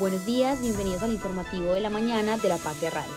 [0.00, 3.12] Buenos días, bienvenidos al informativo de la mañana de la Patria Radio.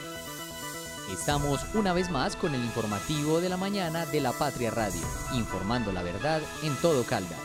[1.11, 5.01] Estamos una vez más con el informativo de la mañana de la Patria Radio,
[5.33, 7.40] informando la verdad en todo Caldas.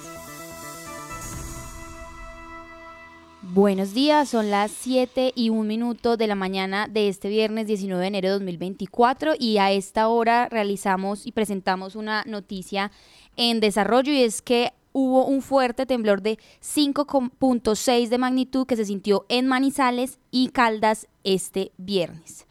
[3.40, 8.02] Buenos días, son las 7 y un minuto de la mañana de este viernes 19
[8.02, 12.92] de enero de 2024 y a esta hora realizamos y presentamos una noticia
[13.38, 18.84] en desarrollo y es que hubo un fuerte temblor de 5.6 de magnitud que se
[18.84, 22.46] sintió en Manizales y Caldas este viernes.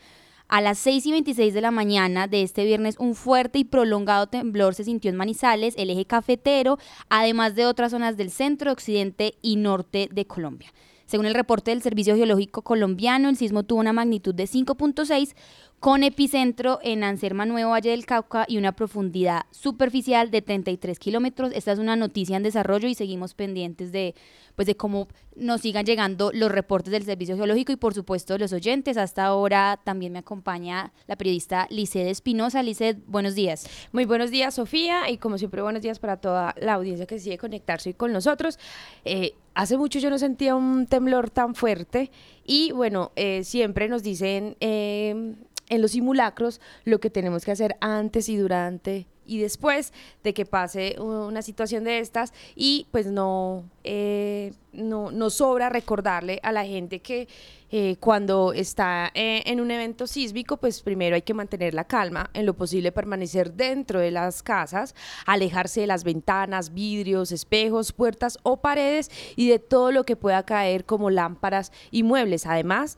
[0.48, 4.28] A las 6 y 26 de la mañana de este viernes, un fuerte y prolongado
[4.28, 6.78] temblor se sintió en Manizales, el eje cafetero,
[7.08, 10.74] además de otras zonas del centro, occidente y norte de Colombia.
[11.06, 15.36] Según el reporte del Servicio Geológico Colombiano, el sismo tuvo una magnitud de 5.6
[15.82, 21.52] con epicentro en Anserma Nuevo, Valle del Cauca y una profundidad superficial de 33 kilómetros.
[21.56, 24.14] Esta es una noticia en desarrollo y seguimos pendientes de,
[24.56, 28.54] pues, de cómo nos sigan llegando los reportes del Servicio Geológico y por supuesto los
[28.54, 28.96] oyentes.
[28.96, 32.62] Hasta ahora también me acompaña la periodista Liced Espinosa.
[32.62, 33.68] Liced, buenos días.
[33.92, 37.40] Muy buenos días, Sofía, y como siempre, buenos días para toda la audiencia que sigue
[37.40, 38.60] conectarse con nosotros.
[39.04, 42.12] Eh, hace mucho yo no sentía un temblor tan fuerte
[42.46, 44.58] y bueno, eh, siempre nos dicen...
[44.60, 45.34] Eh,
[45.72, 50.46] en los simulacros lo que tenemos que hacer antes y durante y después de que
[50.46, 57.00] pase una situación de estas y pues no, eh, no, sobra recordarle a la gente
[57.00, 57.30] que
[57.72, 62.30] eh, cuando está eh, en un evento sísmico pues primero hay que mantener la calma,
[62.34, 68.38] en lo posible permanecer dentro de las casas, alejarse de las ventanas, vidrios, espejos, puertas
[68.44, 72.46] o paredes y de todo lo que pueda caer como lámparas y muebles.
[72.46, 72.98] Además,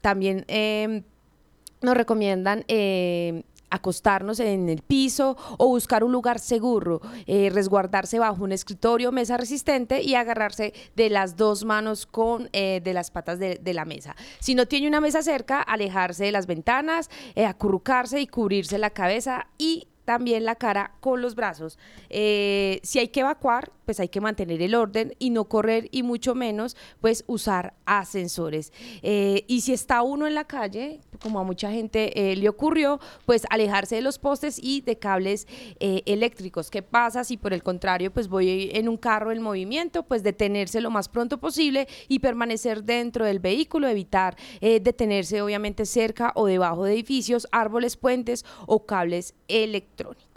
[0.00, 1.02] también em,
[1.82, 8.44] nos recomiendan eh, acostarnos en el piso o buscar un lugar seguro, eh, resguardarse bajo
[8.44, 13.38] un escritorio, mesa resistente y agarrarse de las dos manos con eh, de las patas
[13.38, 14.14] de, la mesa.
[14.40, 17.08] Si no tiene una mesa cerca, alejarse de las ventanas,
[17.46, 21.78] acurrucarse y cubrirse la cabeza y también la cara con los brazos.
[22.10, 26.02] Eh, si hay que evacuar, pues hay que mantener el orden y no correr y
[26.02, 28.72] mucho menos pues usar ascensores.
[29.02, 33.00] Eh, y si está uno en la calle, como a mucha gente eh, le ocurrió,
[33.26, 35.46] pues alejarse de los postes y de cables
[35.80, 36.70] eléctricos.
[36.70, 40.02] ¿Qué pasa si por el contrario pues voy en un carro en movimiento?
[40.02, 46.32] Pues detenerse lo más pronto posible y permanecer dentro del vehículo, evitar detenerse obviamente cerca
[46.34, 50.31] o debajo de edificios, árboles, puentes o cables electrónicos.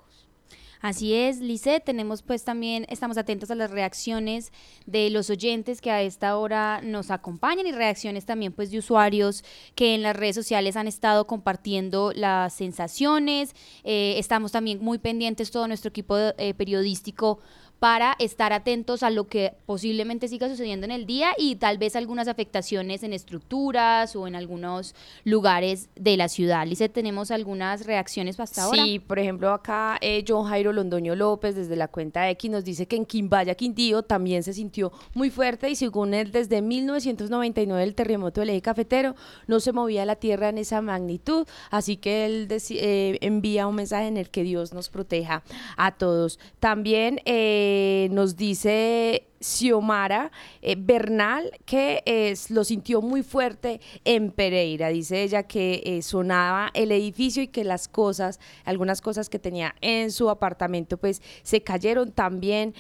[0.82, 4.52] Así es, Lice, tenemos pues también, estamos atentos a las reacciones
[4.86, 9.44] de los oyentes que a esta hora nos acompañan y reacciones también pues de usuarios
[9.76, 13.56] que en las redes sociales han estado compartiendo las sensaciones.
[13.84, 17.40] Eh, estamos también muy pendientes, todo nuestro equipo eh, periodístico
[17.80, 21.96] para estar atentos a lo que posiblemente siga sucediendo en el día y tal vez
[21.96, 26.66] algunas afectaciones en estructuras o en algunos lugares de la ciudad.
[26.66, 28.84] Lice, ¿tenemos algunas reacciones hasta ahora?
[28.84, 32.88] Sí, por ejemplo, acá eh, John Jairo Londoño López desde la cuenta X nos dice
[32.88, 37.96] que en Quimbaya, Quintío también se sintió muy fuerte y según él desde 1999 el
[37.96, 39.16] terremoto del eje cafetero
[39.48, 44.08] no se movía la tierra en esa magnitud, así que él eh, envía un mensaje
[44.08, 45.44] en el que Dios nos proteja
[45.78, 46.40] a todos.
[46.60, 50.32] También eh, eh, nos dice Xiomara
[50.62, 54.90] eh, Bernal que lo sintió muy fuerte en Pereira.
[54.90, 59.74] Dice ella que eh, sonaba el edificio y que las cosas, algunas cosas que tenía
[59.82, 62.76] en su apartamento, pues se cayeron también.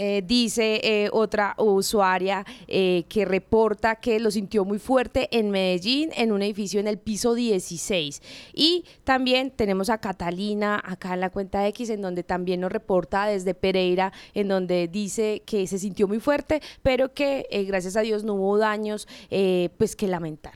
[0.00, 6.10] Eh, dice eh, otra usuaria eh, que reporta que lo sintió muy fuerte en Medellín,
[6.14, 8.22] en un edificio en el piso 16.
[8.54, 13.26] Y también tenemos a Catalina acá en la cuenta X, en donde también nos reporta
[13.26, 18.22] desde Pereira, en donde dice que se sintió muy fuerte, pero que gracias a Dios
[18.22, 19.08] no hubo daños
[19.78, 20.54] pues que lamentar.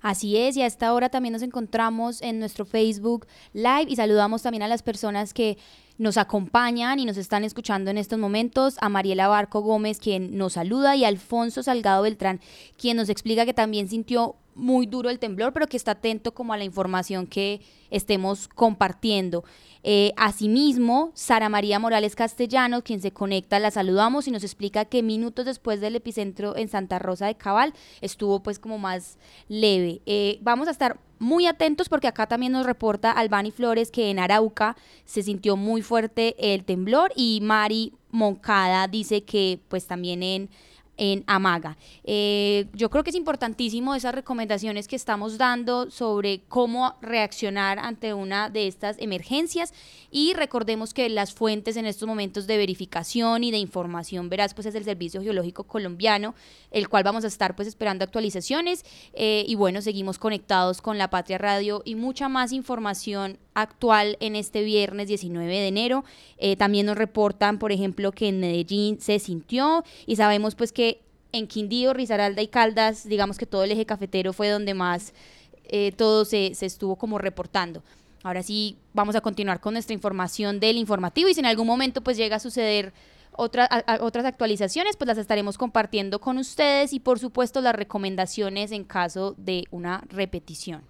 [0.00, 4.42] Así es, y a esta hora también nos encontramos en nuestro Facebook Live y saludamos
[4.42, 5.58] también a las personas que
[5.98, 10.54] nos acompañan y nos están escuchando en estos momentos, a Mariela Barco Gómez, quien nos
[10.54, 12.40] saluda, y Alfonso Salgado Beltrán,
[12.76, 16.52] quien nos explica que también sintió muy duro el temblor, pero que está atento como
[16.52, 17.60] a la información que
[17.90, 19.44] estemos compartiendo.
[19.84, 25.02] Eh, asimismo, Sara María Morales Castellano, quien se conecta, la saludamos y nos explica que
[25.02, 29.18] minutos después del epicentro en Santa Rosa de Cabal estuvo pues como más
[29.48, 30.00] leve.
[30.06, 34.18] Eh, vamos a estar muy atentos porque acá también nos reporta Albani Flores que en
[34.18, 40.50] Arauca se sintió muy fuerte el temblor y Mari Moncada dice que pues también en
[40.96, 41.76] en Amaga.
[42.04, 48.14] Eh, yo creo que es importantísimo esas recomendaciones que estamos dando sobre cómo reaccionar ante
[48.14, 49.72] una de estas emergencias
[50.10, 54.66] y recordemos que las fuentes en estos momentos de verificación y de información verás pues
[54.66, 56.34] es el Servicio Geológico Colombiano,
[56.70, 58.84] el cual vamos a estar pues esperando actualizaciones
[59.14, 64.36] eh, y bueno, seguimos conectados con la Patria Radio y mucha más información actual en
[64.36, 66.04] este viernes 19 de enero.
[66.38, 70.91] Eh, también nos reportan, por ejemplo, que en Medellín se sintió y sabemos pues que
[71.32, 75.12] en Quindío, Risaralda y Caldas, digamos que todo el eje cafetero fue donde más
[75.64, 77.82] eh, todo se, se estuvo como reportando.
[78.22, 82.02] Ahora sí, vamos a continuar con nuestra información del informativo y si en algún momento
[82.02, 82.92] pues llega a suceder
[83.32, 83.68] otra,
[84.00, 89.34] otras actualizaciones, pues las estaremos compartiendo con ustedes y por supuesto las recomendaciones en caso
[89.38, 90.82] de una repetición.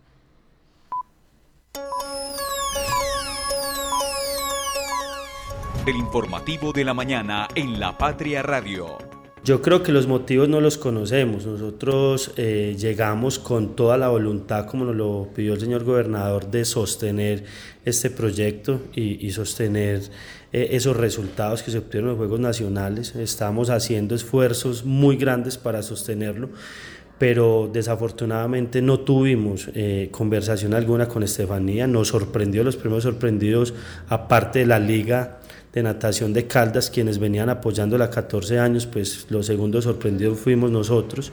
[5.87, 9.12] El informativo de la mañana en La Patria Radio.
[9.45, 11.47] Yo creo que los motivos no los conocemos.
[11.47, 16.65] Nosotros eh, llegamos con toda la voluntad, como nos lo pidió el señor gobernador, de
[16.65, 17.43] sostener
[17.85, 20.03] este proyecto y, sostener
[20.53, 23.17] eh, esos resultados que se obtuvieron en los Juegos Nacionales.
[23.17, 26.51] Estamos haciendo esfuerzos muy grandes para sostenerlo
[27.19, 31.87] pero desafortunadamente no tuvimos eh, conversación alguna con Estefanía.
[31.87, 33.75] Nos sorprendió, los primeros sorprendidos,
[34.09, 35.39] aparte de la liga
[35.73, 41.33] de natación de Caldas, quienes venían apoyándola 14 años, pues los segundos sorprendidos fuimos nosotros.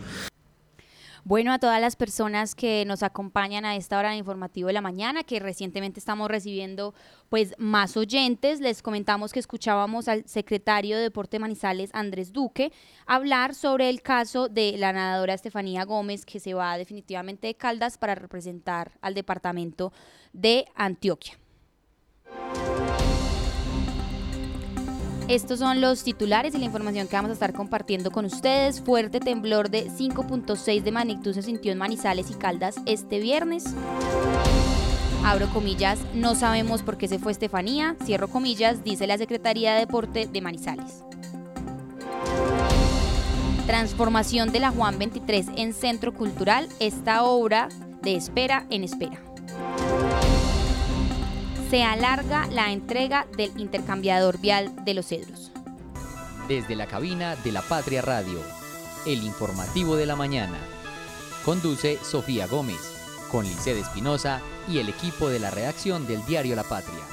[1.26, 4.82] Bueno, a todas las personas que nos acompañan a esta hora de informativo de la
[4.82, 6.96] mañana, que recientemente estamos recibiendo
[7.28, 12.72] pues más oyentes, les comentamos que escuchábamos al secretario de Deporte Manizales, Andrés Duque,
[13.06, 17.98] hablar sobre el caso de la nadadora Estefanía Gómez, que se va definitivamente de Caldas
[17.98, 19.92] para representar al departamento
[20.34, 21.38] de Antioquia.
[25.30, 28.82] Estos son los titulares y la información que vamos a estar compartiendo con ustedes.
[28.82, 33.64] Fuerte temblor de 5.6 de magnitud se sintió en Manizales y Caldas este viernes.
[35.24, 37.96] Abro comillas, no sabemos por qué se fue Estefanía.
[38.04, 41.04] Cierro comillas, dice la Secretaría de Deporte de Manizales.
[43.68, 46.68] Transformación de la Juan 23 en Centro Cultural.
[46.80, 47.70] Esta obra
[48.02, 49.20] de espera en espera
[51.70, 55.52] se alarga la entrega del intercambiador vial de los cedros.
[56.48, 58.40] Desde la cabina de la Patria Radio,
[59.06, 60.58] el informativo de la mañana.
[61.46, 62.80] Conduce Sofía Gómez,
[63.32, 67.04] con Licede Espinosa y el equipo de la redacción del diario La Patria.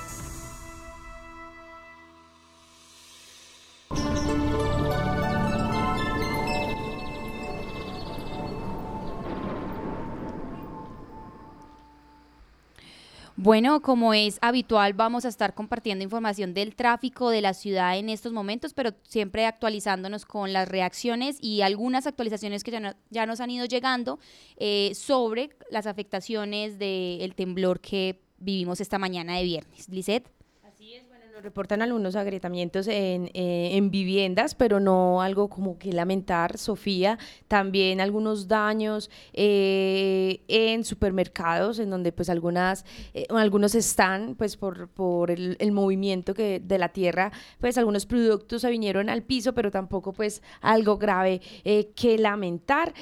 [13.39, 18.09] Bueno, como es habitual, vamos a estar compartiendo información del tráfico de la ciudad en
[18.09, 23.51] estos momentos, pero siempre actualizándonos con las reacciones y algunas actualizaciones que ya, nos han
[23.51, 24.19] ido llegando
[24.57, 29.87] eh, sobre las afectaciones del temblor que vivimos esta mañana de viernes.
[29.91, 30.36] Lisette
[31.43, 37.19] reportan algunos agrietamientos en, eh, en, viviendas, pero no algo como que lamentar, Sofía.
[37.47, 44.89] También algunos daños eh, en supermercados, en donde pues algunas, eh, algunos están pues por,
[44.89, 49.53] por el, el, movimiento que de la tierra, pues algunos productos se vinieron al piso,
[49.53, 51.41] pero tampoco pues algo grave
[51.95, 52.95] que lamentar.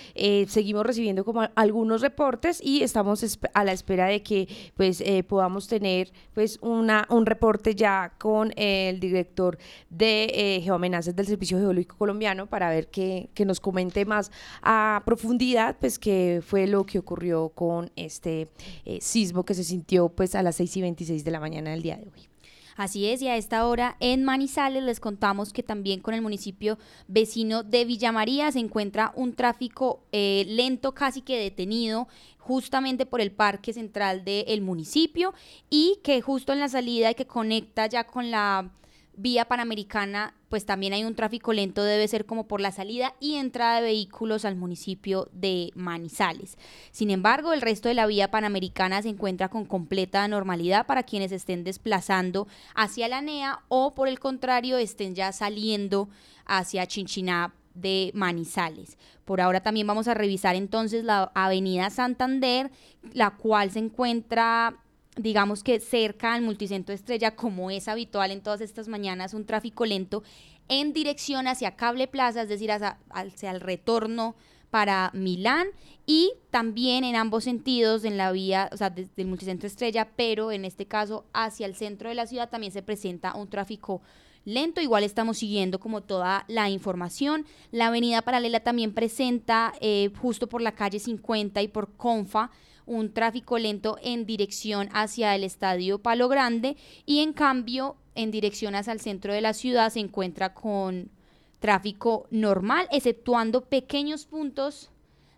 [0.49, 6.11] seguimos recibiendo como algunos reportes y estamos a la espera de que pues podamos tener
[6.33, 9.59] pues una, un reporte ya con el director
[9.91, 14.32] de eh, Geoamenazas del Servicio Geológico Colombiano para ver que, nos comente más
[14.62, 18.49] a profundidad, pues qué fue lo que ocurrió con este
[18.87, 21.83] eh, sismo que se sintió pues a las 6 y 26 de la mañana del
[21.83, 22.34] día de hoy.
[22.76, 26.78] Así es, y a esta hora en Manizales les contamos que también con el municipio
[27.07, 33.21] vecino de Villa María se encuentra un tráfico eh, lento, casi que detenido justamente por
[33.21, 35.35] el parque central del municipio
[35.71, 38.71] y que justo en la salida que conecta ya con la
[39.16, 43.37] vía panamericana, pues también hay un tráfico lento, debe ser como por la salida y
[43.37, 46.59] entrada de vehículos al municipio de Manizales.
[46.90, 51.33] Sin embargo, el resto de la vía panamericana se encuentra con completa normalidad para quienes
[51.33, 56.09] estén desplazando hacia la NEA o por el contrario estén ya saliendo
[56.47, 58.97] hacia Chinchiná de Manizales.
[59.25, 62.71] Por ahora también vamos a revisar entonces la avenida Santander,
[63.12, 64.76] la cual se encuentra
[65.16, 69.87] digamos que cerca al multicentro Estrella, como es habitual en todas estas mañanas, un tráfico
[69.87, 70.23] lento
[70.68, 74.35] en dirección hacia Cable Plaza, es decir, hacia, el retorno
[74.71, 75.68] para Milán
[76.04, 80.50] y también en ambos sentidos en la vía, o sea, desde el multicentro Estrella, pero
[80.50, 84.02] en este caso hacia el centro de la ciudad también se presenta un tráfico
[84.44, 84.80] lento.
[84.80, 87.47] Igual estamos siguiendo como toda la información.
[87.71, 92.50] La avenida paralela también presenta eh, justo por la calle 50 y por Confa
[92.87, 96.76] un tráfico lento en dirección hacia el estadio Palo Grande
[97.07, 101.11] y en cambio en dirección hacia el centro de la ciudad se encuentra con
[101.59, 104.91] tráfico normal, exceptuando pequeños puntos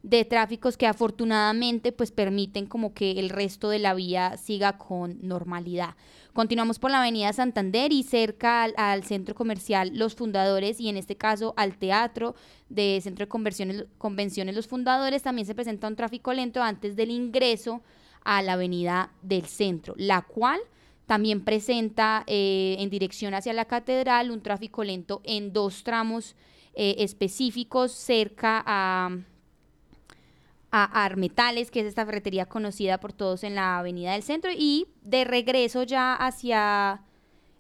[0.07, 5.19] de tráficos que afortunadamente pues permiten como que el resto de la vía siga con
[5.21, 5.97] normalidad.
[6.33, 11.17] Continuamos por la avenida Santander y cerca al, centro comercial Los Fundadores y en este
[11.17, 12.37] caso al teatro
[12.69, 17.83] de Centro de Convenciones Los Fundadores también se presenta un tráfico lento antes del ingreso
[18.23, 20.61] a la avenida del centro, la cual
[21.07, 26.37] también presenta eh, en dirección hacia la catedral un tráfico lento en dos tramos
[26.75, 29.11] eh, específicos cerca a
[30.77, 34.89] a Armetales, que es esta ferretería conocida por todos en la Avenida del Centro, y
[35.03, 37.03] de regreso ya hacia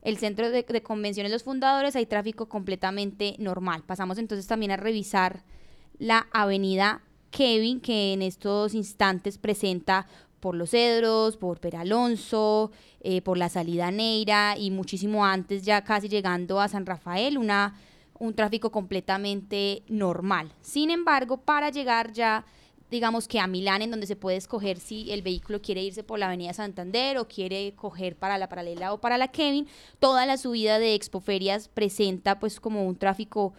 [0.03, 3.85] el centro de, convenciones Los Fundadores hay tráfico completamente normal.
[3.87, 5.45] Pasamos entonces también a revisar
[5.99, 10.07] la Avenida Kevin, que en estos instantes presenta
[10.39, 12.71] por Los Cedros, por Peralonso,
[13.01, 17.81] eh, por la salida Neira y muchísimo antes, ya casi llegando a San Rafael, una,
[18.19, 20.53] un tráfico completamente normal.
[20.61, 22.45] Sin embargo, para llegar ya
[22.91, 26.19] digamos que a Milán, en donde se puede escoger si el vehículo quiere irse por
[26.19, 29.67] la avenida Santander o quiere coger para la paralela o para la Kevin,
[29.99, 33.55] toda la subida de Expoferias presenta pues como un tráfico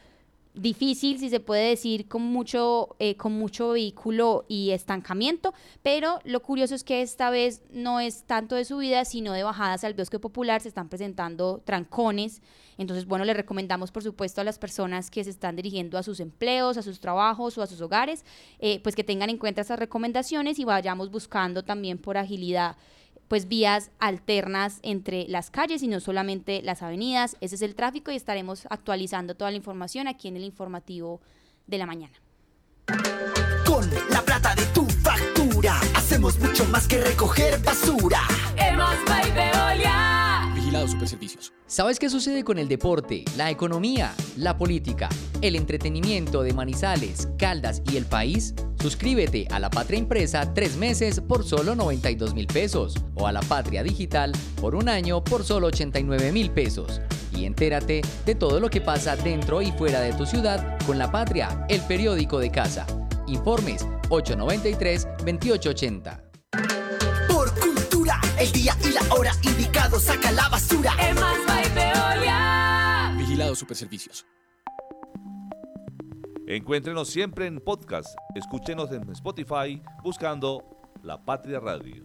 [0.60, 6.42] difícil, si se puede decir, con mucho, eh, con mucho vehículo y estancamiento, pero lo
[6.42, 10.20] curioso es que esta vez no es tanto de subida, sino de bajadas al bosque
[10.20, 12.42] popular, se están presentando trancones,
[12.78, 16.20] entonces, bueno, le recomendamos, por supuesto, a las personas que se están dirigiendo a sus
[16.20, 18.24] empleos, a sus trabajos o a sus hogares,
[18.60, 22.78] eh, pues que tengan en cuenta esas recomendaciones y vayamos buscando también por agilidad
[23.28, 27.38] pues vías alternas entre las calles y no solamente las avenidas.
[27.42, 31.22] Ese es el tráfico y estaremos actualizando toda la información aquí en el informativo
[31.66, 32.14] de la mañana.
[33.66, 38.22] Con la plata de tu factura hacemos mucho más que recoger basura.
[41.66, 45.08] ¿Sabes qué sucede con el deporte, la economía, la política,
[45.42, 48.54] el entretenimiento de Manizales, Caldas y el país?
[48.82, 53.40] Suscríbete a La Patria Impresa tres meses por solo 92 mil pesos o a La
[53.42, 57.00] Patria Digital por un año por solo 89 mil pesos.
[57.34, 61.10] Y entérate de todo lo que pasa dentro y fuera de tu ciudad con La
[61.12, 62.86] Patria, el periódico de casa.
[63.28, 66.27] Informes 893-2880.
[68.40, 70.94] El día y la hora indicado saca la basura.
[73.18, 74.26] Vigilado Superservicios.
[76.46, 78.16] Encuéntrenos siempre en podcast.
[78.36, 80.64] Escúchenos en Spotify buscando
[81.02, 82.04] La Patria Radio.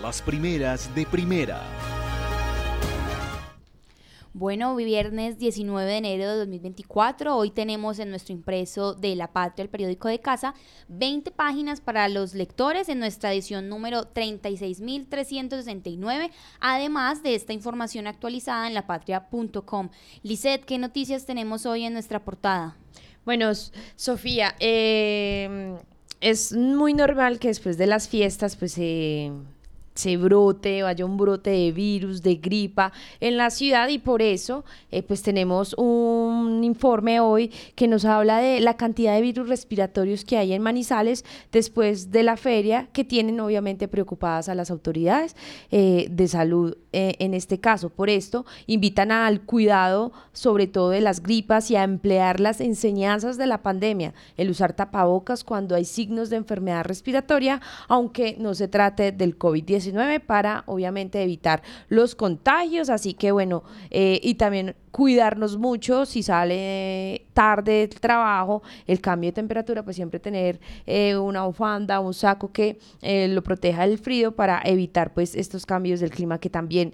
[0.00, 1.60] Las primeras de primera.
[4.32, 7.36] Bueno, viernes 19 de enero de 2024.
[7.36, 10.54] Hoy tenemos en nuestro impreso de La Patria, el periódico de casa,
[10.86, 18.68] 20 páginas para los lectores en nuestra edición número 36.369, además de esta información actualizada
[18.68, 19.88] en lapatria.com.
[20.22, 22.76] Lisette, ¿qué noticias tenemos hoy en nuestra portada?
[23.24, 23.50] Bueno,
[23.96, 25.76] Sofía, eh,
[26.20, 28.78] es muy normal que después de las fiestas, pues...
[30.00, 34.64] se brote, haya un brote de virus, de gripa en la ciudad y por eso
[34.90, 40.24] eh, pues tenemos un informe hoy que nos habla de la cantidad de virus respiratorios
[40.24, 45.36] que hay en Manizales después de la feria que tienen obviamente preocupadas a las autoridades
[45.70, 47.90] eh, de salud eh, en este caso.
[47.90, 53.36] Por esto invitan al cuidado sobre todo de las gripas y a emplear las enseñanzas
[53.36, 58.66] de la pandemia, el usar tapabocas cuando hay signos de enfermedad respiratoria, aunque no se
[58.66, 59.89] trate del COVID-19
[60.26, 62.90] para obviamente evitar los contagios.
[62.90, 69.28] Así que bueno, eh, y también cuidarnos mucho si sale tarde del trabajo, el cambio
[69.28, 73.98] de temperatura, pues siempre tener eh, una bufanda, un saco que eh, lo proteja del
[73.98, 76.92] frío para evitar pues estos cambios del clima que también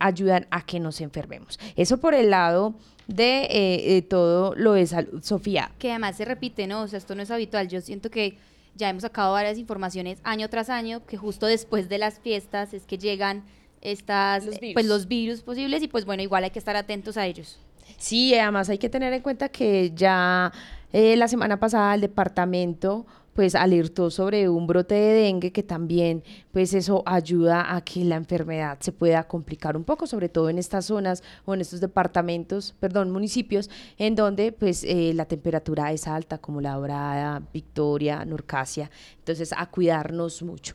[0.00, 1.58] ayudan a que nos enfermemos.
[1.76, 2.74] Eso por el lado
[3.06, 5.70] de todo lo de salud, Sofía.
[5.78, 6.82] Que además se repite, ¿no?
[6.82, 7.68] O sea, esto no es habitual.
[7.68, 8.36] Yo siento que
[8.74, 12.84] ya hemos sacado varias informaciones año tras año que justo después de las fiestas es
[12.86, 13.44] que llegan
[13.80, 17.26] estas los pues los virus posibles y pues bueno, igual hay que estar atentos a
[17.26, 17.58] ellos.
[17.98, 20.52] Sí, además hay que tener en cuenta que ya
[20.92, 26.22] eh, la semana pasada el departamento pues alertó sobre un brote de dengue que también
[26.52, 30.58] pues eso ayuda a que la enfermedad se pueda complicar un poco, sobre todo en
[30.58, 36.06] estas zonas o en estos departamentos, perdón, municipios en donde pues eh, la temperatura es
[36.06, 40.74] alta como La Dorada, Victoria, Norcasia, entonces a cuidarnos mucho.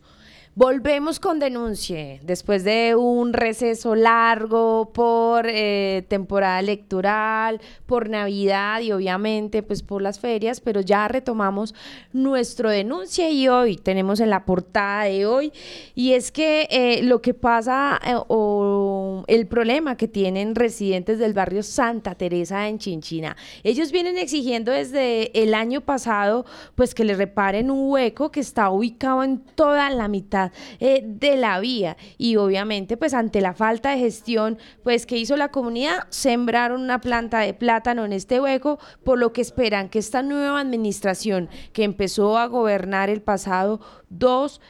[0.56, 8.92] Volvemos con denuncie después de un receso largo por eh, temporada electoral, por Navidad y
[8.92, 11.76] obviamente pues por las ferias, pero ya retomamos
[12.14, 15.54] nuestro denuncie y hoy tenemos en la portada de hoy.
[15.94, 21.34] Y es que eh, lo que pasa eh, o el problema que tienen residentes del
[21.34, 27.14] barrio Santa Teresa en Chinchina, ellos vienen exigiendo desde el año pasado pues que le
[27.14, 30.39] reparen un hueco que está ubicado en toda la mitad
[30.80, 31.98] eh, de la vía.
[32.18, 37.02] Y obviamente, pues ante la falta de gestión, pues que hizo la comunidad, sembraron una
[37.02, 41.84] planta de plátano en este hueco, por lo que esperan que esta nueva administración que
[41.84, 43.80] empezó a gobernar el pasado
[44.10, 44.62] 2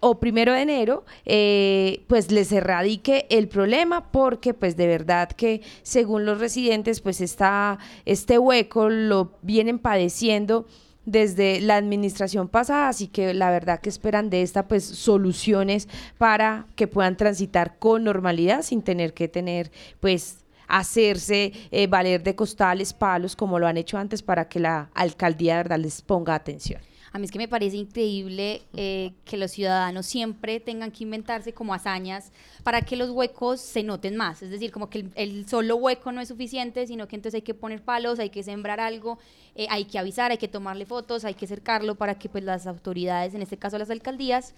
[0.00, 5.60] o primero de enero, eh, pues les erradique el problema porque pues de verdad que
[5.82, 10.66] según los residentes pues está, este hueco lo vienen padeciendo
[11.04, 15.88] desde la administración pasada, así que la verdad que esperan de esta pues soluciones
[16.18, 22.34] para que puedan transitar con normalidad sin tener que tener pues hacerse eh, valer de
[22.34, 26.34] costales, palos, como lo han hecho antes, para que la alcaldía de verdad les ponga
[26.34, 26.80] atención.
[27.12, 31.52] A mí es que me parece increíble eh, que los ciudadanos siempre tengan que inventarse
[31.52, 32.30] como hazañas
[32.62, 34.42] para que los huecos se noten más.
[34.42, 37.54] Es decir, como que el, solo hueco no es suficiente, sino que entonces hay que
[37.54, 39.18] poner palos, hay que sembrar algo,
[39.56, 42.68] eh, hay que avisar, hay que tomarle fotos, hay que cercarlo para que pues las
[42.68, 44.54] autoridades, en este caso las alcaldías,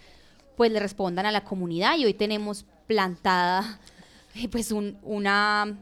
[0.56, 1.96] pues le respondan a la comunidad.
[1.96, 3.80] Y hoy tenemos plantada
[4.50, 5.78] pues una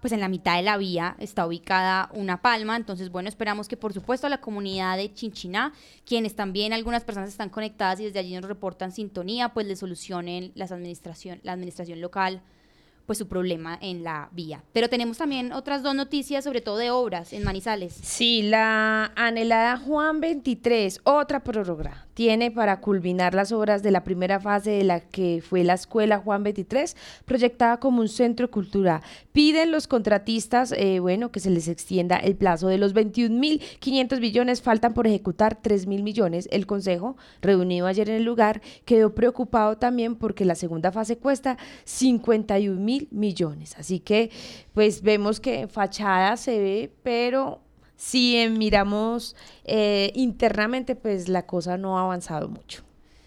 [0.00, 3.76] pues en la mitad de la vía está ubicada una palma, entonces bueno, esperamos que
[3.76, 5.72] por supuesto la comunidad de Chinchiná,
[6.04, 10.52] quienes también algunas personas están conectadas y desde allí nos reportan sintonía, pues le solucionen
[10.54, 12.42] las administración, la administración local
[13.10, 14.62] pues su problema en la vía.
[14.72, 17.92] Pero tenemos también otras dos noticias, sobre todo de obras en Manizales.
[17.92, 24.40] Sí, la anhelada Juan 23, otra prórroga, tiene para culminar las obras de la primera
[24.40, 29.00] fase de la que fue la escuela Juan 23, proyectada como un centro cultural.
[29.32, 34.62] Piden los contratistas, eh, bueno, que se les extienda el plazo de los 21.500 billones,
[34.62, 36.48] faltan por ejecutar 3.000 millones.
[36.50, 41.58] El Consejo, reunido ayer en el lugar, quedó preocupado también porque la segunda fase cuesta
[41.86, 43.76] 51.000 millones.
[43.78, 44.30] Así que
[44.74, 47.60] pues vemos que fachada se ve, pero
[48.00, 52.82] si miramos eh, internamente, pues la cosa no ha avanzado mucho.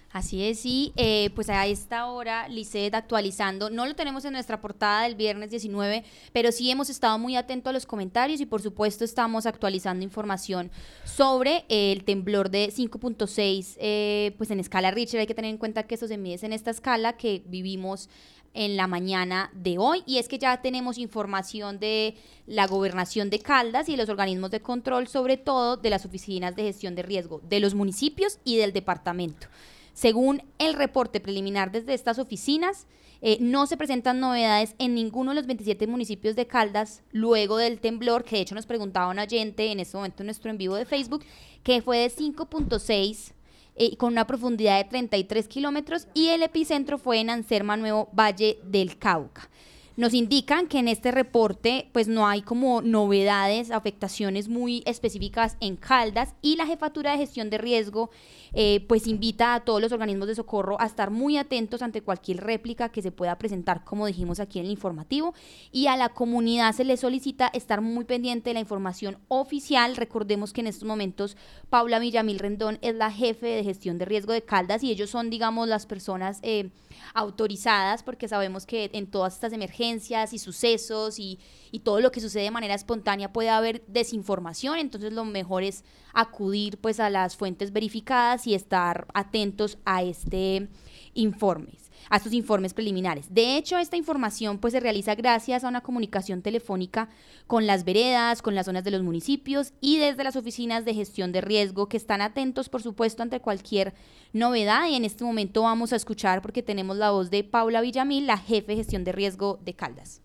[0.09, 4.61] Así es, y eh, pues a esta hora, Lisset actualizando, no lo tenemos en nuestra
[4.61, 8.63] portada del viernes 19, pero sí hemos estado muy atentos a los comentarios y por
[8.63, 10.71] supuesto estamos actualizando información
[11.03, 15.83] sobre el temblor de 5.6, eh, pues en escala Richter, hay que tener en cuenta
[15.83, 18.09] que eso se mide en esta escala que vivimos
[18.53, 23.39] en la mañana de hoy y es que ya tenemos información de la gobernación de
[23.39, 27.41] Caldas y los organismos de control, sobre todo de las oficinas de gestión de riesgo
[27.49, 29.47] de los municipios y del departamento.
[29.93, 32.87] Según el reporte preliminar desde estas oficinas,
[33.21, 37.79] eh, no se presentan novedades en ninguno de los 27 municipios de Caldas luego del
[37.79, 40.75] temblor, que de hecho nos preguntaba un oyente en este momento en nuestro en vivo
[40.75, 41.23] de Facebook,
[41.63, 43.33] que fue de 5.6
[43.75, 48.59] eh, con una profundidad de 33 kilómetros y el epicentro fue en Anserma Nuevo, Valle
[48.63, 49.49] del Cauca.
[49.95, 55.75] Nos indican que en este reporte pues no hay como novedades, afectaciones muy específicas en
[55.75, 58.09] Caldas y la jefatura de gestión de riesgo
[58.53, 62.37] eh, pues invita a todos los organismos de socorro a estar muy atentos ante cualquier
[62.37, 65.35] réplica que se pueda presentar, como dijimos aquí en el informativo,
[65.71, 69.95] y a la comunidad se le solicita estar muy pendiente de la información oficial.
[69.95, 71.37] Recordemos que en estos momentos
[71.69, 75.29] Paula Villamil Rendón es la jefe de gestión de riesgo de Caldas y ellos son,
[75.29, 76.71] digamos, las personas eh,
[77.13, 81.39] autorizadas porque sabemos que en todas estas emergencias y sucesos y,
[81.83, 86.77] todo lo que sucede de manera espontánea puede haber desinformación, entonces lo mejor es acudir
[86.77, 90.69] pues a las fuentes verificadas y estar atentos a este
[91.13, 93.33] informes, a estos informes preliminares.
[93.33, 97.09] De hecho, esta información pues se realiza gracias a una comunicación telefónica
[97.47, 101.31] con las veredas, con las zonas de los municipios y desde las oficinas de gestión
[101.31, 103.93] de riesgo que están atentos, por supuesto, ante cualquier
[104.31, 108.27] novedad y en este momento vamos a escuchar porque tenemos la voz de Paula Villamil,
[108.27, 110.21] la jefe de gestión de riesgo de Caldas.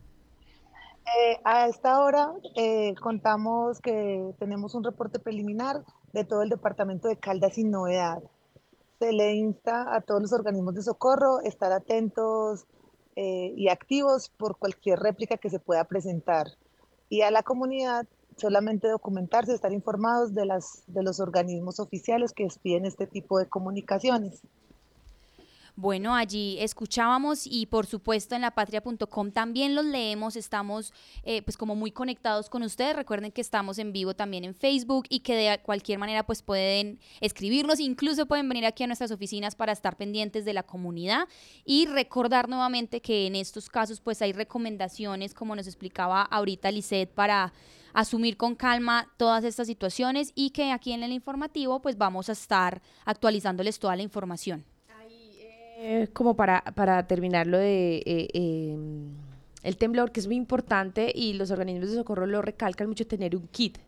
[1.17, 7.09] Eh, a esta hora eh, contamos que tenemos un reporte preliminar de todo el departamento
[7.09, 8.23] de Caldas sin novedad.
[8.99, 12.67] Se le insta a todos los organismos de socorro estar atentos
[13.17, 16.47] eh, y activos por cualquier réplica que se pueda presentar.
[17.09, 18.07] Y a la comunidad
[18.37, 23.49] solamente documentarse, estar informados de, las, de los organismos oficiales que piden este tipo de
[23.49, 24.43] comunicaciones.
[25.81, 31.77] Bueno, allí escuchábamos y por supuesto en lapatria.com también los leemos, estamos eh, pues como
[31.77, 32.97] muy conectados con ustedes.
[32.97, 36.99] Recuerden que estamos en vivo también en Facebook y que de cualquier manera pues pueden
[37.21, 41.29] escribirnos, incluso pueden venir aquí a nuestras oficinas para estar pendientes de la comunidad
[41.65, 47.15] y recordar nuevamente que en estos casos pues hay recomendaciones como nos explicaba ahorita Lisette
[47.15, 47.53] para
[47.93, 52.33] asumir con calma todas estas situaciones y que aquí en el informativo pues vamos a
[52.33, 54.65] estar actualizándoles toda la información.
[55.81, 59.13] Eh, como para, para terminar lo de eh, em,
[59.63, 63.37] el temblor, que es muy importante y los organismos de socorro lo recalcan mucho, tener
[63.37, 63.79] un kit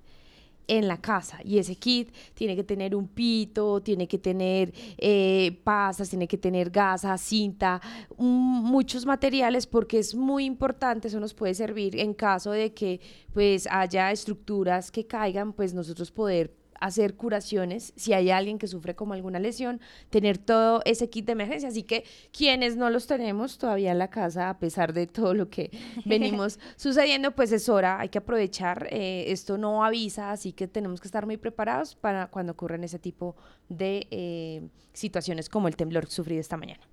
[0.69, 1.41] en la casa.
[1.45, 6.39] Y ese kit tiene que tener un pito, tiene que tener eh, pasas, tiene que
[6.39, 7.81] tener gasa, cinta,
[8.17, 13.01] muchos materiales porque es muy importante, eso nos puede servir en caso de que
[13.33, 18.95] pues haya estructuras que caigan, pues nosotros poder hacer curaciones, si hay alguien que sufre
[18.95, 21.69] como alguna lesión, tener todo ese kit de emergencia.
[21.69, 25.49] Así que quienes no los tenemos todavía en la casa, a pesar de todo lo
[25.49, 25.71] que
[26.05, 28.89] venimos sucediendo, pues es hora, hay que aprovechar.
[28.91, 32.99] Eh, esto no avisa, así que tenemos que estar muy preparados para cuando ocurran ese
[32.99, 33.37] tipo
[33.69, 36.89] de eh, situaciones como el temblor sufrido esta mañana.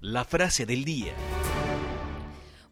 [0.00, 1.12] La frase del día.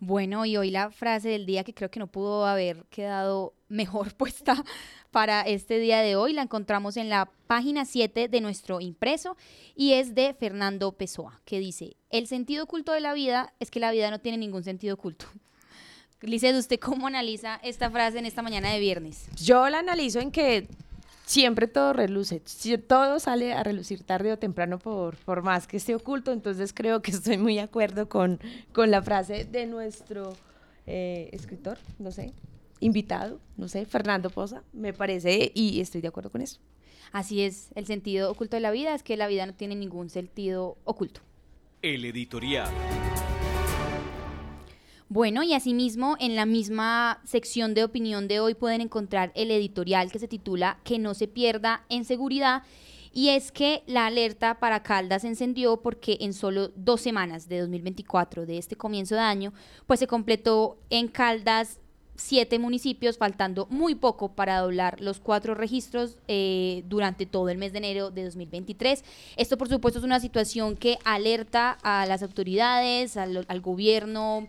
[0.05, 4.12] Bueno, y hoy la frase del día que creo que no pudo haber quedado mejor
[4.17, 4.65] puesta
[5.12, 9.37] para este día de hoy la encontramos en la página 7 de nuestro impreso
[9.77, 13.79] y es de Fernando Pessoa, que dice, el sentido oculto de la vida es que
[13.79, 15.27] la vida no tiene ningún sentido oculto.
[16.21, 19.29] Lice, ¿usted cómo analiza esta frase en esta mañana de viernes?
[19.37, 20.67] Yo la analizo en que
[21.33, 22.42] siempre todo reluce,
[22.87, 27.01] todo sale a relucir tarde o temprano por, por más que esté oculto, entonces creo
[27.01, 28.38] que estoy muy de acuerdo con,
[28.73, 30.37] con la frase de nuestro
[30.87, 32.35] eh, escritor, no sé,
[32.81, 36.61] invitado, no sé, Fernando Poza, me parece, y estoy de acuerdo con eso.
[37.12, 40.11] Así es, el sentido oculto de la vida es que la vida no tiene ningún
[40.11, 41.23] sentido oculto.
[41.81, 42.68] El editorial.
[45.14, 50.11] Bueno, y asimismo, en la misma sección de opinión de hoy pueden encontrar el editorial
[50.11, 52.62] que se titula Que no se pierda en seguridad.
[53.12, 57.61] Y es que la alerta para Caldas se encendió porque en solo dos semanas de
[57.61, 59.53] 2024, de este comienzo de año,
[59.87, 61.79] pues se completó en Caldas
[62.14, 67.72] siete municipios, faltando muy poco para doblar los cuatro registros eh, durante todo el mes
[67.72, 69.05] de enero de 2023.
[69.37, 74.48] Esto, por supuesto, es una situación que alerta a las autoridades, al, al gobierno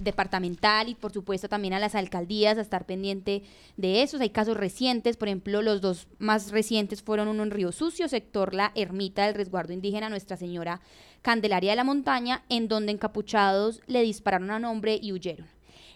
[0.00, 3.42] departamental y por supuesto también a las alcaldías a estar pendiente
[3.76, 4.20] de esos.
[4.20, 8.54] Hay casos recientes, por ejemplo, los dos más recientes fueron uno en Río Sucio, sector
[8.54, 10.80] La Ermita del Resguardo Indígena Nuestra Señora
[11.22, 15.46] Candelaria de la Montaña, en donde encapuchados le dispararon a un hombre y huyeron.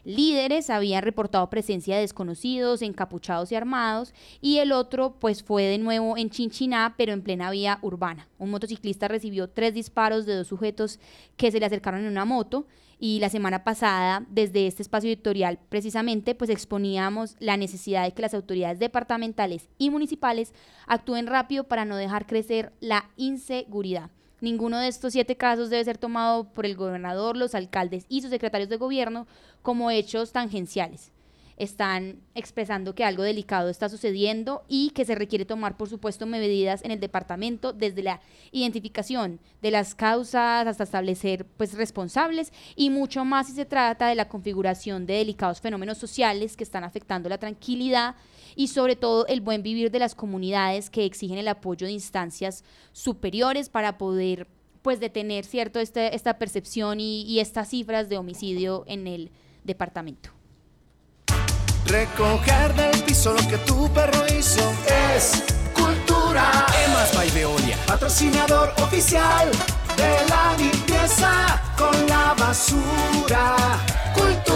[0.04, 4.12] Líderes habían reportado presencia de desconocidos, encapuchados y armados,
[4.42, 8.28] y el otro pues fue de nuevo en Chinchiná, pero en plena vía urbana.
[8.38, 11.00] Un motociclista recibió tres disparos de dos sujetos
[11.38, 12.66] que se le acercaron en una moto
[12.98, 18.22] y la semana pasada desde este espacio editorial precisamente pues exponíamos la necesidad de que
[18.22, 20.52] las autoridades departamentales y municipales
[20.86, 24.10] actúen rápido para no dejar crecer la inseguridad.
[24.40, 28.30] Ninguno de estos siete casos debe ser tomado por el gobernador, los alcaldes y sus
[28.30, 29.26] secretarios de gobierno
[29.62, 31.13] como hechos tangenciales.
[31.56, 36.84] Están expresando que algo delicado está sucediendo y que se requiere tomar, por supuesto, medidas
[36.84, 43.24] en el departamento desde la identificación de las causas hasta establecer pues responsables y mucho
[43.24, 47.38] más si se trata de la configuración de delicados fenómenos sociales que están afectando la
[47.38, 48.16] tranquilidad
[48.56, 52.64] y sobre todo el buen vivir de las comunidades que exigen el apoyo de instancias
[52.92, 54.46] superiores para poder
[54.82, 59.30] pues detener cierto este, esta percepción y, y estas cifras de homicidio en el
[59.64, 60.30] departamento.
[61.86, 64.72] Recoger del piso lo que tu perro hizo
[65.16, 65.42] es
[65.72, 66.66] cultura.
[66.86, 69.50] Emas by Veolia, patrocinador oficial
[69.96, 73.56] de la limpieza con la basura.
[74.14, 74.53] Cultura.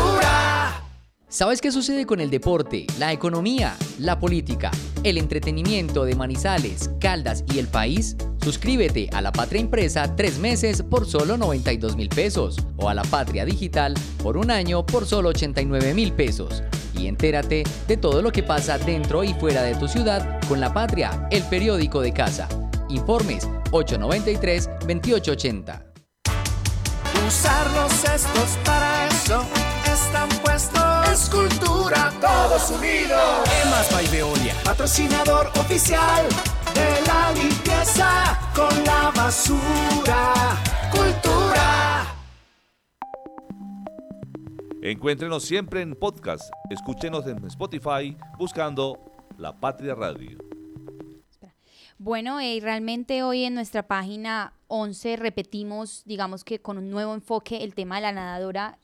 [1.31, 4.71] ¿Sabes qué sucede con el deporte, la economía, la política,
[5.05, 8.17] el entretenimiento de Manizales, Caldas y el país?
[8.43, 13.03] Suscríbete a La Patria Impresa tres meses por solo 92 mil pesos o a La
[13.03, 16.63] Patria Digital por un año por solo 89 mil pesos.
[16.95, 20.73] Y entérate de todo lo que pasa dentro y fuera de tu ciudad con La
[20.73, 22.49] Patria, el periódico de casa.
[22.89, 25.83] Informes 893-2880.
[27.27, 29.45] Usar los cestos para eso
[29.85, 30.88] están puestos.
[31.13, 33.49] Escultura, todos unidos.
[33.65, 36.27] Emas by Veolia, patrocinador oficial
[36.75, 40.33] de la limpieza con la basura.
[40.91, 42.07] Cultura.
[44.83, 46.51] Encuéntrenos siempre en podcast.
[46.71, 48.99] Escúchenos en Spotify buscando
[49.37, 50.39] La Patria Radio.
[51.99, 57.65] Bueno, y realmente hoy en nuestra página 11 repetimos, digamos que con un nuevo enfoque,
[57.65, 58.79] el tema de la nadadora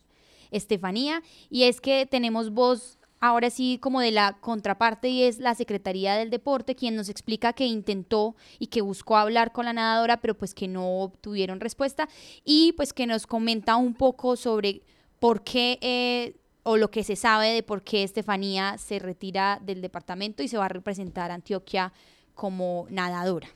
[0.56, 5.54] Estefanía, y es que tenemos voz ahora sí como de la contraparte y es la
[5.54, 10.20] Secretaría del Deporte quien nos explica que intentó y que buscó hablar con la nadadora,
[10.20, 12.08] pero pues que no obtuvieron respuesta
[12.44, 14.82] y pues que nos comenta un poco sobre
[15.20, 19.80] por qué eh, o lo que se sabe de por qué Estefanía se retira del
[19.80, 21.92] departamento y se va a representar a Antioquia
[22.34, 23.48] como nadadora.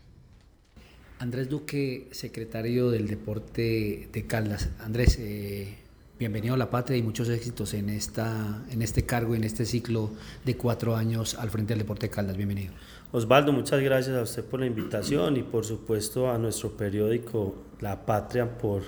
[1.19, 4.69] Andrés Duque, secretario del Deporte de Caldas.
[4.79, 5.77] Andrés, eh,
[6.19, 10.11] bienvenido a la patria y muchos éxitos en, esta, en este cargo, en este ciclo
[10.45, 12.37] de cuatro años al frente del Deporte de Caldas.
[12.37, 12.73] Bienvenido.
[13.13, 18.05] Osvaldo, muchas gracias a usted por la invitación y por supuesto a nuestro periódico La
[18.05, 18.83] Patria por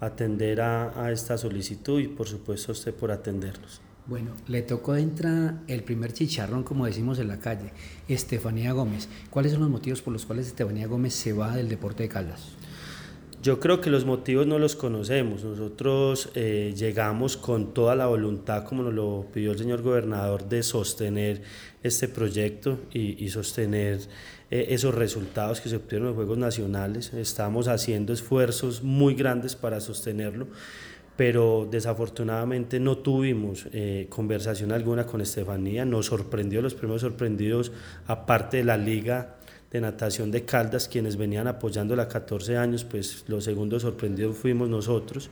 [0.00, 3.80] atender a, a esta solicitud y por supuesto a usted por atendernos.
[4.06, 7.72] Bueno, le tocó entrar el primer chicharrón, como decimos en la calle,
[8.06, 9.08] Estefanía Gómez.
[9.30, 12.50] ¿Cuáles son los motivos por los cuales Estefanía Gómez se va del deporte de Caldas?
[13.44, 15.44] Yo creo que los motivos no los conocemos.
[15.44, 20.62] Nosotros eh, llegamos con toda la voluntad, como nos lo pidió el señor gobernador, de
[20.62, 21.42] sostener
[21.82, 24.00] este proyecto y, sostener
[24.50, 27.12] eh, esos resultados que se obtuvieron en los Juegos Nacionales.
[27.12, 30.46] Estamos haciendo esfuerzos muy grandes para sostenerlo
[31.16, 37.70] pero desafortunadamente no tuvimos eh, conversación alguna con Estefanía, nos sorprendió, los primeros sorprendidos,
[38.08, 39.36] aparte de la Liga
[39.74, 44.68] de Natación de Caldas, quienes venían apoyándola a 14 años, pues los segundos sorprendidos fuimos
[44.68, 45.30] nosotros.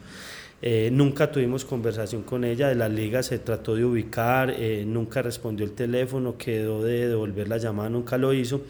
[0.60, 5.22] Eh, nunca tuvimos conversación con ella, de la liga se trató de ubicar, eh, nunca
[5.22, 8.62] respondió el teléfono, quedó de devolver la llamada, nunca lo hizo.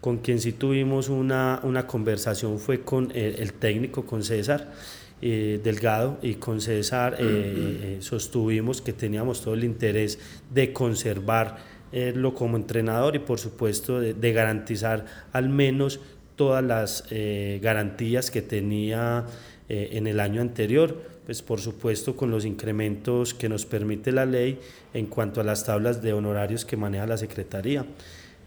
[0.00, 4.72] Con quien sí tuvimos una, una conversación fue con el, el técnico, con César.
[5.24, 10.18] Eh, Delgado y con César eh, eh, sostuvimos que teníamos todo el interés
[10.50, 10.72] de
[11.92, 16.00] conservarlo como entrenador y por supuesto de, garantizar al menos
[16.36, 17.04] todas las
[17.60, 19.26] garantías que tenía
[19.68, 24.58] en el año anterior, pues por supuesto con los incrementos que nos permite la ley
[24.94, 27.84] en cuanto a las tablas de honorarios que maneja la Secretaría.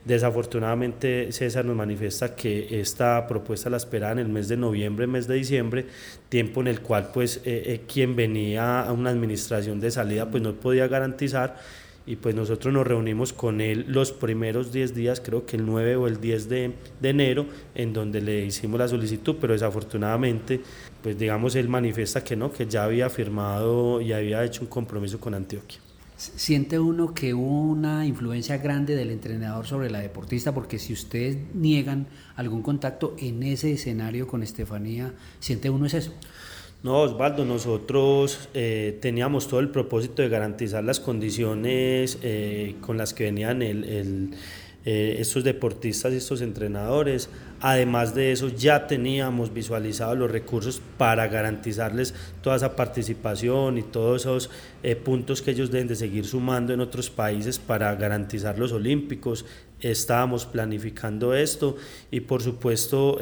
[0.05, 5.27] Desafortunadamente César nos manifiesta que esta propuesta la esperaba en el mes de noviembre, mes
[5.27, 5.87] de diciembre,
[6.29, 10.43] tiempo en el cual pues eh, eh, quien venía a una administración de salida pues
[10.43, 11.57] no podía garantizar
[12.07, 15.95] y pues nosotros nos reunimos con él los primeros 10 días, creo que el 9
[15.95, 20.61] o el 10 de, de enero, en donde le hicimos la solicitud, pero desafortunadamente
[21.05, 25.19] pues digamos él manifiesta que no, que ya había firmado y había hecho un compromiso
[25.19, 25.79] con Antioquia.
[26.17, 30.53] ¿Siente uno que hubo una influencia grande del entrenador sobre la deportista?
[30.53, 36.13] Porque si ustedes niegan algún contacto en ese escenario con Estefanía, ¿siente uno es eso?
[36.85, 43.15] No, Osvaldo, nosotros eh, teníamos todo el propósito de garantizar las condiciones eh, con las
[43.15, 44.35] que venían el, el
[44.85, 47.27] eh, estos deportistas y estos entrenadores.
[47.59, 54.21] Además de eso, ya teníamos visualizados los recursos para garantizarles toda esa participación y todos
[54.21, 54.51] esos
[55.03, 59.47] puntos que ellos deben de seguir sumando en otros países para garantizar los olímpicos.
[59.79, 61.77] Estábamos planificando esto
[62.11, 63.17] y por supuesto...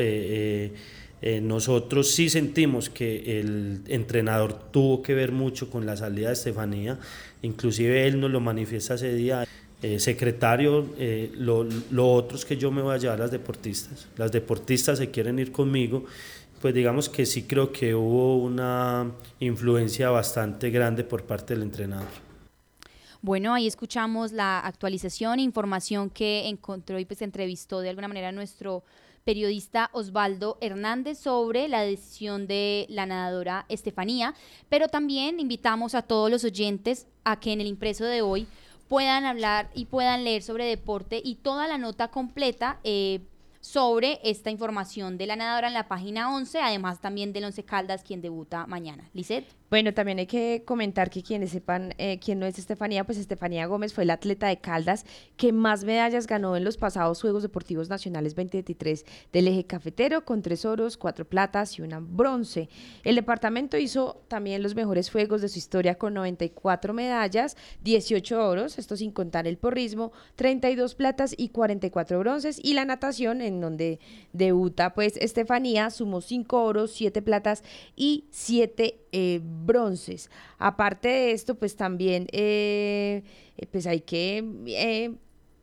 [1.26, 6.34] Eh, nosotros sí sentimos que el entrenador tuvo que ver mucho con la salida de
[6.34, 7.00] Estefanía,
[7.44, 9.48] inclusive él nos lo manifiesta ese día.
[9.82, 14.06] Eh, secretario, eh, lo, lo, otro es que yo me voy a llevar las deportistas.
[14.18, 16.04] Las deportistas se quieren ir conmigo,
[16.62, 19.10] pues digamos que sí creo que hubo una
[19.40, 22.10] influencia bastante grande por parte del entrenador.
[23.22, 28.84] Bueno, ahí escuchamos la actualización, información que encontró y pues entrevistó de alguna manera nuestro
[29.24, 34.34] periodista Osvaldo Hernández sobre la decisión de la nadadora Estefanía,
[34.70, 38.48] pero también invitamos a todos los oyentes a que en el impreso de hoy
[38.88, 43.22] puedan hablar y puedan leer sobre deporte y toda la nota completa eh,
[43.60, 48.04] sobre esta información de la nadadora en la página 11, además también del Once Caldas,
[48.04, 49.10] quien debuta mañana.
[49.14, 49.48] Lisette.
[49.74, 53.66] Bueno, también hay que comentar que quienes sepan eh, quién no es Estefanía, pues Estefanía
[53.66, 55.04] Gómez fue la atleta de Caldas
[55.36, 60.44] que más medallas ganó en los pasados Juegos Deportivos Nacionales 2023 del eje cafetero, con
[60.44, 62.70] tres oros, cuatro platas y una bronce.
[63.04, 68.78] El departamento hizo también los mejores Juegos de su historia con 94 medallas, 18 oros,
[68.78, 74.00] esto sin contar el porrismo, 32 platas y 44 bronces, y la natación, en donde
[74.34, 77.64] debuta pues Estefanía, sumó 5 oros, 7 platas
[77.96, 80.30] y 7 eh, bronces.
[80.58, 83.24] Aparte de esto, pues también, eh,
[83.58, 84.44] eh, pues hay que...
[84.68, 85.16] Eh,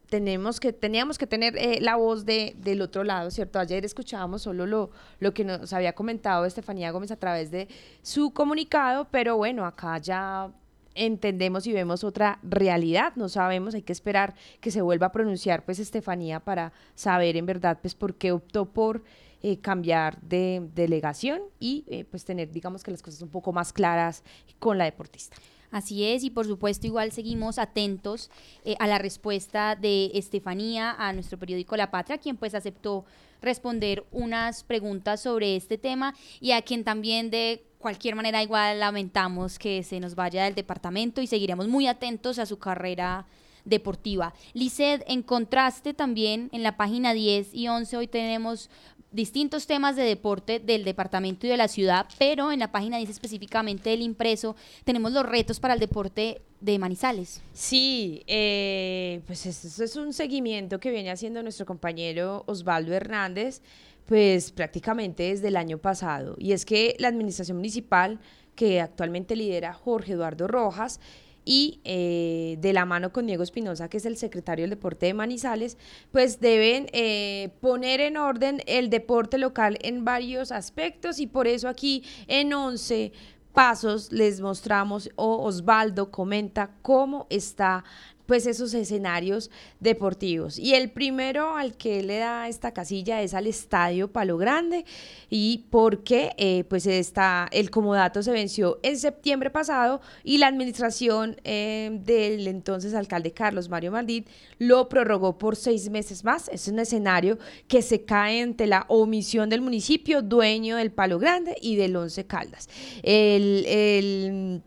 [0.08, 3.60] tenemos que, teníamos que tener la voz de, del otro lado, ¿cierto?
[3.60, 7.68] Ayer escuchábamos solo lo, lo que nos había comentado Estefanía Gómez a través de
[8.02, 10.50] su comunicado, pero bueno, acá ya
[10.94, 15.64] entendemos y vemos otra realidad, no sabemos, hay que esperar que se vuelva a pronunciar
[15.64, 19.02] pues Estefanía para saber en verdad pues por qué optó por
[19.42, 23.72] eh, cambiar de delegación y eh, pues tener digamos que las cosas un poco más
[23.72, 24.22] claras
[24.58, 25.36] con la deportista.
[25.70, 28.30] Así es, y por supuesto igual seguimos atentos
[28.64, 33.04] eh, a la respuesta de Estefanía a nuestro periódico La Patria, quien pues aceptó
[33.40, 39.58] responder unas preguntas sobre este tema y a quien también de cualquier manera igual lamentamos
[39.58, 43.26] que se nos vaya del departamento y seguiremos muy atentos a su carrera
[43.64, 44.34] deportiva.
[44.54, 48.70] Lizeth, en contraste también en la página 10 y 11 hoy tenemos
[49.12, 53.10] distintos temas de deporte del departamento y de la ciudad, pero en la página 10
[53.10, 57.42] específicamente del impreso tenemos los retos para el deporte de Manizales.
[57.52, 63.62] Sí, eh, pues eso es un seguimiento que viene haciendo nuestro compañero Osvaldo Hernández,
[64.06, 66.36] pues prácticamente desde el año pasado.
[66.38, 68.20] Y es que la administración municipal
[68.54, 71.00] que actualmente lidera Jorge Eduardo Rojas,
[71.50, 75.14] y eh, de la mano con Diego Espinosa, que es el secretario del deporte de
[75.14, 75.78] Manizales,
[76.12, 81.68] pues deben eh, poner en orden el deporte local en varios aspectos y por eso
[81.68, 83.10] aquí en 11
[83.52, 87.82] pasos les mostramos o Osvaldo comenta cómo está
[88.30, 90.56] pues esos escenarios deportivos.
[90.56, 94.84] Y el primero al que le da esta casilla es al Estadio Palo Grande
[95.28, 101.38] y porque eh, pues está, el comodato se venció en septiembre pasado y la administración
[101.42, 106.48] eh, del entonces alcalde Carlos Mario Maldit lo prorrogó por seis meses más.
[106.50, 111.56] Es un escenario que se cae ante la omisión del municipio dueño del Palo Grande
[111.60, 112.68] y del Once Caldas.
[113.02, 114.62] el, el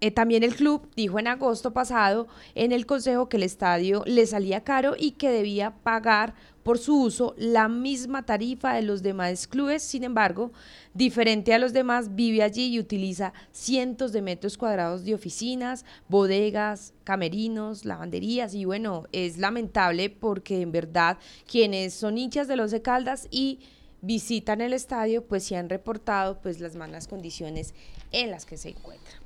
[0.00, 4.26] eh, también el club dijo en agosto pasado en el consejo que el estadio le
[4.26, 9.48] salía caro y que debía pagar por su uso la misma tarifa de los demás
[9.48, 9.82] clubes.
[9.82, 10.52] Sin embargo,
[10.94, 16.92] diferente a los demás, vive allí y utiliza cientos de metros cuadrados de oficinas, bodegas,
[17.04, 21.18] camerinos, lavanderías y bueno, es lamentable porque en verdad
[21.50, 23.60] quienes son hinchas de los de Caldas y
[24.00, 27.74] visitan el estadio, pues sí han reportado pues las malas condiciones
[28.12, 29.20] en las que se encuentran.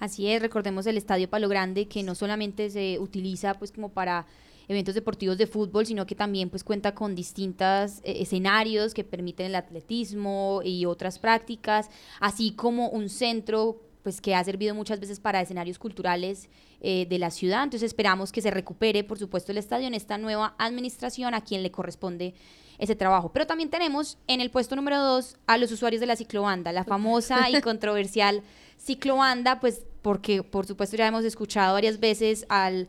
[0.00, 4.26] Así es, recordemos el Estadio Palo Grande, que no solamente se utiliza pues como para
[4.68, 9.46] eventos deportivos de fútbol, sino que también pues cuenta con distintos eh, escenarios que permiten
[9.46, 15.20] el atletismo y otras prácticas, así como un centro pues que ha servido muchas veces
[15.20, 16.48] para escenarios culturales
[16.80, 17.64] eh, de la ciudad.
[17.64, 21.62] Entonces esperamos que se recupere, por supuesto, el estadio en esta nueva administración a quien
[21.62, 22.34] le corresponde
[22.78, 23.30] ese trabajo.
[23.32, 26.84] Pero también tenemos en el puesto número dos a los usuarios de la ciclobanda, la
[26.84, 28.42] famosa y controversial
[28.78, 32.88] ciclobanda, pues porque por supuesto ya hemos escuchado varias veces al,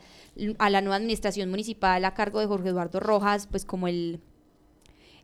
[0.59, 4.21] a la nueva administración municipal a cargo de Jorge Eduardo Rojas, pues como el,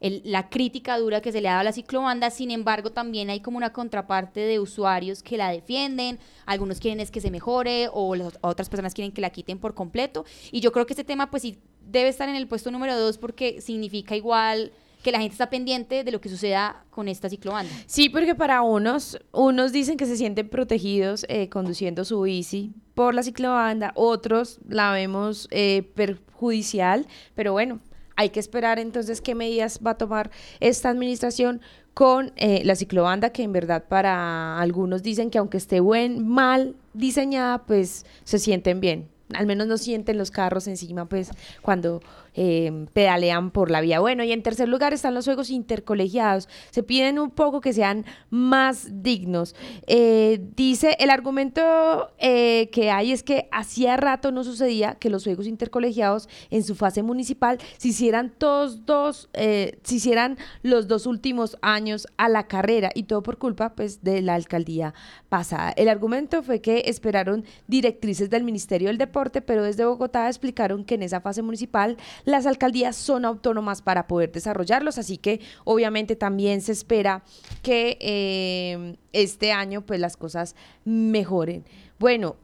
[0.01, 3.39] la crítica dura que se le ha dado a la ciclobanda, sin embargo también hay
[3.39, 8.15] como una contraparte de usuarios que la defienden, algunos quieren es que se mejore o
[8.41, 10.25] otras personas quieren que la quiten por completo.
[10.51, 13.17] Y yo creo que este tema pues sí debe estar en el puesto número dos
[13.17, 14.71] porque significa igual
[15.05, 17.71] que la gente está pendiente de lo que suceda con esta ciclobanda.
[17.85, 23.13] Sí, porque para unos, unos dicen que se sienten protegidos eh, conduciendo su bici por
[23.13, 27.81] la ciclobanda, otros la vemos eh, perjudicial, pero bueno,
[28.15, 31.61] hay que esperar entonces qué medidas va a tomar esta administración
[31.93, 36.75] con eh, la ciclobanda, que en verdad para algunos dicen que aunque esté buen, mal
[36.93, 39.14] diseñada, pues se sienten bien.
[39.33, 42.01] Al menos no sienten los carros encima, pues cuando
[42.35, 43.99] eh, pedalean por la vía.
[43.99, 46.49] Bueno, y en tercer lugar están los juegos intercolegiados.
[46.71, 49.55] Se piden un poco que sean más dignos.
[49.87, 55.23] Eh, dice, el argumento eh, que hay es que hacía rato no sucedía que los
[55.23, 61.57] juegos intercolegiados en su fase municipal se hicieran todos dos, se hicieran los dos últimos
[61.61, 64.93] años a la carrera y todo por culpa pues de la alcaldía
[65.29, 65.71] pasada.
[65.71, 70.95] El argumento fue que esperaron directrices del Ministerio del Deporte, pero desde Bogotá explicaron que
[70.95, 76.61] en esa fase municipal las alcaldías son autónomas para poder desarrollarlos, así que obviamente también
[76.61, 77.23] se espera
[77.61, 81.63] que eh, este año pues las cosas mejoren.
[81.99, 82.35] Bueno,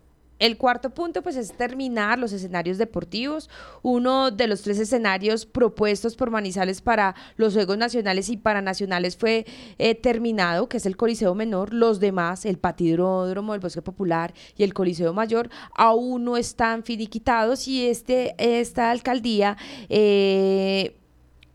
[0.42, 3.48] el cuarto punto, pues, es terminar los escenarios deportivos.
[3.84, 9.46] Uno de los tres escenarios propuestos por Manizales para los Juegos Nacionales y Paranacionales fue
[9.78, 11.76] eh, terminado, que es el Coliseo Menor.
[11.76, 17.68] Los demás, el Patidródromo, el Bosque Popular y el Coliseo Mayor, aún no están finiquitados
[17.68, 19.58] y este, esta alcaldía
[19.90, 21.01] eh,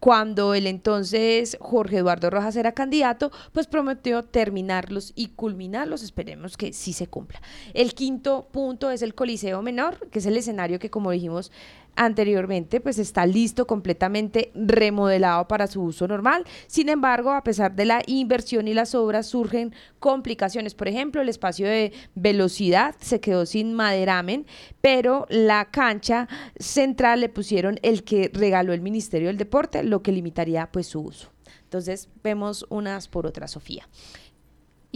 [0.00, 6.02] cuando el entonces Jorge Eduardo Rojas era candidato, pues prometió terminarlos y culminarlos.
[6.02, 7.40] Esperemos que sí se cumpla.
[7.74, 11.50] El quinto punto es el Coliseo Menor, que es el escenario que, como dijimos,
[11.96, 16.44] anteriormente, pues está listo completamente remodelado para su uso normal.
[16.66, 20.74] Sin embargo, a pesar de la inversión y las obras, surgen complicaciones.
[20.74, 24.46] Por ejemplo, el espacio de velocidad se quedó sin maderamen,
[24.80, 30.12] pero la cancha central le pusieron el que regaló el Ministerio del Deporte, lo que
[30.12, 31.32] limitaría pues su uso.
[31.62, 33.88] Entonces, vemos unas por otras, Sofía.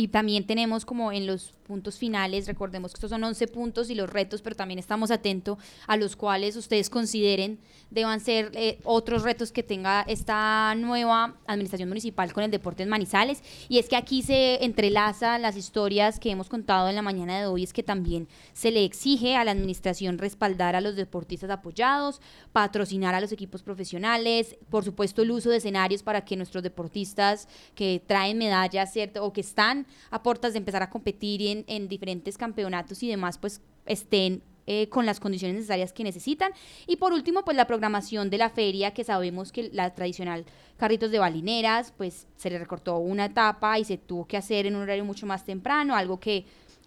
[0.00, 3.94] Y también tenemos como en los puntos finales, recordemos que estos son 11 puntos y
[3.94, 9.22] los retos, pero también estamos atentos a los cuales ustedes consideren deban ser eh, otros
[9.22, 13.42] retos que tenga esta nueva administración municipal con el deporte en Manizales.
[13.68, 17.46] Y es que aquí se entrelaza las historias que hemos contado en la mañana de
[17.46, 22.22] hoy, es que también se le exige a la administración respaldar a los deportistas apoyados,
[22.52, 27.48] patrocinar a los equipos profesionales, por supuesto el uso de escenarios para que nuestros deportistas
[27.74, 29.24] que traen medallas, ¿cierto?
[29.24, 33.38] O que están a puertas de empezar a competir en, en diferentes campeonatos y demás,
[33.38, 36.52] pues estén eh, con las condiciones necesarias que necesitan.
[36.86, 40.44] Y por último, pues la programación de la feria, que sabemos que la tradicional
[40.76, 44.76] carritos de balineras, pues se le recortó una etapa y se tuvo que hacer en
[44.76, 46.44] un horario mucho más temprano, algo que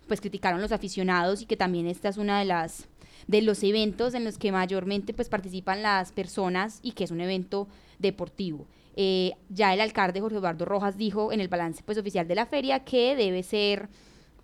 [0.08, 2.88] pues criticaron los aficionados y que también esta es una de las
[3.28, 7.20] de los eventos en los que mayormente pues participan las personas y que es un
[7.20, 7.68] evento
[7.99, 8.66] deportivo.
[8.96, 12.46] Eh, ya el alcalde Jorge Eduardo Rojas dijo en el balance pues oficial de la
[12.46, 13.89] feria que debe ser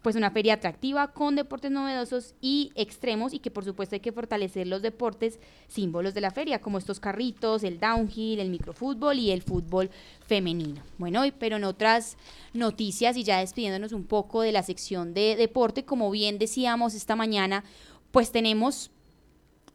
[0.02, 4.12] pues una feria atractiva con deportes novedosos y extremos y que por supuesto hay que
[4.12, 9.32] fortalecer los deportes símbolos de la feria como estos carritos, el downhill, el microfútbol y
[9.32, 9.90] el fútbol
[10.26, 10.82] femenino.
[10.98, 12.18] Bueno, pero en otras
[12.54, 17.16] noticias y ya despidiéndonos un poco de la sección de deporte, como bien decíamos esta
[17.16, 17.64] mañana,
[18.12, 18.92] pues tenemos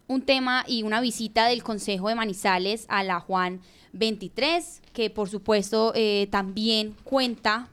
[0.06, 3.60] un tema y una visita del Consejo de Manizales a la Juan
[3.92, 7.68] 23, que por supuesto eh, también cuenta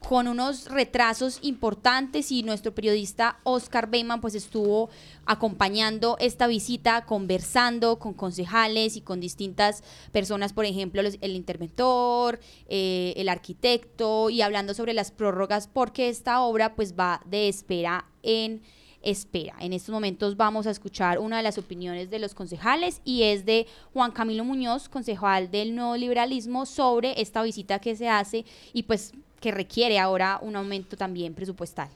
[0.00, 4.88] con unos retrasos importantes y nuestro periodista Oscar Beyman pues estuvo
[5.26, 13.12] acompañando esta visita, conversando con concejales y con distintas personas, por ejemplo, el interventor, eh,
[13.16, 18.62] el arquitecto y hablando sobre las prórrogas porque esta obra pues va de espera en
[19.02, 19.54] espera.
[19.60, 23.44] En estos momentos vamos a escuchar una de las opiniones de los concejales y es
[23.44, 28.84] de Juan Camilo Muñoz, concejal del nuevo liberalismo, sobre esta visita que se hace y
[28.84, 31.88] pues que requiere ahora un aumento también presupuestal.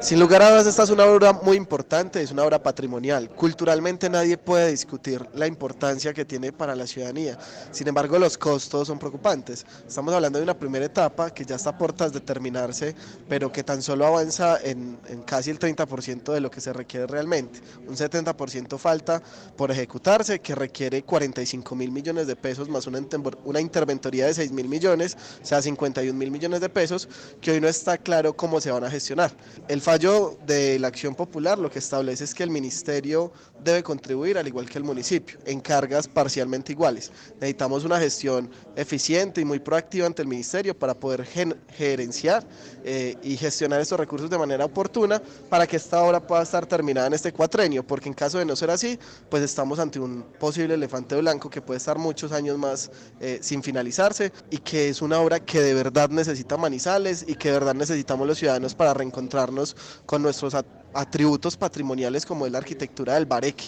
[0.00, 3.28] Sin lugar a dudas, esta es una obra muy importante, es una obra patrimonial.
[3.30, 7.36] Culturalmente nadie puede discutir la importancia que tiene para la ciudadanía.
[7.72, 9.66] Sin embargo, los costos son preocupantes.
[9.86, 12.94] Estamos hablando de una primera etapa que ya está a puertas de terminarse,
[13.28, 17.60] pero que tan solo avanza en, casi el 30% de lo que se requiere realmente.
[17.88, 19.20] Un 70% falta
[19.56, 24.68] por ejecutarse, que requiere 45 mil millones de pesos más una, interventoría de 6 mil
[24.68, 27.08] millones, o sea, 51 mil millones de pesos,
[27.40, 29.32] que hoy no está claro cómo se van a gestionar.
[29.80, 34.46] Fallo de la acción popular lo que establece es que el ministerio debe contribuir al
[34.46, 37.10] igual que el municipio, en cargas parcialmente iguales.
[37.34, 42.46] Necesitamos una gestión eficiente y muy proactiva ante el ministerio para poder gerenciar
[42.84, 47.06] eh, y gestionar estos recursos de manera oportuna para que esta obra pueda estar terminada
[47.06, 48.98] en este cuatrenio, porque en caso de no ser así,
[49.28, 52.90] pues estamos ante un posible elefante blanco que puede estar muchos años más
[53.20, 57.48] eh, sin finalizarse y que es una obra que de verdad necesita Manizales y que
[57.48, 60.54] de verdad necesitamos los ciudadanos para reencontrarnos con nuestros
[60.94, 63.64] atributos patrimoniales como es la arquitectura del bareque.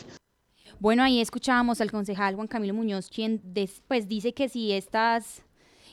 [0.79, 3.43] Bueno, ahí escuchábamos al concejal Juan Camilo Muñoz, quien
[3.87, 5.43] pues dice que si estas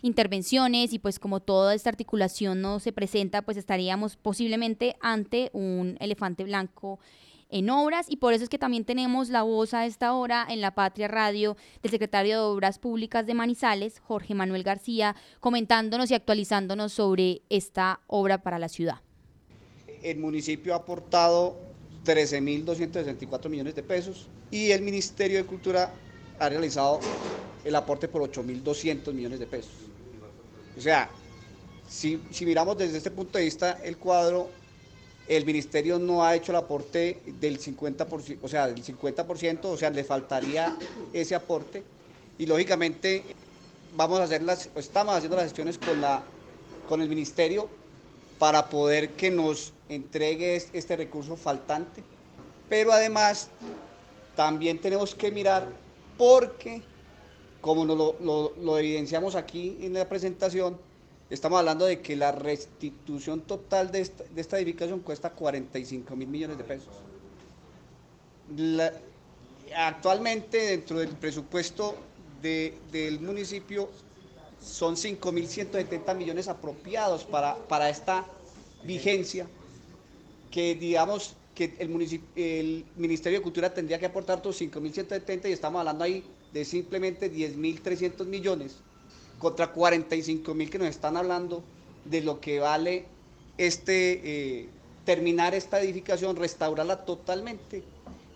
[0.01, 5.97] intervenciones y pues como toda esta articulación no se presenta, pues estaríamos posiblemente ante un
[5.99, 6.99] elefante blanco
[7.49, 10.61] en obras y por eso es que también tenemos la voz a esta hora en
[10.61, 16.13] la Patria Radio del secretario de Obras Públicas de Manizales, Jorge Manuel García, comentándonos y
[16.13, 19.01] actualizándonos sobre esta obra para la ciudad
[20.09, 21.57] el municipio ha aportado
[22.05, 25.93] 13.264 millones de pesos y el Ministerio de Cultura
[26.39, 26.99] ha realizado
[27.65, 29.73] el aporte por 8.200 millones de pesos.
[30.77, 31.09] O sea,
[31.87, 34.49] si, miramos desde este punto de vista el cuadro,
[35.27, 39.89] el ministerio no ha hecho el aporte del 50%, o sea, del 50%, o sea,
[39.89, 40.77] le faltaría
[41.11, 41.83] ese aporte
[42.37, 43.23] y lógicamente
[43.95, 46.23] vamos a hacer las, estamos haciendo las gestiones con, la,
[46.87, 47.67] con el ministerio
[48.39, 52.03] para poder que nos entregue este recurso faltante.
[52.69, 53.49] Pero además
[54.35, 55.67] también tenemos que mirar
[56.17, 56.81] porque,
[57.61, 60.77] como lo, evidenciamos aquí en la presentación,
[61.29, 64.01] estamos hablando de que la restitución total de
[64.35, 66.93] esta, edificación cuesta 45 mil millones de pesos.
[69.75, 71.95] actualmente dentro del presupuesto
[72.41, 73.89] del municipio
[74.61, 78.25] son 5.170 millones apropiados para, para esta
[78.83, 79.47] vigencia
[80.51, 86.03] que digamos que el, Ministerio de Cultura tendría que aportar otros 5.170 y estamos hablando
[86.03, 86.23] ahí
[86.53, 88.75] de simplemente 10.300 millones
[89.39, 91.63] contra 45.000 que nos están hablando
[92.05, 93.05] de lo que vale
[93.57, 94.69] este, eh,
[95.03, 97.83] terminar esta edificación, restaurarla totalmente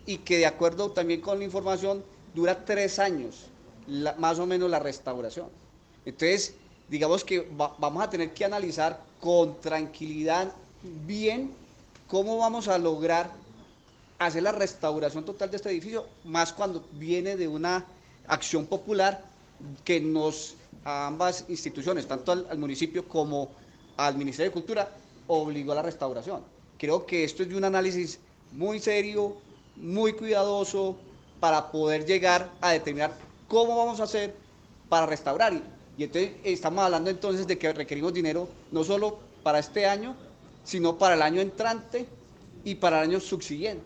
[0.06, 2.04] y que de acuerdo también con la información
[2.34, 3.46] dura tres años
[4.18, 5.48] más o menos la restauración.
[6.06, 6.56] Entonces,
[6.90, 10.54] digamos que vamos a tener que analizar con tranquilidad
[11.06, 11.61] bien
[12.12, 13.32] cómo vamos a lograr
[14.20, 17.86] hacer la restauración total de este edificio, más cuando viene de una
[18.28, 19.24] acción popular
[19.86, 23.52] que nos, a ambas instituciones, tanto al, municipio como
[23.96, 24.92] al Ministerio de Cultura,
[25.28, 26.42] obligó a la restauración.
[26.78, 28.20] Creo que esto es de un análisis
[28.52, 29.38] muy serio,
[29.78, 30.98] muy cuidadoso,
[31.40, 34.36] para poder llegar a determinar cómo vamos a hacer
[34.90, 35.54] para restaurar.
[35.54, 35.64] Y,
[35.98, 40.14] y entonces estamos hablando entonces de que requerimos dinero no solo para este año,
[40.64, 42.08] sino para el año entrante
[42.64, 43.84] y para el año subsiguiente.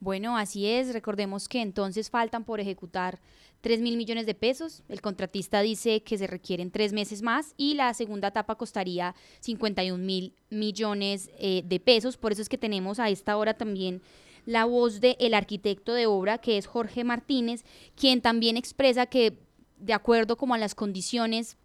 [0.00, 0.92] Bueno, así es.
[0.92, 3.20] Recordemos que entonces faltan por ejecutar
[3.60, 4.82] 3 mil millones de pesos.
[4.88, 10.02] El contratista dice que se requieren tres meses más y la segunda etapa costaría 51
[10.02, 12.16] mil millones eh, de pesos.
[12.16, 14.02] Por eso es que tenemos a esta hora también
[14.44, 17.64] la voz del arquitecto de obra, que es Jorge Martínez,
[17.94, 19.38] quien también expresa que
[19.78, 21.56] de acuerdo como a las condiciones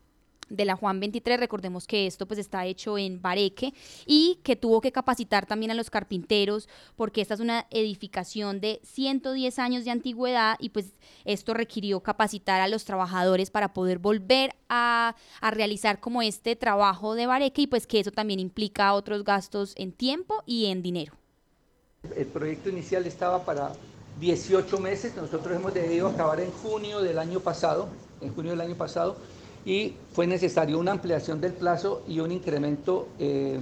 [0.50, 3.74] de la Juan 23, recordemos que esto pues está hecho en Bareque
[4.06, 8.80] y que tuvo que capacitar también a los carpinteros porque esta es una edificación de
[8.84, 10.93] 110 años de antigüedad y pues
[11.26, 17.16] esto requirió capacitar a los trabajadores para poder volver a, a realizar como este trabajo
[17.16, 21.14] de Bareque y pues que eso también implica otros gastos en tiempo y en dinero.
[22.16, 23.74] El proyecto inicial estaba para
[24.20, 27.89] 18 meses, nosotros hemos debido acabar en junio del año pasado,
[28.22, 29.18] en junio del año pasado,
[29.66, 33.60] y fue necesario una ampliación del plazo y un incremento eh,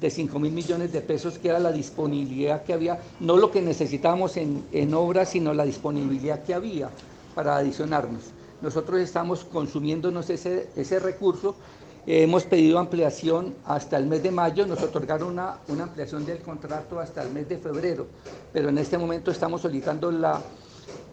[0.00, 3.62] de 5 mil millones de pesos, que era la disponibilidad que había, no lo que
[3.62, 6.90] necesitábamos en, en obras, sino la disponibilidad que había
[7.34, 8.22] para adicionarnos.
[8.60, 11.56] Nosotros estamos consumiéndonos ese, ese recurso
[12.04, 16.98] Hemos pedido ampliación hasta el mes de mayo, nos otorgaron una, una, ampliación del contrato
[16.98, 18.08] hasta el mes de febrero,
[18.52, 20.40] pero en este momento estamos solicitando la,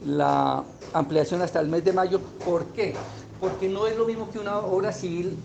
[0.07, 0.63] la
[0.93, 2.19] ampliación hasta el mes de mayo.
[2.43, 2.95] ¿Por qué?
[3.39, 5.37] Porque no es lo mismo que una obra civil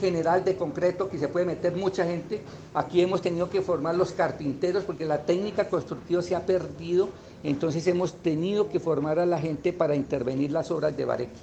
[0.00, 2.42] general de concreto que se puede meter mucha gente.
[2.74, 7.08] Aquí hemos tenido que formar los carpinteros porque la técnica constructiva se ha perdido,
[7.42, 11.38] entonces hemos tenido que formar a la gente para intervenir las obras de Bareque.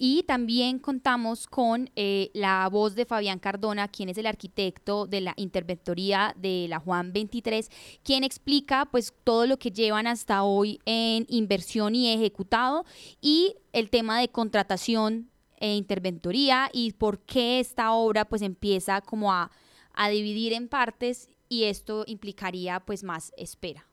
[0.00, 5.20] Y también contamos con eh, la voz de Fabián Cardona, quien es el arquitecto de
[5.20, 7.68] la interventoría de la Juan 23,
[8.04, 12.84] quien explica pues todo lo que llevan hasta hoy en inversión y ejecutado
[13.20, 19.32] y el tema de contratación e interventoría y por qué esta obra pues empieza como
[19.32, 19.50] a,
[19.94, 23.84] a dividir en partes y esto implicaría pues más espera.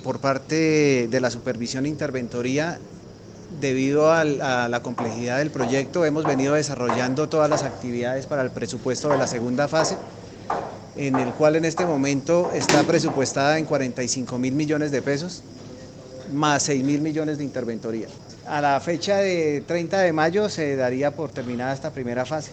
[0.00, 2.78] Por parte de la supervisión e interventoría
[3.58, 9.08] debido a la complejidad del proyecto, hemos venido desarrollando todas las actividades para el presupuesto
[9.08, 9.96] de la segunda fase,
[10.96, 15.42] en el cual en este momento está presupuestada en 45 mil millones de pesos,
[16.32, 18.06] más 6 mil millones de interventoría.
[18.46, 22.52] A la fecha de 30 de mayo se daría por terminada esta primera fase.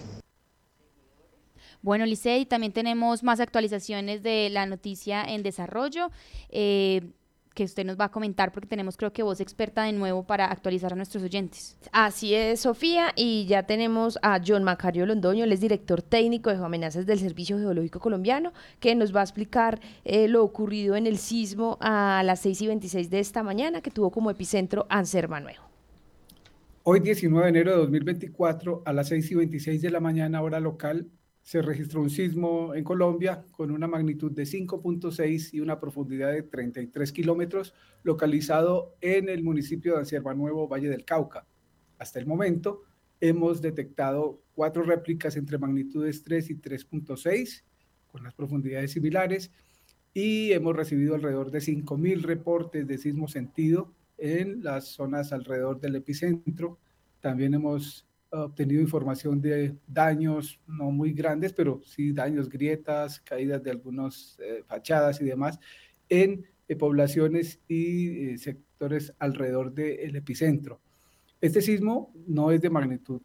[1.82, 6.12] Bueno, Licey, también tenemos más actualizaciones de la noticia en desarrollo.
[6.50, 7.02] Eh,
[7.58, 10.46] que usted nos va a comentar porque tenemos creo que voz experta de nuevo para
[10.46, 11.76] actualizar a nuestros oyentes.
[11.92, 16.64] Así es, Sofía, y ya tenemos a John Macario Londoño, él es director técnico de
[16.64, 21.18] amenazas del Servicio Geológico Colombiano, que nos va a explicar eh, lo ocurrido en el
[21.18, 25.64] sismo a las 6 y 26 de esta mañana, que tuvo como epicentro Anserma Nuevo.
[26.84, 30.60] Hoy 19 de enero de 2024 a las 6 y 26 de la mañana hora
[30.60, 31.08] local
[31.48, 36.44] se registró un sismo en Colombia con una magnitud de 5.6 y una profundidad de
[36.44, 37.74] 33 kilómetros,
[38.04, 41.48] localizado en el municipio de Sierva Nuevo, Valle del Cauca.
[42.00, 42.84] Hasta el momento
[43.22, 47.64] hemos detectado cuatro réplicas entre magnitudes 3 y 3.6,
[48.12, 49.50] con las profundidades similares,
[50.14, 55.96] y hemos recibido alrededor de 5.000 reportes de sismo sentido en las zonas alrededor del
[55.96, 56.78] epicentro.
[57.22, 58.06] También hemos
[58.46, 64.64] obtenido información de daños no muy grandes, pero sí daños, grietas, caídas de algunas eh,
[64.66, 65.60] fachadas y demás
[66.10, 70.82] en eh, poblaciones y eh, sectores alrededor del epicentro.
[71.42, 73.22] Este sismo no es de magnitud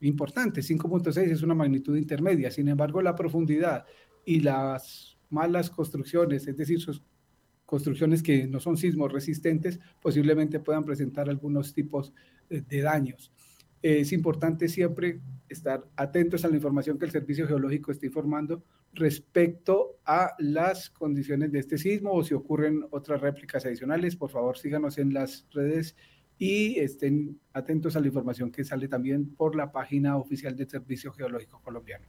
[0.00, 3.84] importante, 5.6 es una magnitud intermedia, sin embargo la profundidad
[4.24, 7.02] y las malas construcciones, es decir, sus
[7.64, 12.12] construcciones que no son sismos resistentes, posiblemente puedan presentar algunos tipos
[12.48, 13.32] de daños
[13.84, 18.64] es importante siempre estar atentos a la información que el Servicio Geológico está informando.
[18.94, 24.56] respecto a las condiciones de este sismo o si ocurren otras réplicas adicionales, por favor
[24.56, 25.96] síganos en las redes
[26.38, 31.12] y estén atentos a la información que sale también por la página oficial del Servicio
[31.12, 32.06] Geológico Colombiano.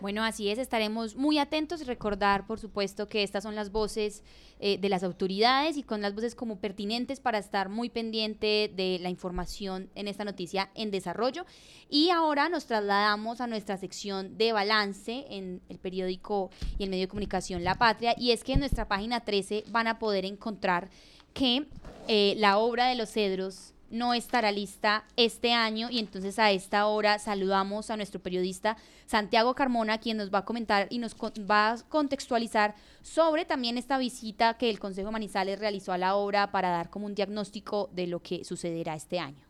[0.00, 1.86] Bueno, así es, estaremos muy atentos.
[1.86, 4.22] Recordar, por supuesto, que estas son las voces
[4.60, 8.98] eh, de las autoridades y con las voces como pertinentes para estar muy pendiente de
[9.00, 11.46] la información en esta noticia en desarrollo.
[11.88, 17.04] Y ahora nos trasladamos a nuestra sección de balance en el periódico y el medio
[17.04, 18.14] de comunicación La Patria.
[18.18, 20.90] Y es que en nuestra página 13 van a poder encontrar
[21.32, 21.66] que
[22.06, 26.86] eh, la obra de los cedros no estará lista este año y entonces a esta
[26.86, 28.76] hora saludamos a nuestro periodista
[29.06, 33.98] Santiago Carmona, quien nos va a comentar y nos va a contextualizar sobre también esta
[33.98, 38.06] visita que el Consejo Manizales realizó a la obra para dar como un diagnóstico de
[38.06, 39.46] lo que sucederá este año.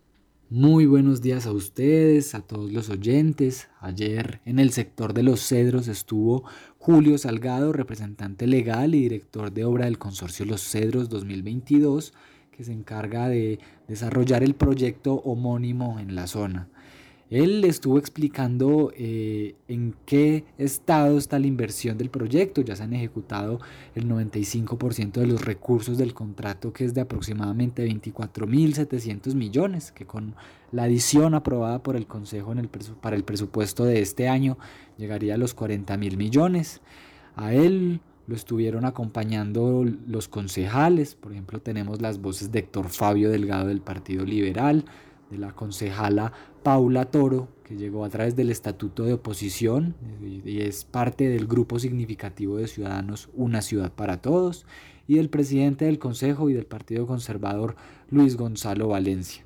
[0.49, 3.69] Muy buenos días a ustedes, a todos los oyentes.
[3.81, 6.45] Ayer en el sector de los cedros estuvo
[6.79, 12.13] Julio Salgado, representante legal y director de obra del Consorcio Los Cedros 2022
[12.57, 16.69] que se encarga de desarrollar el proyecto homónimo en la zona.
[17.29, 22.61] Él estuvo explicando eh, en qué estado está la inversión del proyecto.
[22.61, 23.61] Ya se han ejecutado
[23.97, 30.37] el 95% de los recursos del contrato, que es de aproximadamente 24.700 millones, que con
[30.71, 34.57] la adición aprobada por el Consejo el para el presupuesto de este año
[34.97, 36.81] llegaría a los 40.000 millones.
[37.35, 43.31] A él lo estuvieron acompañando los concejales, por ejemplo tenemos las voces de Héctor Fabio
[43.31, 44.85] Delgado del Partido Liberal,
[45.31, 50.85] de la concejala Paula Toro, que llegó a través del Estatuto de Oposición y es
[50.85, 54.67] parte del grupo significativo de ciudadanos Una Ciudad para Todos,
[55.09, 57.77] y del presidente del Consejo y del Partido Conservador
[58.11, 59.45] Luis Gonzalo Valencia.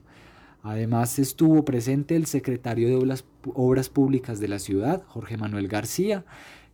[0.63, 3.25] Además estuvo presente el secretario de Obras,
[3.55, 6.25] Obras Públicas de la ciudad, Jorge Manuel García,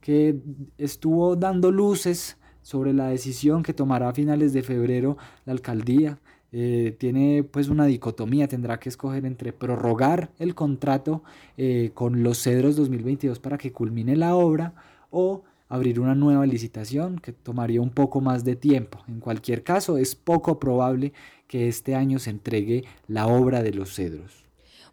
[0.01, 0.37] que
[0.79, 6.19] estuvo dando luces sobre la decisión que tomará a finales de febrero la alcaldía.
[6.53, 11.23] Eh, tiene pues una dicotomía, tendrá que escoger entre prorrogar el contrato
[11.57, 14.75] eh, con los Cedros 2022 para que culmine la obra
[15.11, 19.01] o abrir una nueva licitación que tomaría un poco más de tiempo.
[19.09, 21.13] En cualquier caso, es poco probable
[21.49, 24.46] que este año se entregue la obra de los Cedros.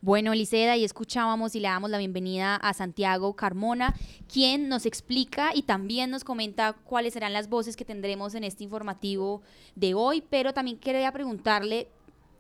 [0.04, 3.96] Bueno, Liceda, y escuchábamos y le damos la bienvenida a Santiago Carmona,
[4.28, 8.66] quien nos explica y también nos comenta cuáles serán las voces que tendremos en este
[8.66, 9.44] informativo
[9.76, 11.88] de hoy, pero también quería preguntarle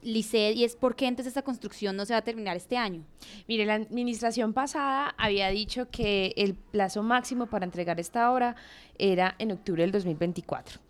[0.01, 3.05] Liced, y es por qué entonces esta construcción no se va a terminar este año.
[3.47, 8.57] Mire, la administración pasada había dicho que el plazo máximo para entregar esta obra
[8.97, 10.81] era en octubre del 2024.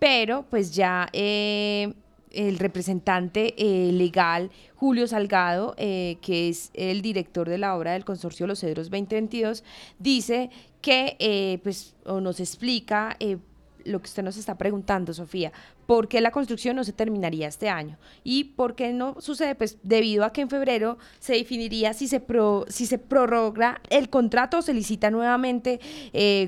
[0.00, 1.94] Pero pues ya eh,
[2.36, 8.04] el representante eh, legal Julio Salgado, eh, que es el director de la obra del
[8.04, 9.64] Consorcio Los Cedros 2022,
[9.98, 10.50] dice
[10.82, 13.16] que, eh, pues, o nos explica
[13.84, 15.52] lo que usted nos está preguntando, Sofía,
[15.86, 17.98] ¿por qué la construcción no se terminaría este año?
[18.24, 19.54] ¿Y por qué no sucede?
[19.54, 22.20] Pues debido a que en febrero se definiría si se,
[22.68, 25.80] si se prorroga el contrato o se licita nuevamente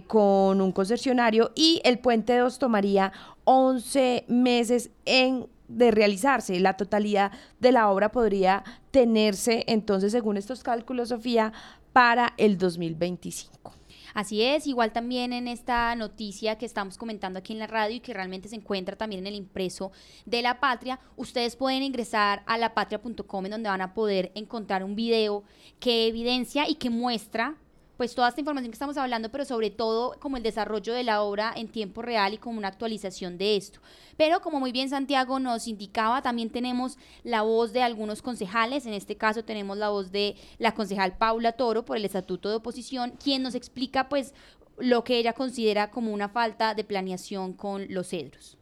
[0.08, 3.12] con un concesionario y el Puente 2 tomaría
[3.44, 6.58] 11 meses en de realizarse.
[6.60, 11.52] La totalidad de la obra podría tenerse, entonces, según estos cálculos, Sofía,
[11.92, 13.78] para el 2025.
[14.14, 18.00] Así es, igual también en esta noticia que estamos comentando aquí en la radio y
[18.00, 19.92] que realmente se encuentra también en el impreso
[20.26, 24.96] de La Patria, ustedes pueden ingresar a lapatria.com en donde van a poder encontrar un
[24.96, 25.44] video
[25.78, 27.56] que evidencia y que muestra
[27.98, 31.20] pues toda esta información que estamos hablando, pero sobre todo como el desarrollo de la
[31.20, 33.80] obra en tiempo real y como una actualización de esto.
[34.16, 38.94] Pero como muy bien Santiago nos indicaba, también tenemos la voz de algunos concejales, en
[38.94, 43.14] este caso tenemos la voz de la concejal Paula Toro por el Estatuto de Oposición,
[43.22, 44.32] quien nos explica pues
[44.78, 48.57] lo que ella considera como una falta de planeación con los cedros.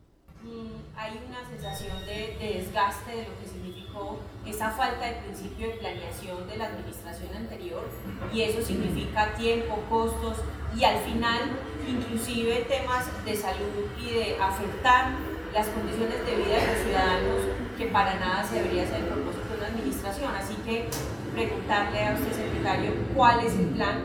[0.96, 5.74] Hay una sensación de, de desgaste de lo que significó esa falta de principio de
[5.74, 7.88] planeación de la administración anterior
[8.32, 10.38] y eso significa tiempo, costos
[10.76, 11.50] y al final
[11.86, 15.12] inclusive temas de salud y de afectar
[15.52, 17.40] las condiciones de vida de los ciudadanos
[17.78, 20.34] que para nada se debería hacer el propósito de una administración.
[20.34, 20.88] Así que
[21.34, 24.02] preguntarle a usted, secretario, cuál es el plan,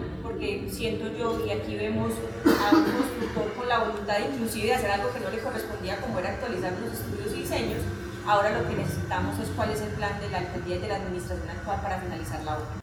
[0.70, 2.12] siento yo, y aquí vemos
[2.46, 6.20] a un constructor con la voluntad inclusive de hacer algo que no le correspondía, como
[6.20, 7.82] era actualizar los estudios y diseños,
[8.26, 10.98] Ahora lo que necesitamos es cuál es el plan de la alcaldía y de la
[10.98, 12.82] administración actual para finalizar la obra.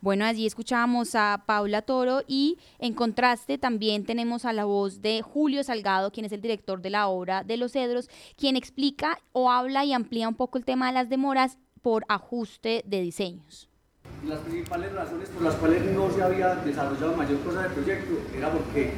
[0.00, 5.22] Bueno, allí escuchábamos a Paula Toro y en contraste también tenemos a la voz de
[5.22, 9.50] Julio Salgado, quien es el director de la obra de Los Cedros, quien explica o
[9.50, 13.68] habla y amplía un poco el tema de las demoras por ajuste de diseños.
[14.26, 18.50] Las principales razones por las cuales no se había desarrollado mayor cosa del proyecto era
[18.52, 18.92] porque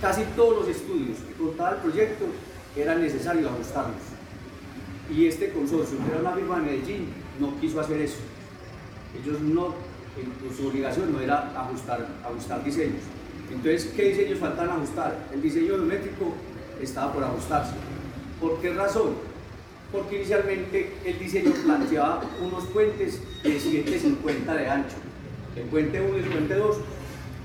[0.00, 2.24] casi todos los estudios que contaba el proyecto
[2.76, 4.02] era necesario ajustarlos.
[5.10, 7.08] Y este consorcio, que era una firma de Medellín,
[7.40, 8.18] no quiso hacer eso.
[9.18, 9.74] Ellos no,
[10.56, 13.02] su obligación no era ajustar, ajustar diseños.
[13.50, 15.16] Entonces, ¿qué diseños faltan ajustar?
[15.32, 16.34] El diseño geométrico
[16.82, 17.72] estaba por ajustarse.
[18.40, 19.14] ¿Por qué razón?
[19.90, 24.96] Porque inicialmente el diseño planteaba unos puentes de 750 de ancho.
[25.56, 26.76] El puente 1 y el puente 2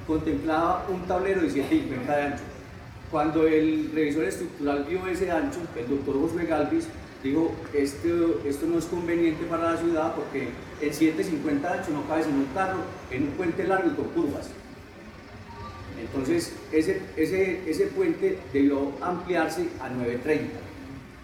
[0.06, 2.44] contemplaba un tablero de 750 de ancho.
[3.10, 6.88] Cuando el revisor estructural vio ese ancho, el doctor Josué Galvis
[7.24, 10.50] dijo, esto, esto no es conveniente para la ciudad porque
[10.82, 12.80] el 750 de ancho no cabe sin un carro
[13.10, 14.50] en un puente largo y con curvas.
[16.02, 20.60] Entonces, ese, ese, ese puente debió ampliarse a 930.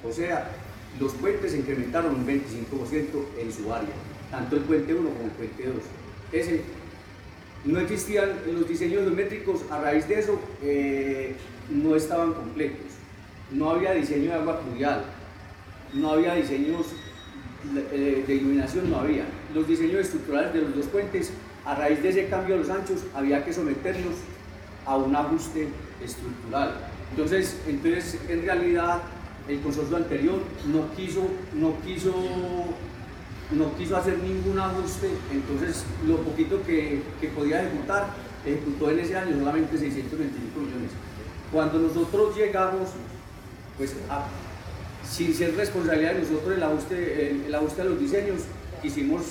[0.08, 0.50] O sea,
[1.00, 3.90] los puentes se incrementaron un 25% en su área,
[4.32, 5.76] tanto el puente 1 como el puente 2.
[6.32, 6.62] Ese,
[7.66, 11.36] no existían los diseños geométricos, a raíz de eso eh,
[11.70, 12.88] no estaban completos.
[13.52, 15.04] No había diseño de agua pluvial,
[15.94, 16.88] no había diseños
[17.92, 19.26] eh, de iluminación, no había.
[19.54, 21.32] Los diseños estructurales de los dos puentes,
[21.66, 24.16] a raíz de ese cambio de los anchos, había que someterlos
[24.86, 25.68] a un ajuste
[26.04, 26.76] estructural.
[27.12, 29.02] Entonces, entonces en realidad,
[29.50, 30.40] el consorcio anterior
[30.72, 32.14] no quiso, no quiso,
[33.52, 37.02] no quiso hacer ningún ajuste, entonces lo poquito que,
[37.36, 38.08] podía ejecutar,
[38.46, 40.92] ejecutó en ese año solamente 625 millones.
[41.52, 42.90] Cuando nosotros llegamos,
[43.78, 43.96] pues
[45.04, 48.42] sin ser responsabilidad de nosotros el ajuste, el, ajuste de los diseños,
[48.84, 49.24] quisimos,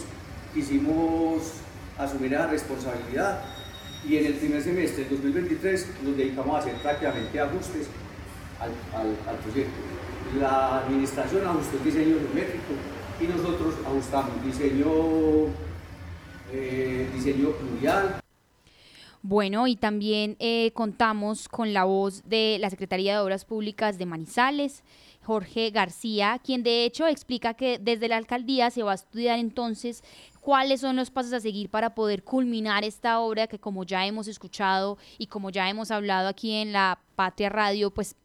[0.52, 1.42] quisimos
[1.96, 3.40] asumir la responsabilidad
[4.08, 7.86] y en el primer semestre del 2023 nos dedicamos a hacer prácticamente ajustes
[8.60, 9.97] al, proyecto.
[10.36, 12.74] La administración ajustó el diseño geométrico
[13.20, 14.86] y nosotros ajustamos diseño,
[16.52, 18.20] eh, diseño pluvial.
[19.22, 24.06] Bueno, y también eh, contamos con la voz de la Secretaría de Obras Públicas de
[24.06, 24.84] Manizales,
[25.24, 30.04] Jorge García, quien de hecho explica que desde la alcaldía se va a estudiar entonces
[30.40, 34.28] cuáles son los pasos a seguir para poder culminar esta obra que como ya hemos
[34.28, 38.16] escuchado y como ya hemos hablado aquí en la Patria Radio, pues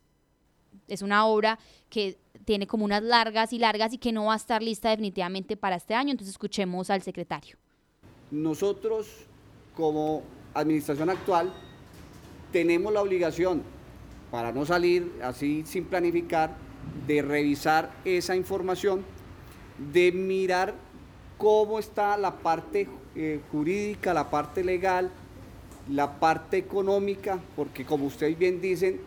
[0.88, 1.60] es una obra
[1.94, 5.56] que tiene como unas largas y largas y que no va a estar lista definitivamente
[5.56, 6.10] para este año.
[6.10, 7.56] Entonces escuchemos al secretario.
[8.32, 9.28] Nosotros
[9.76, 10.24] como
[10.56, 11.54] administración actual
[12.52, 13.62] tenemos la obligación,
[14.32, 16.56] para no salir así sin planificar,
[17.06, 19.06] de revisar esa información,
[19.94, 20.74] de mirar
[21.38, 25.12] cómo está la parte eh, jurídica, la parte legal,
[25.92, 29.00] la parte económica, porque como ustedes bien dicen,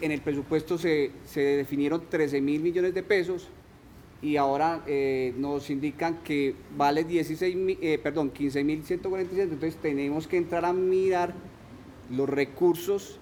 [0.00, 3.48] en el presupuesto se, definieron 13 mil millones de pesos
[4.22, 10.26] y ahora eh, nos indican que vale 16 eh, perdón, 15 mil 147, entonces tenemos
[10.26, 11.34] que entrar a mirar
[12.10, 13.18] los recursos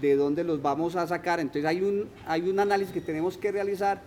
[0.00, 3.50] de dónde los vamos a sacar, entonces hay un, hay un análisis que tenemos que
[3.50, 4.02] realizar,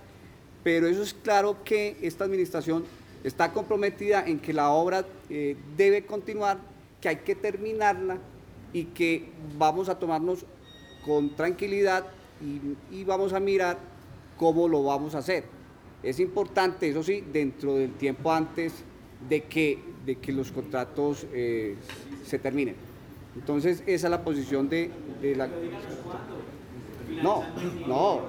[0.63, 2.83] pero eso es claro que esta administración
[3.23, 6.59] está comprometida en que la obra eh, debe continuar,
[7.01, 8.17] que hay que terminarla
[8.73, 10.45] y que vamos a tomarnos
[11.07, 12.05] con tranquilidad
[12.91, 13.79] y, vamos a mirar
[14.37, 15.45] cómo lo vamos a hacer.
[16.03, 18.83] Es importante, eso sí, dentro del tiempo antes
[19.27, 21.75] de que, de que los contratos eh,
[22.23, 22.75] se terminen.
[23.35, 24.91] Entonces, esa es la posición de,
[25.35, 25.49] la...
[27.23, 27.43] No,
[27.87, 28.21] no,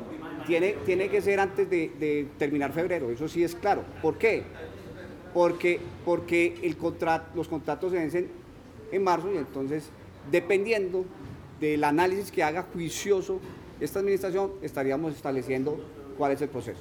[0.46, 3.82] tiene, tiene que ser antes de, terminar febrero, eso sí es claro.
[4.00, 4.44] ¿Por qué?
[5.34, 6.76] porque, porque el
[7.34, 8.28] los contratos se vencen
[8.90, 9.90] en marzo y entonces,
[10.30, 11.04] dependiendo
[11.60, 13.40] del análisis que haga juicioso
[13.80, 15.78] esta administración, estaríamos estableciendo
[16.16, 16.80] cuál es el proceso.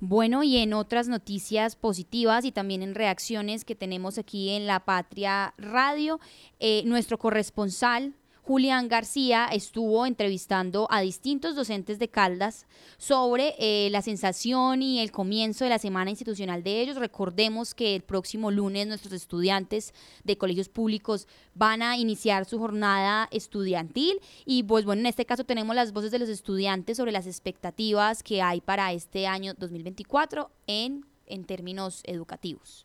[0.00, 4.80] Bueno, y en otras noticias positivas y también en reacciones que tenemos aquí en La
[4.80, 6.20] Patria Radio,
[6.60, 8.12] eh, nuestro corresponsal
[8.46, 12.66] Julián García estuvo entrevistando a distintos docentes de Caldas
[12.98, 16.96] sobre eh, la sensación y el comienzo de la semana institucional de ellos.
[16.96, 23.28] Recordemos que el próximo lunes nuestros estudiantes de colegios públicos van a iniciar su jornada
[23.30, 27.26] estudiantil y pues bueno, en este caso tenemos las voces de los estudiantes sobre las
[27.26, 32.84] expectativas que hay para este año 2024 en, en términos educativos.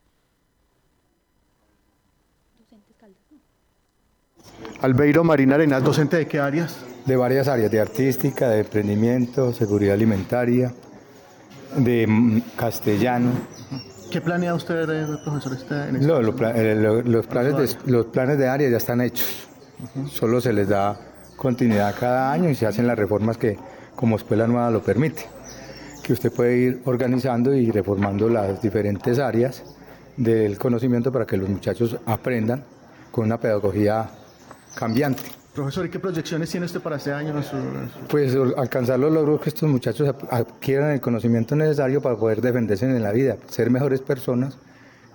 [4.82, 6.78] Albeiro Marina Arenas, docente de qué áreas?
[7.06, 10.74] De varias áreas, de artística, de emprendimiento, seguridad alimentaria,
[11.76, 13.32] de castellano.
[14.12, 15.54] ¿Qué planea usted, eh, profesor?
[15.54, 19.48] Este, en este no, eh, los, planes de, los planes de área ya están hechos.
[20.12, 20.98] Solo se les da
[21.36, 23.58] continuidad cada año y se hacen las reformas que
[23.96, 25.26] como escuela nueva lo permite.
[26.04, 29.64] Que usted puede ir organizando y reformando las diferentes áreas
[30.18, 32.64] del conocimiento para que los muchachos aprendan
[33.12, 34.10] con una pedagogía
[34.80, 35.24] cambiante.
[35.54, 37.36] Profesor, ¿y qué proyecciones tiene usted para este año?
[37.36, 42.02] en su- en su- Pues alcanzar los logros que estos muchachos adquieran el conocimiento necesario
[42.02, 44.58] para poder defenderse en la vida, ser mejores personas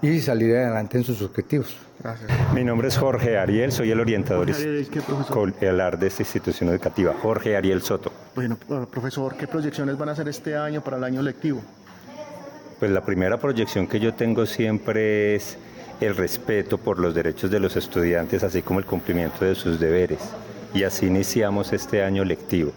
[0.02, 1.74] y salir adelante en sus objetivos.
[2.02, 2.30] Gracias.
[2.52, 7.80] Mi nombre es Jorge Ariel, soy el orientador escolar de esta institución educativa, Jorge Ariel
[7.80, 8.12] Soto.
[8.34, 11.62] Bueno, eh, profesor, ¿qué proyecciones van a hacer este año para el año lectivo?
[12.78, 15.56] Pues la primera proyección que yo tengo siempre es
[16.00, 20.20] el respeto por los derechos de los estudiantes, así como el cumplimiento de sus deberes.
[20.72, 22.72] Y así iniciamos este año lectivo,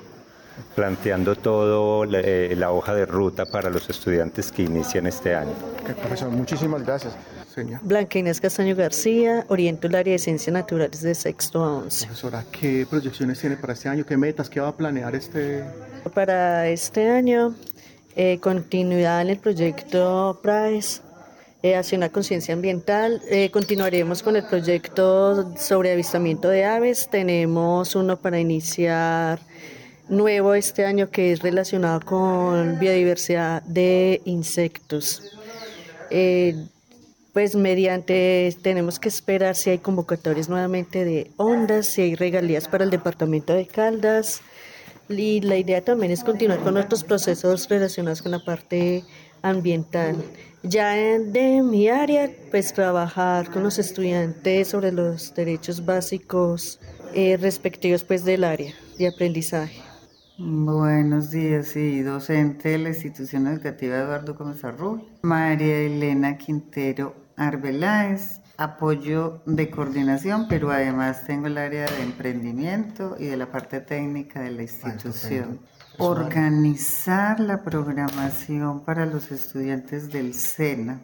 [0.76, 5.54] planteando todo la, eh, la hoja de ruta para los estudiantes que inician este año.
[5.84, 7.16] Profesor, muchísimas gracias.
[7.54, 7.80] Señor.
[7.82, 12.06] Blanca Inés Castaño García, oriento el área de ciencias naturales de sexto a once.
[12.06, 14.06] Profesora, ¿qué proyecciones tiene para este año?
[14.06, 14.48] ¿Qué metas?
[14.48, 15.64] ¿Qué va a planear este?
[16.14, 17.56] Para este año,
[18.16, 21.02] eh, continuidad en el proyecto PRAES,
[21.64, 23.22] eh, hacia una conciencia ambiental.
[23.30, 27.10] Eh, continuaremos con el proyecto sobre avistamiento de aves.
[27.10, 29.40] Tenemos uno para iniciar
[30.08, 35.38] nuevo este año que es relacionado con biodiversidad de insectos.
[36.12, 36.56] Eh,
[37.34, 42.84] pues mediante, tenemos que esperar si hay convocatorias nuevamente de ondas, si hay regalías para
[42.84, 44.42] el departamento de Caldas.
[45.10, 49.04] Y la idea también es continuar con otros procesos relacionados con la parte
[49.42, 50.18] ambiental.
[50.70, 56.80] Ya en- de mi área, pues trabajar con los estudiantes sobre los derechos básicos
[57.14, 59.82] eh, respectivos pues del área de aprendizaje.
[60.38, 68.42] Buenos días, sí, docente de la institución educativa Eduardo Gómez Arrul, María Elena Quintero Arbeláez,
[68.58, 74.42] apoyo de coordinación, pero además tengo el área de emprendimiento y de la parte técnica
[74.42, 75.60] de la institución.
[76.00, 81.02] Organizar la programación para los estudiantes del SENA,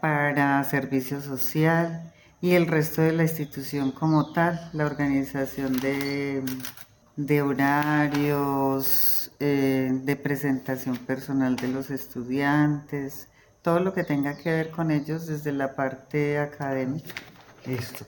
[0.00, 6.42] para servicio social y el resto de la institución como tal, la organización de
[7.16, 13.28] de horarios, eh, de presentación personal de los estudiantes,
[13.62, 17.14] todo lo que tenga que ver con ellos desde la parte académica.
[17.64, 18.04] Listo,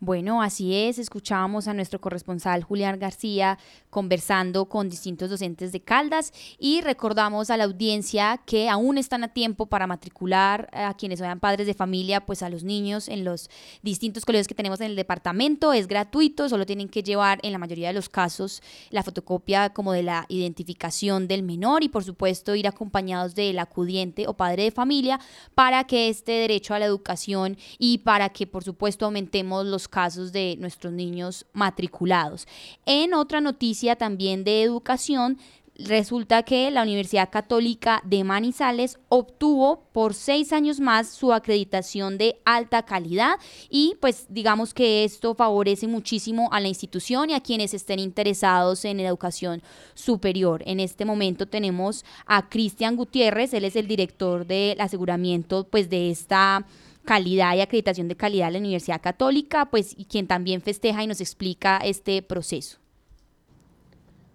[0.00, 3.58] Bueno, así es, escuchábamos a nuestro corresponsal Julián García
[3.94, 9.28] conversando con distintos docentes de Caldas y recordamos a la audiencia que aún están a
[9.28, 13.48] tiempo para matricular a quienes sean padres de familia, pues a los niños en los
[13.82, 17.58] distintos colegios que tenemos en el departamento, es gratuito, solo tienen que llevar en la
[17.58, 22.56] mayoría de los casos la fotocopia como de la identificación del menor y por supuesto
[22.56, 25.20] ir acompañados del acudiente o padre de familia
[25.54, 30.32] para que este derecho a la educación y para que por supuesto aumentemos los casos
[30.32, 32.48] de nuestros niños matriculados.
[32.86, 35.38] En otra noticia también de educación,
[35.76, 42.36] resulta que la Universidad Católica de Manizales obtuvo por seis años más su acreditación de
[42.44, 47.74] alta calidad y pues digamos que esto favorece muchísimo a la institución y a quienes
[47.74, 49.62] estén interesados en educación
[49.94, 50.62] superior.
[50.66, 56.10] En este momento tenemos a Cristian Gutiérrez, él es el director del aseguramiento pues de
[56.10, 56.64] esta
[57.04, 61.06] calidad y acreditación de calidad de la Universidad Católica, pues y quien también festeja y
[61.06, 62.83] nos explica este proceso.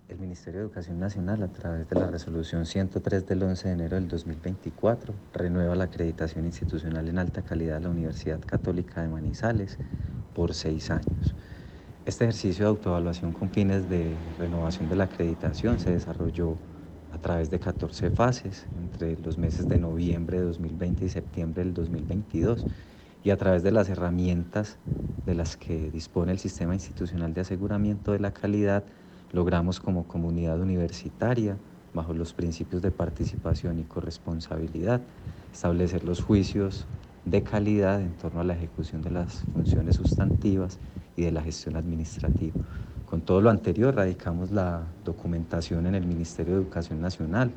[0.10, 3.96] El Ministerio de Educación Nacional, a través de la resolución 103 del 11 de enero
[3.96, 9.78] del 2024, renueva la acreditación institucional en alta calidad de la Universidad Católica de Manizales
[10.34, 11.36] por seis años.
[12.06, 16.58] Este ejercicio de autoevaluación con fines de renovación de la acreditación se desarrolló
[17.12, 21.76] a través de 14 fases entre los meses de noviembre de 2020 y septiembre del
[21.76, 22.66] 2022
[23.22, 24.80] y a través de las herramientas
[25.28, 28.86] de las que dispone el sistema institucional de aseguramiento de la calidad
[29.32, 31.58] logramos como comunidad universitaria,
[31.94, 35.02] bajo los principios de participación y corresponsabilidad,
[35.52, 36.86] establecer los juicios
[37.26, 40.80] de calidad en torno a la ejecución de las funciones sustantivas
[41.16, 42.56] y de la gestión administrativa.
[43.10, 47.52] Con todo lo anterior, radicamos la documentación en el Ministerio de Educación Nacional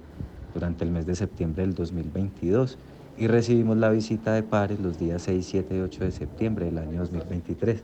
[0.55, 2.79] durante el mes de septiembre del 2022
[3.19, 6.79] y recibimos la visita de pares los días 6, 7 y 8 de septiembre del
[6.79, 7.83] año 2023.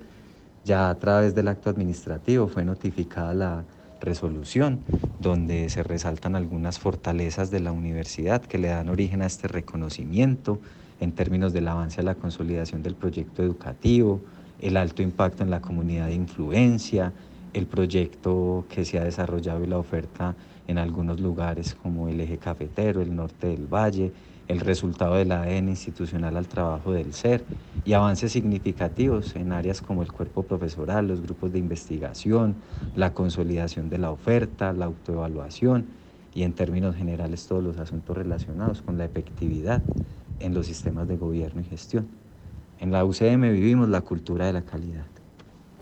[0.64, 3.64] Ya a través del acto administrativo fue notificada la
[4.00, 4.80] resolución
[5.20, 10.60] donde se resaltan algunas fortalezas de la universidad que le dan origen a este reconocimiento
[11.00, 14.20] en términos del avance a la consolidación del proyecto educativo,
[14.60, 17.12] el alto impacto en la comunidad de influencia,
[17.52, 20.34] el proyecto que se ha desarrollado y la oferta
[20.66, 24.12] en algunos lugares como el eje cafetero, el norte del valle,
[24.48, 27.46] el resultado del ADN institucional al trabajo del ser
[27.84, 32.62] y avances significativos en áreas como el cuerpo profesoral, los grupos de investigación,
[32.94, 35.90] la consolidación de la oferta, la autoevaluación
[36.32, 39.84] y en términos generales todos los asuntos relacionados con la efectividad
[40.38, 42.08] en los sistemas de gobierno y gestión.
[42.78, 45.17] En la UCM vivimos la cultura de la calidad.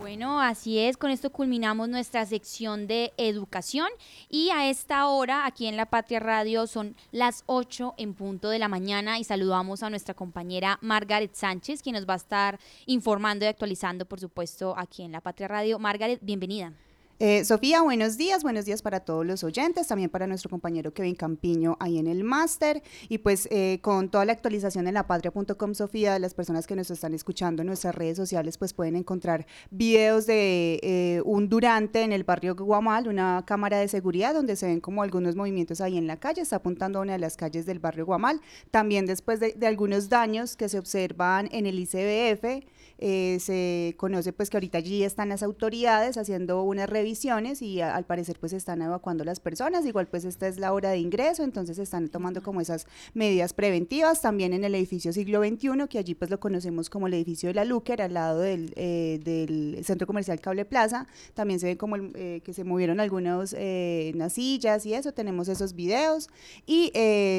[0.06, 3.88] Bueno, así es, con esto culminamos nuestra sección de educación
[4.28, 8.60] y a esta hora aquí en La Patria Radio son las 8 en punto de
[8.60, 13.46] la mañana y saludamos a nuestra compañera Margaret Sánchez, quien nos va a estar informando
[13.46, 15.80] y actualizando, por supuesto, aquí en La Patria Radio.
[15.80, 16.72] Margaret, bienvenida.
[17.18, 21.14] Eh, Sofía, buenos días, buenos días para todos los oyentes, también para nuestro compañero Kevin
[21.14, 22.82] Campiño ahí en el máster.
[23.08, 27.14] Y pues eh, con toda la actualización en lapatria.com, Sofía, las personas que nos están
[27.14, 32.24] escuchando en nuestras redes sociales pues pueden encontrar videos de eh, un durante en el
[32.24, 36.18] barrio Guamal, una cámara de seguridad donde se ven como algunos movimientos ahí en la
[36.18, 39.66] calle, está apuntando a una de las calles del barrio Guamal, también después de, de
[39.66, 42.66] algunos daños que se observan en el ICBF,
[42.98, 48.04] eh, se conoce pues que ahorita allí están las autoridades haciendo unas revisiones y al
[48.04, 51.78] parecer pues están evacuando las personas, igual pues esta es la hora de ingreso, entonces
[51.78, 56.30] están tomando como esas medidas preventivas, también en el edificio siglo XXI, que allí pues
[56.30, 60.40] lo conocemos como el edificio de la Luker, al lado del, eh, del centro comercial
[60.40, 65.12] Cable Plaza, también se ve como eh, que se movieron algunas unas sillas y eso,
[65.12, 66.28] tenemos esos videos
[66.64, 66.92] y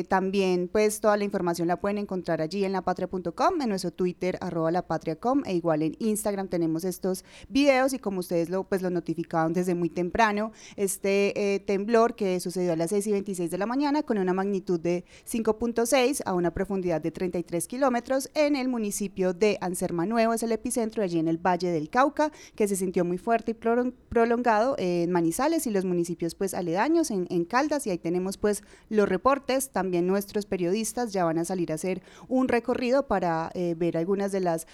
[0.08, 4.72] también pues toda la información la pueden encontrar allí en lapatria.com, en nuestro Twitter arroba
[4.72, 9.54] lapatria.com e igual en Instagram tenemos estos videos y como ustedes lo, pues, lo notificaron
[9.54, 13.66] desde muy temprano, este eh, temblor que sucedió a las 6 y 26 de la
[13.66, 19.34] mañana con una magnitud de 5.6 a una profundidad de 33 kilómetros en el municipio
[19.34, 23.06] de Anserma Nuevo, es el epicentro allí en el Valle del Cauca, que se sintió
[23.06, 27.88] muy fuerte y prolongado en Manizales y los municipios pues aledaños en, en Caldas.
[27.88, 32.02] Y ahí tenemos pues los reportes, también nuestros periodistas ya van a salir a hacer
[32.28, 34.68] un recorrido para eh, ver algunas de las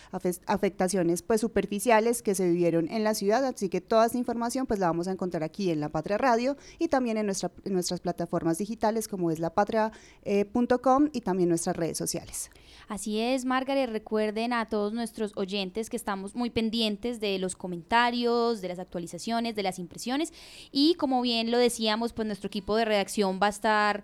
[0.63, 4.79] afectaciones pues superficiales que se vivieron en la ciudad, así que toda esta información pues
[4.79, 8.59] la vamos a encontrar aquí en La Patria Radio y también en, nuestra, nuestras plataformas
[8.59, 12.49] digitales como es lapatria.com y también nuestras redes sociales.
[12.87, 18.61] Así es, Margaret, recuerden a todos nuestros oyentes que estamos muy pendientes de los comentarios,
[18.61, 20.31] de las actualizaciones, de las impresiones
[20.71, 24.03] y como bien lo decíamos, pues nuestro equipo de redacción va a estar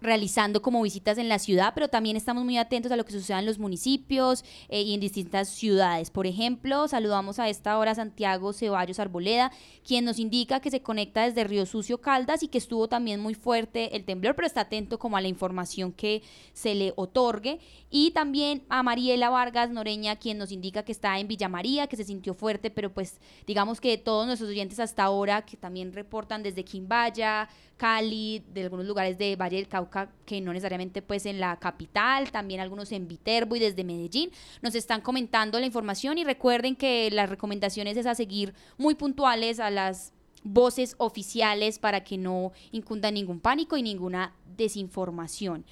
[0.00, 3.38] realizando como visitas en la ciudad, pero también estamos muy atentos a lo que suceda
[3.38, 6.10] en los municipios eh, y en distintas ciudades.
[6.10, 9.52] Por ejemplo, saludamos a esta hora a Santiago Ceballos Arboleda,
[9.86, 13.34] quien nos indica que se conecta desde Río Sucio Caldas y que estuvo también muy
[13.34, 16.22] fuerte el temblor, pero está atento como a la información que
[16.52, 17.58] se le otorgue.
[17.90, 21.96] Y también a Mariela Vargas Noreña, quien nos indica que está en Villa María, que
[21.96, 26.42] se sintió fuerte, pero pues digamos que todos nuestros oyentes hasta ahora, que también reportan
[26.42, 31.40] desde Quimbaya, Cali, de algunos lugares de Valle del Cauca, que no necesariamente pues en
[31.40, 34.30] la capital, también algunos en Viterbo y desde Medellín,
[34.62, 39.70] nos están comentando la información y recuerden que las recomendaciones es seguir muy puntuales a
[39.70, 40.12] las
[40.44, 45.64] voces oficiales para que no incunda ningún pánico y ninguna desinformación.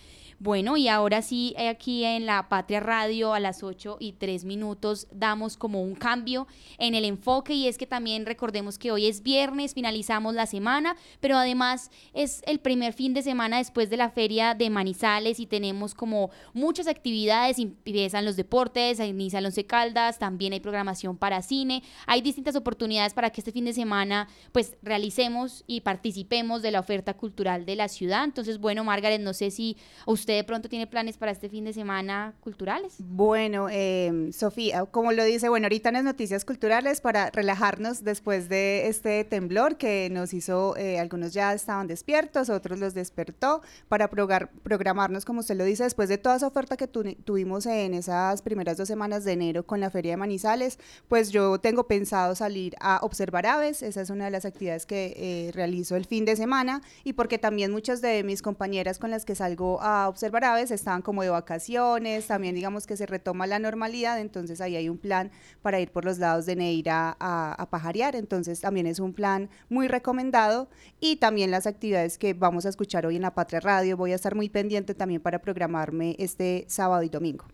[0.43, 4.45] Bueno, y ahora sí, eh, aquí en la Patria Radio a las 8 y 3
[4.45, 9.07] minutos damos como un cambio en el enfoque y es que también recordemos que hoy
[9.07, 13.97] es viernes, finalizamos la semana, pero además es el primer fin de semana después de
[13.97, 20.19] la feria de Manizales y tenemos como muchas actividades, empiezan los deportes, inician los Caldas,
[20.19, 24.77] también hay programación para cine, hay distintas oportunidades para que este fin de semana pues
[24.83, 28.25] realicemos y participemos de la oferta cultural de la ciudad.
[28.25, 31.73] Entonces, bueno, Margaret, no sé si usted de pronto tiene planes para este fin de
[31.73, 32.95] semana culturales?
[32.99, 38.49] Bueno, em, Sofía, como lo dice, bueno, ahorita en las noticias culturales para relajarnos después
[38.49, 44.09] de este temblor que nos hizo, eh, algunos ya estaban despiertos, otros los despertó, para
[44.09, 48.77] programarnos, como usted lo dice, después de toda esa oferta que tuvimos en esas primeras
[48.77, 50.79] dos semanas de enero con la Feria de Manizales,
[51.09, 55.15] pues yo tengo pensado salir a observar aves, esa es una de las actividades que
[55.17, 59.25] eh, realizo el fin de semana y porque también muchas de mis compañeras con las
[59.25, 63.49] que salgo a observar observar aves estaban como de vacaciones, también digamos que se retoma
[63.49, 67.61] la normalidad, entonces ahí hay un plan para ir por los lados de Neira a,
[67.61, 70.69] a pajarear, entonces también es un plan muy recomendado
[71.01, 74.15] y también las actividades que vamos a escuchar hoy en la Patria Radio, voy a
[74.15, 77.47] estar muy pendiente también para programarme este sábado y domingo.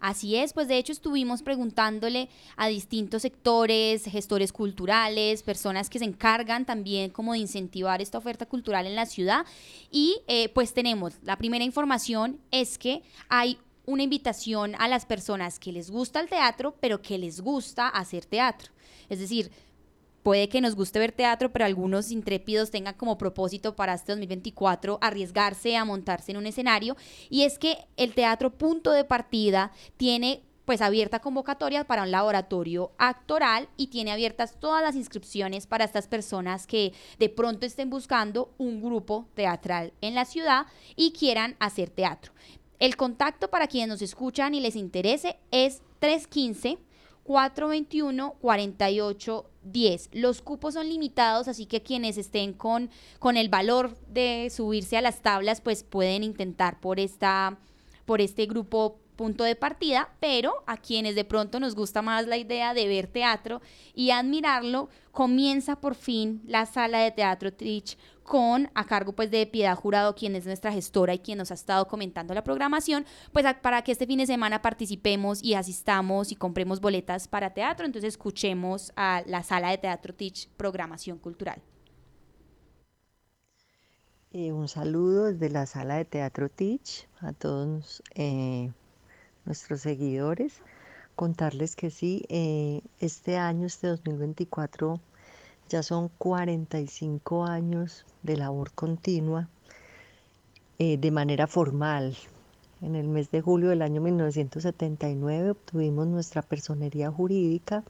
[0.00, 6.06] Así es, pues de hecho estuvimos preguntándole a distintos sectores, gestores culturales, personas que se
[6.06, 9.44] encargan también como de incentivar esta oferta cultural en la ciudad
[9.90, 15.58] y eh, pues tenemos, la primera información es que hay una invitación a las personas
[15.58, 18.72] que les gusta el teatro, pero que les gusta hacer teatro.
[19.08, 19.50] Es decir,
[20.30, 24.98] puede que nos guste ver teatro, pero algunos intrépidos tengan como propósito para este 2024
[25.00, 26.96] arriesgarse a montarse en un escenario.
[27.28, 32.92] Y es que el teatro punto de partida tiene pues abierta convocatoria para un laboratorio
[32.96, 38.54] actoral y tiene abiertas todas las inscripciones para estas personas que de pronto estén buscando
[38.56, 42.32] un grupo teatral en la ciudad y quieran hacer teatro.
[42.78, 46.78] El contacto para quienes nos escuchan y les interese es 315
[47.30, 50.10] 421 4810.
[50.14, 55.00] Los cupos son limitados, así que quienes estén con, con el valor de subirse a
[55.00, 57.56] las tablas, pues pueden intentar por esta
[58.04, 62.38] por este grupo punto de partida, pero a quienes de pronto nos gusta más la
[62.38, 63.60] idea de ver teatro
[63.92, 69.46] y admirarlo, comienza por fin la sala de teatro Trich con a cargo pues de
[69.46, 73.44] Piedad Jurado, quien es nuestra gestora y quien nos ha estado comentando la programación, pues
[73.60, 78.14] para que este fin de semana participemos y asistamos y compremos boletas para teatro, entonces
[78.14, 81.60] escuchemos a la sala de teatro Trich programación cultural.
[84.32, 88.70] Eh, un saludo desde la sala de Teatro Teach a todos eh,
[89.50, 90.62] nuestros seguidores.
[91.16, 95.00] Contarles que sí, eh, este año, este 2024,
[95.68, 99.48] ya son 45 años de labor continua
[100.78, 102.16] eh, de manera formal.
[102.80, 107.82] En el mes de julio del año 1979 obtuvimos nuestra personería jurídica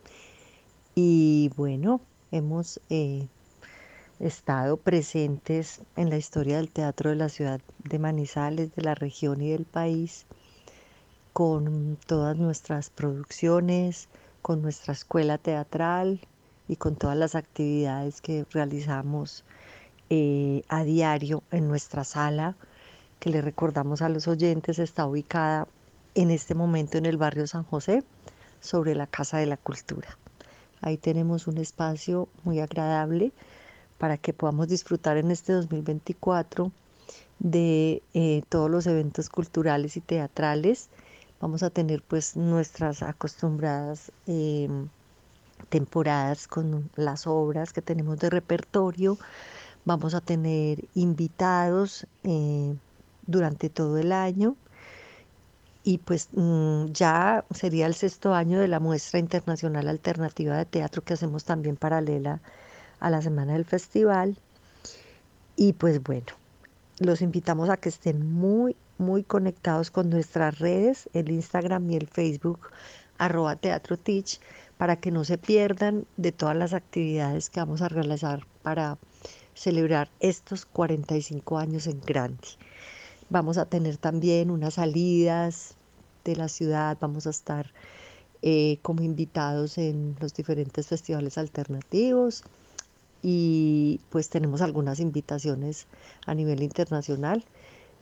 [0.95, 2.01] y bueno,
[2.33, 3.29] hemos eh,
[4.19, 9.43] estado presentes en la historia del teatro de la ciudad de Manizales, de la región
[9.43, 10.27] y del país
[11.33, 14.09] con todas nuestras producciones,
[14.43, 16.21] con nuestra escuela teatral
[16.69, 19.45] y con todas las actividades que realizamos
[20.09, 22.57] eh, a diario en nuestra sala,
[23.19, 25.69] que le recordamos a los oyentes, está ubicada
[26.15, 28.03] en este momento en el barrio San José,
[28.61, 30.19] sobre la Casa de la Cultura.
[30.83, 33.33] Ahí tenemos un espacio muy agradable
[33.99, 36.73] para que podamos disfrutar en este 2024
[37.39, 40.89] de eh, todos los eventos culturales y teatrales
[41.41, 44.89] vamos a tener pues nuestras acostumbradas em,
[45.69, 49.19] temporadas con las obras que tenemos de repertorio,
[49.85, 52.75] vamos a tener invitados eh,
[53.27, 54.57] durante todo el año.
[55.83, 61.03] Y pues mm, ya sería el sexto año de la muestra internacional alternativa de teatro
[61.03, 62.41] que hacemos también paralela
[63.01, 64.37] a la semana del festival.
[65.57, 66.27] Y pues bueno,
[66.99, 72.07] los invitamos a que estén muy muy conectados con nuestras redes, el Instagram y el
[72.07, 72.69] Facebook,
[73.19, 74.41] arroba Teatro Teach,
[74.77, 78.99] para que no se pierdan de todas las actividades que vamos a realizar para
[79.55, 82.47] celebrar estos 45 años en grande.
[83.29, 85.75] Vamos a tener también unas salidas
[86.25, 87.73] de la ciudad, vamos a estar
[88.43, 92.43] eh, como invitados en los diferentes festivales alternativos
[93.23, 95.87] y pues tenemos algunas invitaciones
[96.27, 97.45] a nivel internacional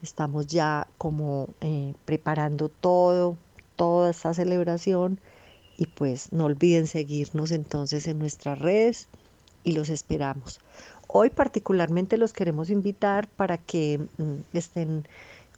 [0.02, 3.36] Estamos ya como eh, preparando todo,
[3.76, 5.20] toda esta celebración
[5.76, 9.08] y pues no olviden seguirnos entonces en nuestras redes
[9.64, 10.60] y los esperamos.
[11.06, 15.06] Hoy particularmente los queremos invitar para que mm, estén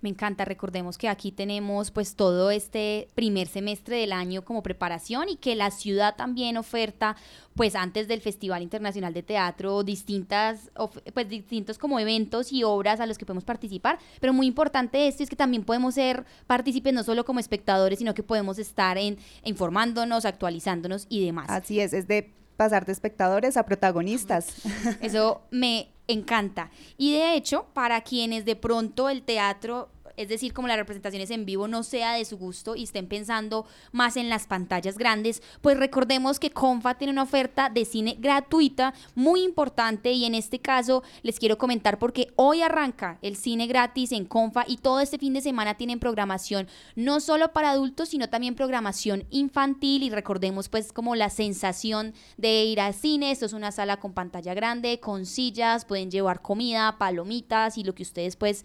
[0.00, 5.28] Me encanta, recordemos que aquí tenemos pues todo este primer semestre del año como preparación
[5.28, 7.16] y que la ciudad también oferta
[7.56, 10.70] pues antes del Festival Internacional de Teatro distintas
[11.14, 15.22] pues distintos como eventos y obras a los que podemos participar, pero muy importante esto
[15.22, 19.18] es que también podemos ser partícipes no solo como espectadores, sino que podemos estar en
[19.44, 21.46] informándonos, actualizándonos y demás.
[21.48, 24.62] Así es, es de pasar de espectadores a protagonistas.
[25.00, 26.70] Eso me encanta.
[26.96, 31.44] Y de hecho, para quienes de pronto el teatro es decir, como las representaciones en
[31.44, 35.76] vivo no sea de su gusto y estén pensando más en las pantallas grandes, pues
[35.76, 41.02] recordemos que Confa tiene una oferta de cine gratuita muy importante y en este caso
[41.22, 45.34] les quiero comentar porque hoy arranca el cine gratis en Confa y todo este fin
[45.34, 50.92] de semana tienen programación no solo para adultos, sino también programación infantil y recordemos pues
[50.92, 55.26] como la sensación de ir al cine, esto es una sala con pantalla grande, con
[55.26, 58.64] sillas, pueden llevar comida, palomitas y lo que ustedes pues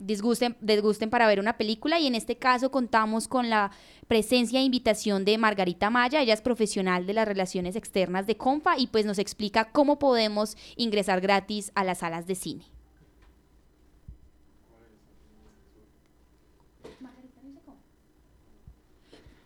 [0.00, 3.70] disgusten, desgusten para ver una película y en este caso contamos con la
[4.08, 8.76] presencia e invitación de Margarita Maya, ella es profesional de las relaciones externas de Confa
[8.76, 12.64] y pues nos explica cómo podemos ingresar gratis a las salas de cine.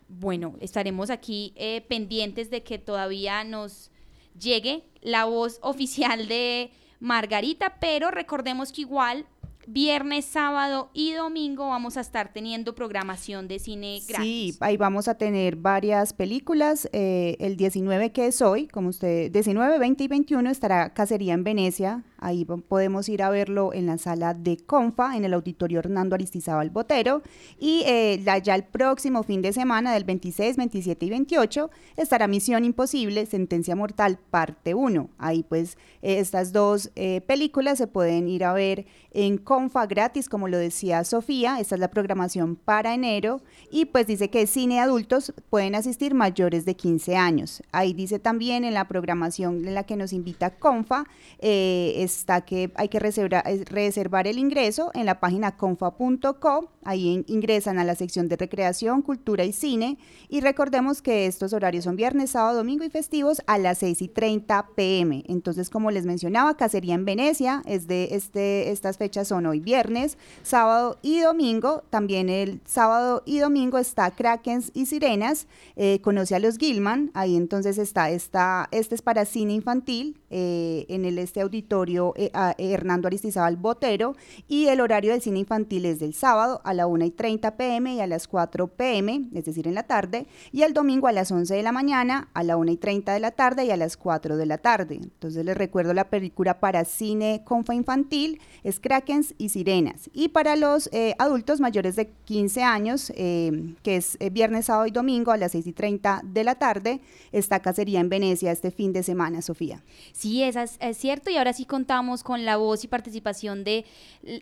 [0.07, 3.91] Bueno, estaremos aquí eh, pendientes de que todavía nos
[4.39, 9.25] llegue la voz oficial de Margarita, pero recordemos que igual
[9.67, 14.25] viernes, sábado y domingo vamos a estar teniendo programación de cine gratis.
[14.25, 16.87] Sí, ahí vamos a tener varias películas.
[16.93, 21.43] Eh, el 19 que es hoy, como usted, 19, 20 y 21 estará Cacería en
[21.43, 22.03] Venecia.
[22.17, 26.69] Ahí podemos ir a verlo en la sala de Confa, en el auditorio Hernando Aristizábal
[26.69, 27.21] Botero.
[27.59, 32.65] Y eh, ya el próximo fin de semana, del 26, 27 y 28, estará Misión
[32.65, 35.09] Imposible, Sentencia Mortal, parte 1.
[35.17, 36.91] Ahí pues eh, estas dos
[37.27, 39.54] películas se pueden ir a ver en Confa
[39.87, 41.59] gratis, como lo decía Sofía.
[41.59, 43.41] Esta es la programación para enero.
[43.71, 47.63] Y pues dice que cine adultos pueden asistir mayores de 15 años.
[47.71, 51.05] Ahí dice también en la programación en la que nos invita Confa,
[51.39, 56.69] eh, está que hay que reservar, reservar, el ingreso en la página confa.co.
[56.83, 59.97] Ahí ingresan a la sección de recreación, cultura y cine.
[60.29, 64.07] Y recordemos que estos horarios son viernes, sábado, domingo y festivos a las 6 y
[64.07, 65.23] 30 pm.
[65.27, 70.17] Entonces, como les mencionaba, Cacería en Venecia, es de este, estas fechas son hoy viernes,
[70.43, 71.83] sábado y domingo.
[71.89, 75.47] También el sábado y domingo está Krakens y Sirenas.
[75.75, 77.11] Eh, conoce a los Gilman.
[77.13, 82.31] Ahí entonces está, está este es para cine infantil eh, en el este auditorio eh,
[82.57, 84.15] Hernando Aristizábal Botero.
[84.47, 87.95] Y el horario del cine infantil es del sábado a la 1 y 30 pm
[87.95, 90.27] y a las 4 pm, es decir, en la tarde.
[90.51, 93.19] Y el domingo a las 11 de la mañana, a la 1 y 30 de
[93.19, 94.95] la tarde y a las 4 de la tarde.
[94.95, 100.09] Entonces les recuerdo la película para cine confa infantil es Krakens y Sirenas.
[100.13, 104.87] Y para los eh, adultos mayores de 15 años, eh, que es eh, viernes, sábado
[104.87, 107.01] y domingo a las 6 y 30 de la tarde,
[107.31, 109.83] está Cacería en Venecia este fin de semana, Sofía.
[110.11, 111.29] Sí, es, es cierto.
[111.29, 113.85] Y ahora sí contamos con la voz y participación de,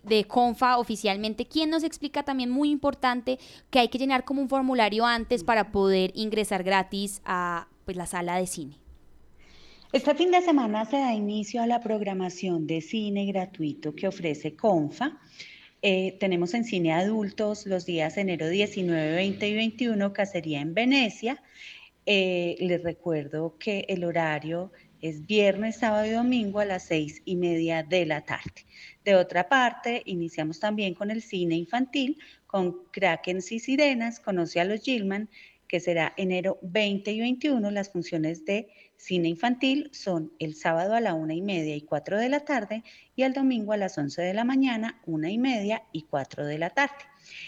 [0.04, 3.40] de Confa oficialmente, quien nos explica también muy importante
[3.70, 8.06] que hay que llenar como un formulario antes para poder ingresar gratis a pues, la
[8.06, 8.83] sala de cine.
[9.94, 14.56] Este fin de semana se da inicio a la programación de cine gratuito que ofrece
[14.56, 15.20] Confa.
[15.84, 21.44] Eh, tenemos en cine adultos los días enero 19, 20 y 21, Cacería en Venecia.
[22.08, 27.36] Eh, les recuerdo que el horario es viernes, sábado y domingo a las seis y
[27.36, 28.66] media de la tarde.
[29.06, 32.18] De otra parte, iniciamos también con el cine infantil,
[32.48, 35.30] con Krakens y Sirenas, conoce a los Gilman,
[35.74, 37.72] que será enero 20 y 21.
[37.72, 42.20] Las funciones de cine infantil son el sábado a la una y media y cuatro
[42.20, 42.84] de la tarde
[43.16, 46.60] y el domingo a las 11 de la mañana, una y media y cuatro de
[46.60, 46.94] la tarde.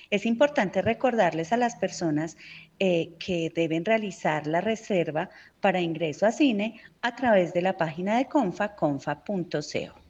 [0.10, 2.36] Es importante recordarles a las personas
[2.80, 5.30] eh, que deben realizar la reserva
[5.62, 10.05] para ingreso a cine a través de la página de Confa, confa.co.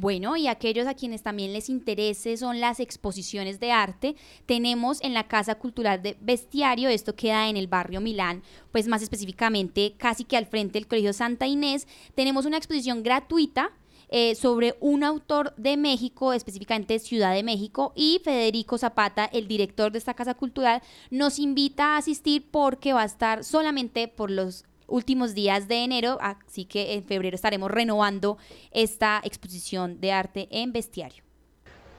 [0.00, 4.14] Bueno, y aquellos a quienes también les interese son las exposiciones de arte,
[4.46, 9.02] tenemos en la Casa Cultural de Bestiario, esto queda en el barrio Milán, pues más
[9.02, 13.72] específicamente casi que al frente del Colegio Santa Inés, tenemos una exposición gratuita
[14.08, 19.90] eh, sobre un autor de México, específicamente Ciudad de México, y Federico Zapata, el director
[19.90, 20.80] de esta casa cultural,
[21.10, 26.18] nos invita a asistir porque va a estar solamente por los últimos días de enero,
[26.20, 28.38] así que en febrero estaremos renovando
[28.72, 31.22] esta exposición de arte en bestiario.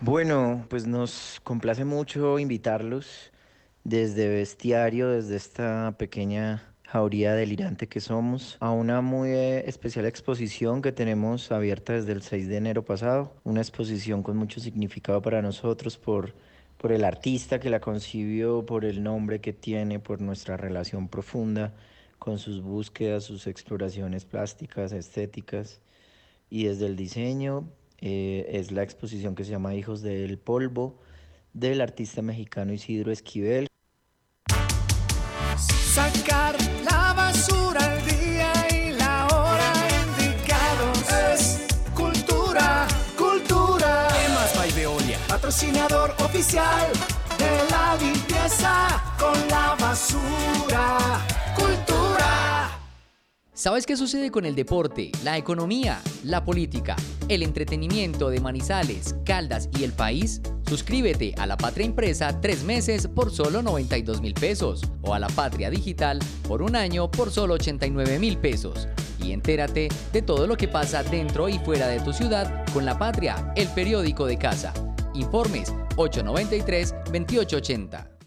[0.01, 3.31] Bueno, pues nos complace mucho invitarlos
[3.83, 10.91] desde Bestiario, desde esta pequeña jauría delirante que somos, a una muy especial exposición que
[10.91, 15.97] tenemos abierta desde el 6 de enero pasado, una exposición con mucho significado para nosotros
[15.97, 16.33] por,
[16.77, 21.73] por el artista que la concibió, por el nombre que tiene, por nuestra relación profunda
[22.19, 25.81] con sus búsquedas, sus exploraciones plásticas, estéticas
[26.49, 27.69] y desde el diseño
[28.01, 30.99] eh, es la exposición que se llama Hijos del Polvo
[31.53, 33.67] del artista mexicano Isidro Esquivel.
[35.57, 39.73] Sacar la basura al día y la hora
[40.05, 42.87] indicados es cultura,
[43.17, 44.07] cultura.
[44.27, 46.87] Emas by Veolia, patrocinador oficial
[47.37, 51.28] de la limpieza con la basura.
[53.59, 56.95] ¿Sabes qué sucede con el deporte, la economía, la política,
[57.27, 60.39] el entretenimiento de Manizales, Caldas y el país?
[60.65, 65.27] Suscríbete a La Patria Impresa tres meses por solo 92 mil pesos o a La
[65.27, 68.87] Patria Digital por un año por solo 89 mil pesos.
[69.21, 72.97] Y entérate de todo lo que pasa dentro y fuera de tu ciudad con La
[72.97, 74.73] Patria, el periódico de casa.
[75.13, 78.18] Informes 893-2880.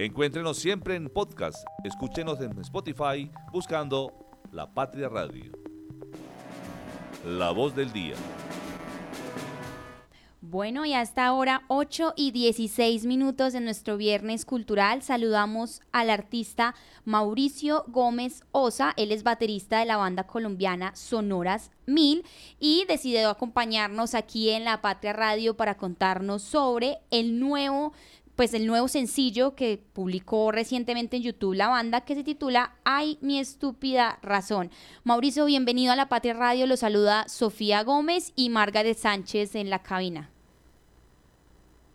[0.00, 1.66] Encuéntrenos siempre en podcast.
[1.82, 4.12] Escúchenos en Spotify buscando
[4.52, 5.50] La Patria Radio.
[7.26, 8.14] La voz del día.
[10.40, 15.02] Bueno, y hasta ahora 8 y 16 minutos de nuestro viernes cultural.
[15.02, 18.94] Saludamos al artista Mauricio Gómez Osa.
[18.96, 22.24] Él es baterista de la banda colombiana Sonoras Mil
[22.60, 27.92] y decidió acompañarnos aquí en La Patria Radio para contarnos sobre el nuevo
[28.38, 33.18] pues el nuevo sencillo que publicó recientemente en YouTube la banda que se titula Ay,
[33.20, 34.70] mi estúpida razón.
[35.02, 36.68] Mauricio, bienvenido a La Patria Radio.
[36.68, 40.30] Lo saluda Sofía Gómez y Margaret Sánchez en la cabina.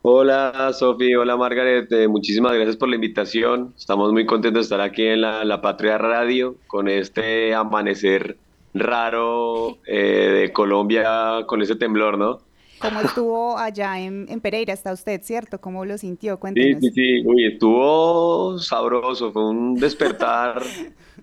[0.02, 3.74] Hola Sofía, hola Margaret, eh, muchísimas gracias por la invitación.
[3.78, 8.36] Estamos muy contentos de estar aquí en la, la Patria Radio con este amanecer
[8.74, 12.42] raro eh, de Colombia con ese temblor, ¿no?
[12.84, 14.74] ¿Cómo estuvo allá en, en, Pereira?
[14.74, 15.62] ¿Está usted, cierto?
[15.62, 16.38] ¿Cómo lo sintió?
[16.38, 16.82] Cuéntenos.
[16.82, 17.26] Sí, sí, sí.
[17.26, 19.32] Uy, estuvo sabroso.
[19.32, 20.62] Fue un despertar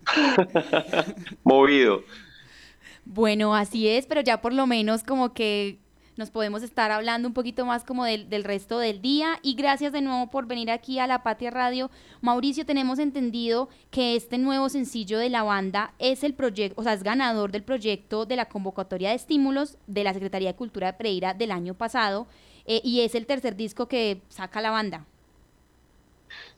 [1.44, 2.02] movido.
[3.04, 5.78] Bueno, así es, pero ya por lo menos como que
[6.20, 9.40] nos podemos estar hablando un poquito más como del, del, resto del día.
[9.42, 11.90] Y gracias de nuevo por venir aquí a La Patria Radio.
[12.20, 16.92] Mauricio, tenemos entendido que este nuevo sencillo de la banda es el proyecto, o sea,
[16.92, 20.92] es ganador del proyecto de la convocatoria de estímulos de la Secretaría de Cultura de
[20.92, 22.26] Pereira del año pasado
[22.66, 25.06] eh, y es el tercer disco que saca la banda.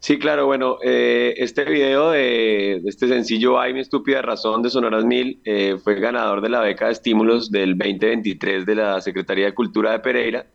[0.03, 5.05] Sí, claro, bueno, eh, este video de, este sencillo Ay, mi estúpida razón de Sonoras
[5.05, 9.55] Mil eh, fue ganador de la beca de estímulos del 2023 de la Secretaría de
[9.55, 10.47] Cultura de Pereira.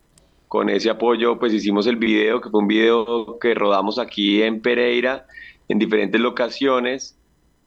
[0.48, 4.60] Con ese apoyo, pues hicimos el video, que fue un video que rodamos aquí en
[4.60, 5.26] Pereira,
[5.66, 7.18] en diferentes locaciones.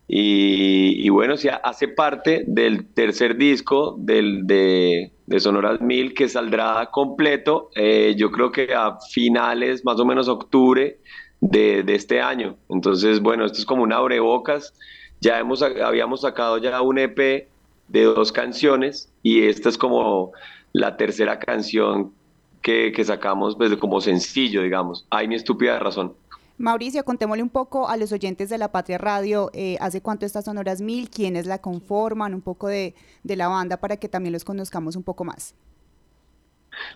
[0.08, 6.92] Y, bueno, o hace parte del tercer disco del, de, de Sonoras Mil que saldrá
[6.92, 11.00] completo, eh, yo creo que a finales, más o menos octubre
[11.42, 12.56] de, este año.
[12.70, 14.74] Entonces, bueno, esto es como un abrebocas.
[15.20, 17.50] Ya hemos, habíamos sacado ya un EP
[17.88, 20.32] de dos canciones y esta es como
[20.72, 22.14] la tercera canción
[22.62, 25.06] que, que sacamos pues, como sencillo, digamos.
[25.10, 26.14] Hay mi estúpida razón.
[26.58, 30.46] Mauricio, contémosle un poco a los oyentes de La Patria Radio, eh, ¿hace cuánto estas
[30.46, 31.10] Sonoras Mil?
[31.10, 32.36] ¿Quiénes la conforman?
[32.36, 32.94] Un poco de,
[33.24, 35.56] de la banda para que también los conozcamos un poco más.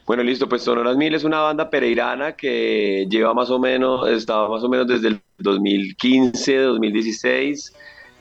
[0.05, 4.47] Bueno, listo, pues Sonoras Mil es una banda pereirana que lleva más o menos, estaba
[4.49, 7.73] más o menos desde el 2015, 2016.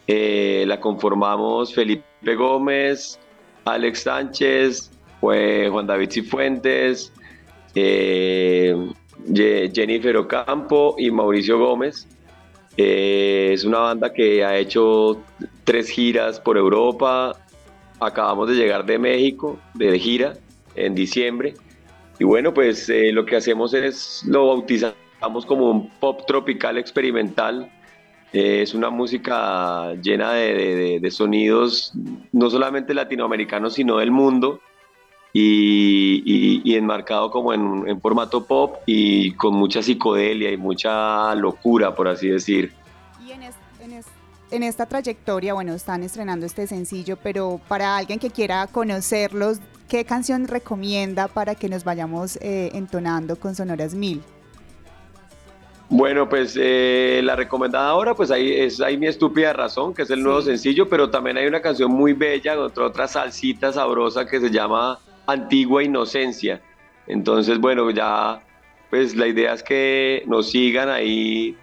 [0.07, 3.19] Eh, la conformamos Felipe Gómez,
[3.65, 4.91] Alex Sánchez,
[5.21, 7.13] Juan David Cifuentes,
[7.75, 8.75] eh,
[9.33, 12.07] Jennifer Ocampo y Mauricio Gómez.
[12.77, 15.23] Eh, es una banda que ha hecho
[15.65, 17.37] tres giras por Europa.
[18.01, 20.35] Acabamos de llegar de México, de gira
[20.75, 21.55] en diciembre.
[22.19, 27.71] Y bueno, pues eh, lo que hacemos es lo bautizamos como un pop tropical experimental.
[28.33, 31.93] Eh, es una música llena de, de, de, sonidos
[32.33, 34.61] no solamente latinoamericanos, sino del mundo.
[35.37, 41.35] Y, y, y enmarcado como en, en, formato pop y con mucha psicodelia y mucha
[41.35, 42.73] locura, por así decir.
[43.27, 44.07] Y en, es, en, es,
[44.53, 49.59] en esta trayectoria, bueno, están estrenando este sencillo, pero para alguien que quiera conocerlos,
[49.89, 54.23] ¿qué canción recomienda para que nos vayamos eh, entonando con Sonoras Mil?
[55.89, 60.11] Bueno, pues eh, la recomendada ahora, pues ahí es Hay mi estúpida razón, que es
[60.11, 60.23] el sí.
[60.25, 64.51] nuevo sencillo, pero también hay una canción muy bella, otra, otra salsita sabrosa que se
[64.51, 66.61] llama antigua inocencia.
[67.07, 68.41] Entonces, bueno, ya
[68.91, 71.57] pues la idea es que nos sigan ahí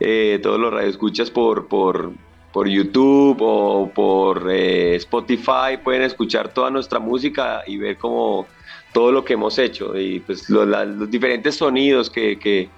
[0.00, 2.12] eh, todos los radioescuchas por, por,
[2.56, 8.46] por YouTube o por eh, Spotify, pueden escuchar toda nuestra música y ver como
[8.94, 9.94] todo lo que hemos hecho.
[9.94, 12.70] Y pues los, diferentes sonidos que, que,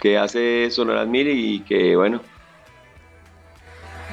[0.00, 2.22] que hace Sonoras Mil y que bueno,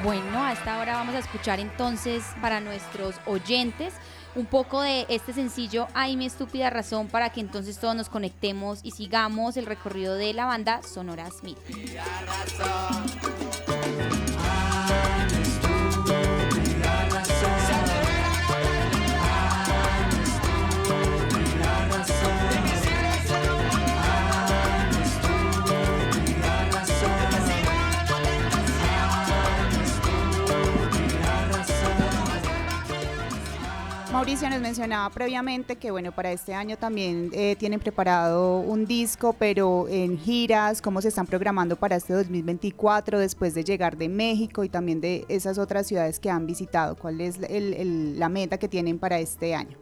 [0.04, 3.94] bueno, a esta hora vamos a escuchar entonces para nuestros oyentes
[4.34, 8.80] un poco de este sencillo Ay mi estúpida razón para que entonces todos nos conectemos
[8.82, 11.56] y sigamos el recorrido de la banda Sonoras Mil.
[34.12, 39.36] Mauricio nos mencionaba previamente que bueno, para este año también eh, tienen preparado un disco,
[39.38, 44.64] pero en giras, cómo se están programando para este 2024 después de llegar de México
[44.64, 46.96] y también de esas otras ciudades que han visitado.
[46.96, 49.78] ¿Cuál es la meta que tienen para este año?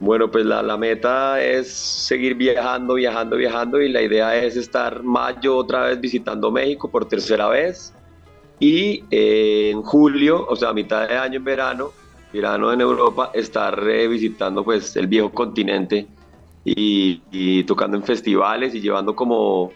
[0.00, 5.56] Bueno, pues la, meta es seguir viajando, viajando, viajando y la idea es estar mayo
[5.56, 7.94] otra vez visitando México por tercera vez
[8.60, 11.92] y eh, en julio, o sea, a mitad de año en verano,
[12.34, 16.06] verano en Europa, estar visitando pues el viejo continente
[16.64, 19.70] y, tocando en festivales y llevando como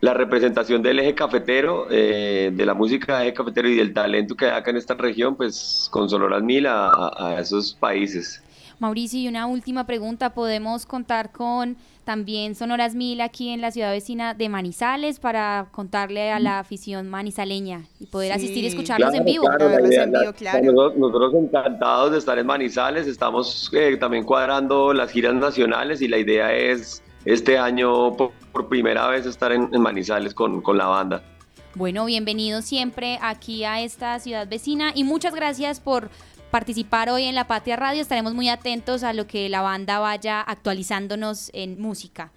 [0.00, 4.34] la representación del eje cafetero, eh, de la música del eje cafetero y del talento
[4.34, 8.42] que hay acá en esta región, pues con Sonoras Mil a esos países.
[8.80, 11.76] Mauricio, y una última pregunta, ¿podemos contar con
[12.10, 17.08] también Sonoras Mil aquí en la ciudad vecina de Manizales para contarle a la afición
[17.08, 19.44] manizaleña y poder asistir y escucharlos en vivo?
[19.48, 26.18] Nosotros, encantados de estar en Manizales, estamos eh, también cuadrando las giras nacionales y la
[26.18, 28.32] idea es este año por,
[28.68, 31.22] primera vez estar en, Manizales con, con la banda.
[31.76, 36.10] Bueno, bienvenido siempre aquí a esta ciudad vecina y muchas gracias por
[36.50, 38.02] participar hoy en La Patria Radio.
[38.02, 42.32] Estaremos muy atentos a lo que la banda vaya actualizándonos en música.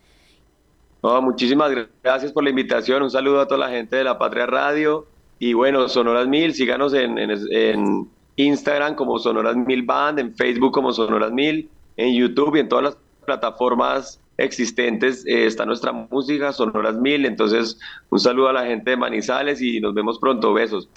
[1.01, 1.71] muchísimas
[2.01, 3.03] gracias por la invitación.
[3.03, 5.07] Un saludo a toda la gente de La Patria Radio.
[5.39, 10.91] Y bueno, Sonoras Mil, síganos en, en, Instagram como Sonoras Mil Band, en Facebook como
[10.91, 16.95] Sonoras Mil, en YouTube y en todas las plataformas existentes eh, está nuestra música, Sonoras
[16.95, 17.25] Mil.
[17.25, 17.77] Entonces,
[18.09, 20.53] un saludo a la gente de Manizales y nos vemos pronto.
[20.53, 20.89] Besos.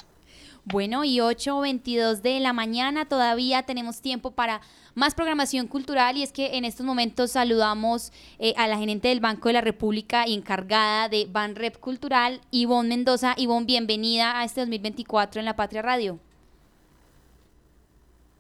[0.69, 4.61] Bueno, y 8.22 de la mañana todavía tenemos tiempo para
[4.97, 9.21] más programación cultural y es que en estos momentos saludamos eh, a la gerente del
[9.21, 13.35] Banco de la República y encargada de Banrep Cultural, Ivonne Mendoza.
[13.37, 16.19] Ivonne, bienvenida a este 2024 en La Patria Radio.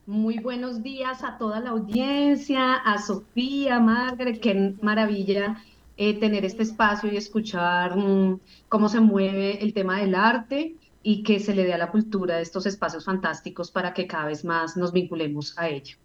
[0.06, 5.62] Muy buenos días a toda la audiencia, a Sofía, Margaret, qué maravilla
[5.96, 10.74] eh, tener este espacio y escuchar mm, cómo se mueve el tema del arte
[11.08, 14.44] y que se le dé a la cultura estos espacios fantásticos para que cada vez
[14.44, 15.96] más nos vinculemos a ello.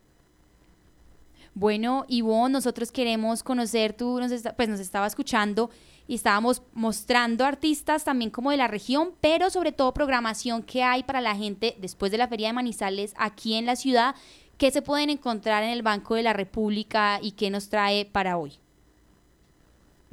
[1.56, 5.72] Bueno, Ivonne, nosotros queremos conocer, tú nos pues nos estaba escuchando
[6.08, 11.02] y estábamos mostrando artistas también como de la región, pero sobre todo programación que hay
[11.02, 14.14] para la gente después de la Feria de Manizales aquí en la ciudad,
[14.60, 18.38] que se pueden encontrar en el Banco de la República y qué nos trae para
[18.38, 18.61] hoy.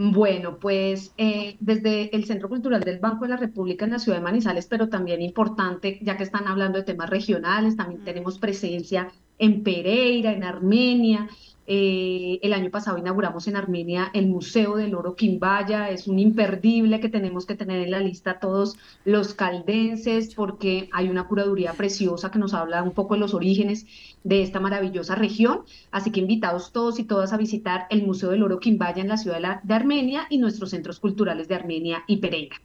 [0.00, 4.18] Bueno, pues eh, desde el Centro Cultural del Banco de la República en la ciudad
[4.18, 9.12] de Manizales, pero también importante, ya que están hablando de temas regionales, también tenemos presencia
[9.38, 11.28] en Pereira, en Armenia,
[11.70, 16.98] eh, el año pasado inauguramos en Armenia el Museo del Oro Quimbaya, es un imperdible
[16.98, 22.30] que tenemos que tener en la lista todos los caldenses porque hay una curaduría preciosa
[22.30, 23.86] que nos habla un poco de los orígenes
[24.24, 25.60] de esta maravillosa región.
[25.90, 29.18] Así que invitados todos y todas a visitar el Museo del Oro Quimbaya en la
[29.18, 32.56] ciudad de Armenia y nuestros centros culturales de Armenia y Pereira.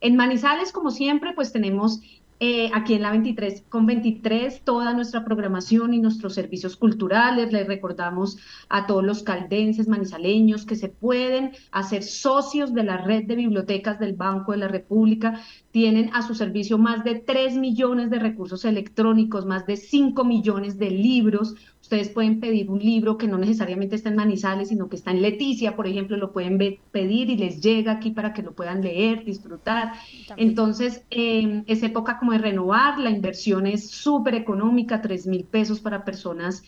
[0.00, 2.00] En Manizales, como siempre, pues tenemos
[2.42, 7.52] eh, aquí en la 23 con 23 toda nuestra programación y nuestros servicios culturales.
[7.52, 8.38] Les recordamos
[8.70, 13.98] a todos los caldenses manizaleños que se pueden hacer socios de la red de bibliotecas
[13.98, 15.38] del Banco de la República.
[15.70, 20.78] Tienen a su servicio más de 3 millones de recursos electrónicos, más de 5 millones
[20.78, 21.56] de libros,
[21.90, 25.22] Ustedes pueden pedir un libro que no necesariamente está en Manizales, sino que está en
[25.22, 26.56] Leticia, por ejemplo, lo pueden
[26.92, 29.94] pedir y les llega aquí para que lo puedan leer, disfrutar.
[30.36, 35.80] Entonces, eh, es época como de renovar, la inversión es súper económica, 3 mil pesos
[35.80, 36.62] para personas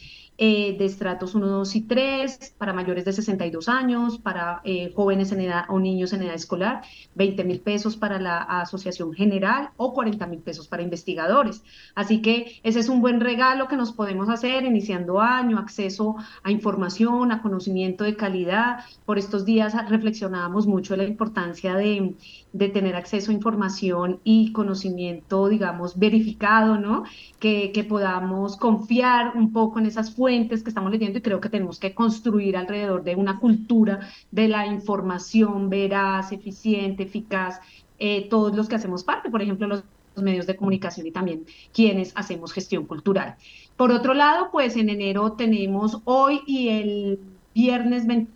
[0.44, 5.30] eh, de estratos 1, 2 y 3, para mayores de 62 años, para eh, jóvenes
[5.30, 6.82] en edad o niños en edad escolar,
[7.14, 11.62] 20 mil pesos para la asociación general o 40 mil pesos para investigadores.
[11.94, 16.50] Así que ese es un buen regalo que nos podemos hacer iniciando año, acceso a
[16.50, 18.80] información, a conocimiento de calidad.
[19.06, 22.16] Por estos días reflexionábamos mucho la importancia de
[22.52, 27.04] de tener acceso a información y conocimiento, digamos, verificado, ¿no?
[27.38, 31.78] Que, podamos confiar un poco en esas fuentes que estamos leyendo y creo que tenemos
[31.80, 34.00] que construir alrededor de una cultura
[34.30, 37.60] de la información veraz, eficiente, eficaz,
[37.98, 39.84] eh, todos los que hacemos parte, por ejemplo, los
[40.16, 43.36] medios de comunicación y también quienes hacemos gestión cultural.
[43.76, 47.18] Por otro lado, pues en enero tenemos hoy y el
[47.54, 48.30] viernes 20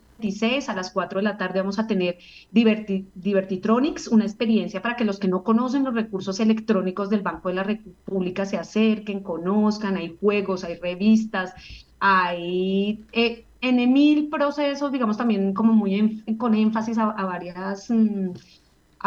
[0.69, 2.19] a las 4 de la tarde vamos a tener
[2.51, 7.55] Divertitronics, una experiencia para que los que no conocen los recursos electrónicos del Banco de
[7.55, 11.53] la República se acerquen, conozcan, hay juegos, hay revistas,
[12.01, 17.91] hay eh, en mil procesos, digamos también como muy con énfasis a, varias...
[17.91, 18.31] Mm,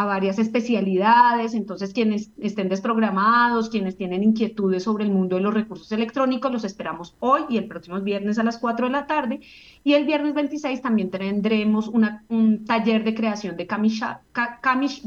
[0.00, 5.52] a varias especialidades, entonces quienes estén desprogramados, quienes tienen inquietudes sobre el mundo de los
[5.52, 9.40] recursos electrónicos, los esperamos hoy y el próximo viernes a las 4 de la tarde.
[9.84, 14.02] Y el viernes 26 también tendremos una, un taller de creación de Kamish,
[14.60, 15.02] Kamish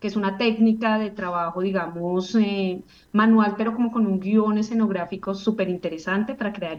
[0.00, 2.80] que es una técnica de trabajo, digamos, eh,
[3.12, 6.78] manual, pero como con un guion escenográfico súper interesante para crear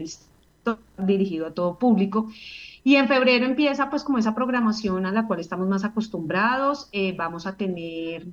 [0.98, 2.28] dirigido a todo público.
[2.84, 6.88] Y en febrero empieza pues como esa programación a la cual estamos más acostumbrados.
[6.92, 8.26] Eh, vamos a tener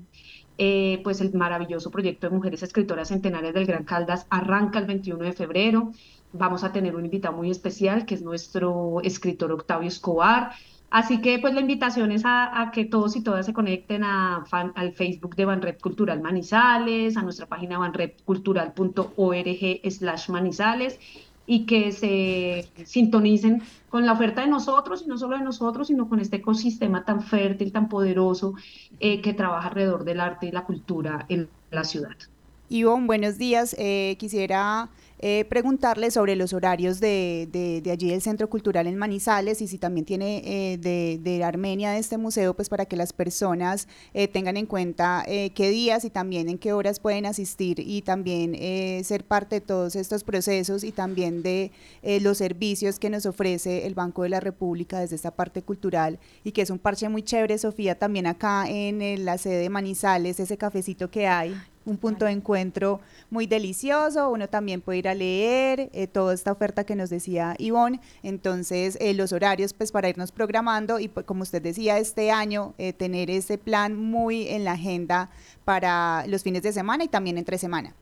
[0.58, 5.24] eh, pues el maravilloso proyecto de Mujeres Escritoras Centenarias del Gran Caldas arranca el 21
[5.24, 5.92] de febrero.
[6.32, 10.52] Vamos a tener un invitado muy especial que es nuestro escritor Octavio Escobar.
[10.92, 14.94] Así que pues la invitación es a, que todos y todas se conecten a al
[14.94, 21.00] Facebook de Banred Cultural Manizales, a nuestra página banredcultural.org slash manizales
[21.48, 26.10] y que se sintonicen con la oferta de nosotros, y no solo de nosotros, sino
[26.10, 28.56] con este ecosistema tan fértil, tan poderoso
[29.00, 32.16] eh, que trabaja alrededor del arte y la cultura en la ciudad.
[32.70, 33.76] Ivonne, buenos días.
[33.78, 34.90] Eh, quisiera
[35.20, 39.78] eh, preguntarle sobre los horarios de, de, allí del Centro Cultural en Manizales y si
[39.78, 44.28] también tiene eh, de, de, Armenia de este museo, pues para que las personas eh,
[44.28, 48.56] tengan en cuenta qué días y también en qué horas pueden asistir y también
[49.04, 51.72] ser parte de todos estos procesos y también de
[52.22, 56.52] los servicios que nos ofrece el Banco de la República desde esta parte cultural y
[56.52, 60.58] que es un parche muy chévere, Sofía, también acá en la sede de Manizales, ese
[60.58, 61.56] cafecito que hay
[61.86, 63.00] un punto de encuentro
[63.30, 67.56] muy delicioso, uno también puede ir a leer eh, toda esta oferta que nos decía
[67.60, 72.32] Ivonne, entonces eh, los horarios pues para irnos programando y pues, como usted decía este
[72.32, 75.30] año eh, tener ese plan muy en la agenda
[75.64, 77.94] para los fines de semana y también entre semana.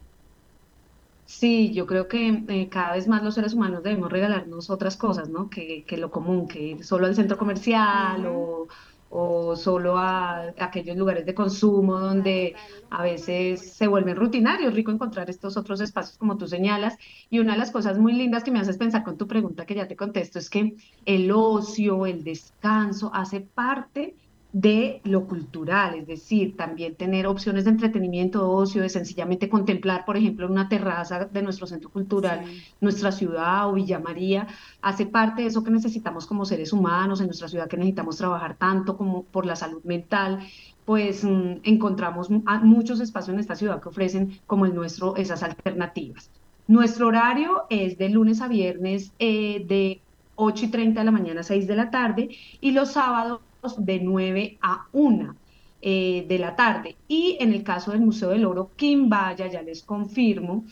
[1.26, 5.50] Sí, yo creo que cada vez más los seres humanos debemos regalarnos otras cosas, ¿no?
[5.50, 8.68] Que, que lo común, que ir solo al centro comercial o
[9.16, 12.56] o solo a, aquellos lugares de consumo donde
[12.90, 14.74] a veces se vuelven rutinarios.
[14.74, 16.98] Rico encontrar estos otros espacios como tú señalas.
[17.30, 19.76] Y una de las cosas muy lindas que me haces pensar con tu pregunta que
[19.76, 20.76] ya te contesto es que
[21.06, 24.16] el ocio, el descanso hace parte
[24.54, 30.16] de lo cultural, es decir, también tener opciones de entretenimiento, ocio, de sencillamente contemplar, por
[30.16, 32.46] ejemplo, una terraza de nuestro centro cultural,
[32.80, 34.48] nuestra ciudad o Villa María,
[34.84, 38.56] hace parte de eso que necesitamos como seres humanos en nuestra ciudad, que necesitamos trabajar
[38.56, 40.40] tanto como por la salud mental,
[40.86, 46.30] pues mm, encontramos muchos espacios en esta ciudad que ofrecen como el nuestro esas alternativas.
[46.68, 50.00] Nuestro horario es de lunes a viernes eh, de
[50.36, 52.30] 8 y 30 de la mañana a 6 de la tarde
[52.62, 53.42] y los sábados
[53.78, 55.36] de 9 a 1
[55.82, 56.96] eh, de la tarde.
[57.08, 60.66] Y en el caso del Museo del Oro, quien vaya, ya les confirmo,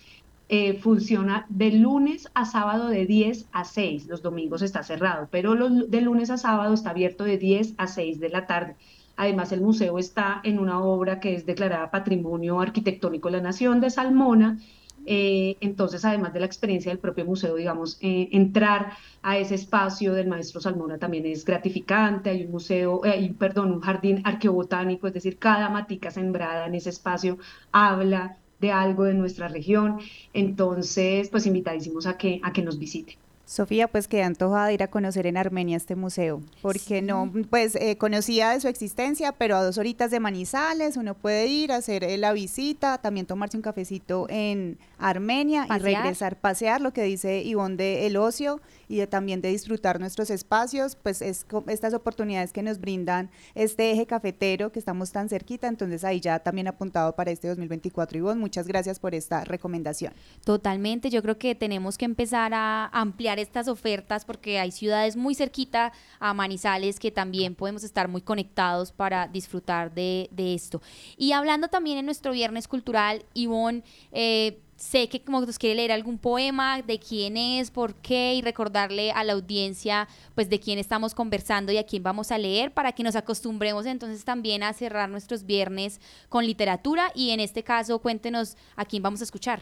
[0.49, 4.07] eh, funciona de lunes a sábado de 10 a 6.
[4.07, 7.87] Los domingos está cerrado, pero los, de lunes a sábado está abierto de 10 a
[7.87, 8.75] 6 de la tarde.
[9.15, 13.79] Además, el museo está en una obra que es declarada Patrimonio Arquitectónico de la Nación
[13.79, 14.59] de Salmona
[15.05, 20.13] eh, entonces, además de la experiencia del propio museo, digamos, eh, entrar a ese espacio
[20.13, 22.29] del maestro Salmona también es gratificante.
[22.29, 26.75] Hay un museo, eh, hay, perdón, un jardín arqueobotánico, es decir, cada matica sembrada en
[26.75, 27.37] ese espacio
[27.71, 29.99] habla de algo de nuestra región.
[30.33, 33.17] Entonces, pues invitadísimos a que, a que nos visiten.
[33.51, 37.75] Sofía, pues quedé antojada de ir a conocer en Armenia este museo, porque no, pues
[37.75, 41.75] eh, conocía de su existencia, pero a dos horitas de Manizales uno puede ir a
[41.75, 47.03] hacer eh, la visita, también tomarse un cafecito en Armenia y regresar, pasear, lo que
[47.03, 51.93] dice Ivonne de el ocio y de, también de disfrutar nuestros espacios, pues es estas
[51.93, 56.67] oportunidades que nos brindan este eje cafetero que estamos tan cerquita, entonces ahí ya también
[56.67, 58.17] apuntado para este 2024.
[58.17, 60.13] Ivonne, muchas gracias por esta recomendación.
[60.43, 65.35] Totalmente, yo creo que tenemos que empezar a ampliar estas ofertas porque hay ciudades muy
[65.35, 70.81] cerquita a Manizales que también podemos estar muy conectados para disfrutar de, esto.
[71.17, 75.91] Y hablando también en nuestro viernes cultural, Ivonne, eh, sé que como nos quiere leer
[75.91, 80.79] algún poema, de quién es, por qué, y recordarle a la audiencia pues de quién
[80.79, 84.73] estamos conversando y a quién vamos a leer para que nos acostumbremos entonces también a
[84.73, 89.61] cerrar nuestros viernes con literatura y en este caso cuéntenos a quién vamos a escuchar.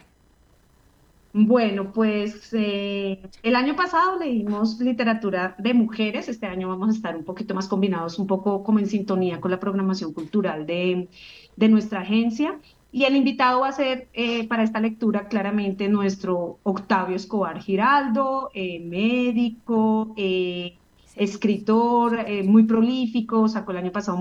[1.32, 7.16] Bueno, pues eh, el año pasado leímos literatura de mujeres, este año vamos a estar
[7.16, 11.08] un poquito más combinados, un poco como en sintonía con la programación cultural de,
[11.56, 12.58] nuestra agencia.
[12.92, 18.50] Y el invitado va a ser eh, para esta lectura claramente nuestro Octavio Escobar Giraldo,
[18.52, 20.14] eh, médico,
[21.16, 24.18] escritor muy prolífico, sacó el año pasado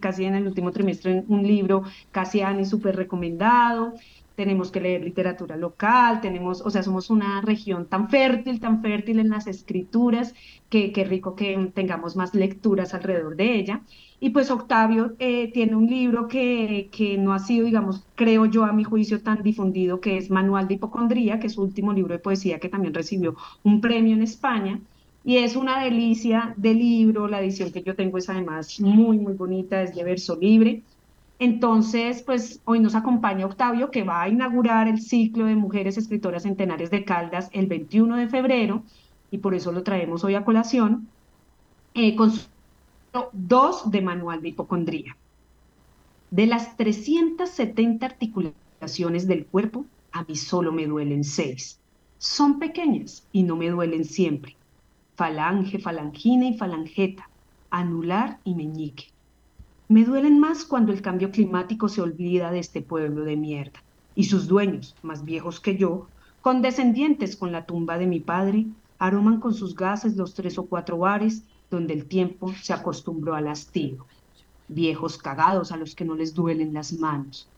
[0.00, 3.94] casi en el último trimestre un libro casi y súper recomendado.
[4.34, 9.18] Tenemos que leer literatura local, tenemos, o sea, somos una región tan fértil, tan fértil
[9.18, 10.34] en las escrituras,
[10.70, 13.82] que, qué rico que tengamos más lecturas alrededor de ella.
[14.24, 18.64] Y pues Octavio eh, tiene un libro que, que, no ha sido, digamos, creo yo
[18.64, 22.12] a mi juicio, tan difundido, que es Manual de Hipocondría, que es su último libro
[22.12, 23.34] de poesía que también recibió
[23.64, 24.78] un premio en España.
[25.24, 29.32] Y es una delicia de libro, la edición que yo tengo es además muy, muy
[29.32, 30.82] bonita, es de verso libre.
[31.40, 36.44] Entonces, pues hoy nos acompaña Octavio, que va a inaugurar el ciclo de mujeres escritoras
[36.44, 38.84] centenares de Caldas el 21 de febrero,
[39.32, 41.08] y por eso lo traemos hoy a colación,
[41.94, 42.30] eh, con
[43.32, 45.16] dos de manual de hipocondría.
[46.30, 51.78] De las 370 articulaciones del cuerpo, a mí solo me duelen seis.
[52.18, 54.56] Son pequeñas y no me duelen siempre.
[55.14, 57.28] Falange, falangina y falangeta,
[57.70, 59.08] anular y meñique.
[59.88, 63.82] Me duelen más cuando el cambio climático se olvida de este pueblo de mierda
[64.14, 66.06] y sus dueños, más viejos que yo,
[66.40, 68.66] condescendientes con la tumba de mi padre,
[68.98, 71.42] aroman con sus gases los tres o cuatro bares
[71.76, 74.06] donde el tiempo se acostumbró al hastío.
[74.68, 77.48] Viejos cagados a los que no les duelen las manos.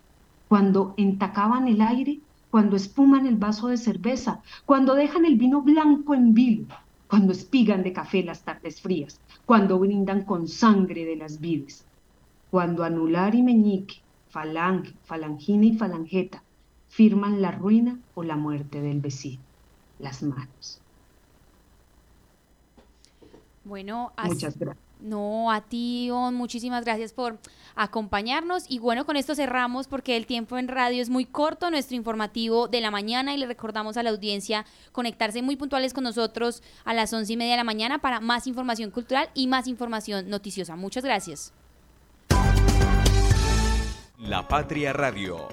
[0.48, 2.20] Cuando entacaban el aire,
[2.50, 6.66] cuando espuman el vaso de cerveza, cuando dejan el vino blanco en vilo,
[7.08, 11.84] cuando espigan de café las tardes frías, cuando brindan con sangre de las vides
[12.54, 13.96] cuando anular y meñique,
[14.28, 16.44] falange, falangina y falangeta
[16.86, 19.42] firman la ruina o la muerte del vecino,
[19.98, 20.83] las manos.
[23.64, 24.84] Bueno, muchas gracias.
[25.00, 27.38] No, a ti, muchísimas gracias por
[27.74, 28.64] acompañarnos.
[28.70, 32.68] Y bueno, con esto cerramos porque el tiempo en radio es muy corto, nuestro informativo
[32.68, 36.94] de la mañana y le recordamos a la audiencia conectarse muy puntuales con nosotros a
[36.94, 40.74] las once y media de la mañana para más información cultural y más información noticiosa.
[40.74, 41.52] Muchas gracias.
[44.18, 45.48] La Patria Radio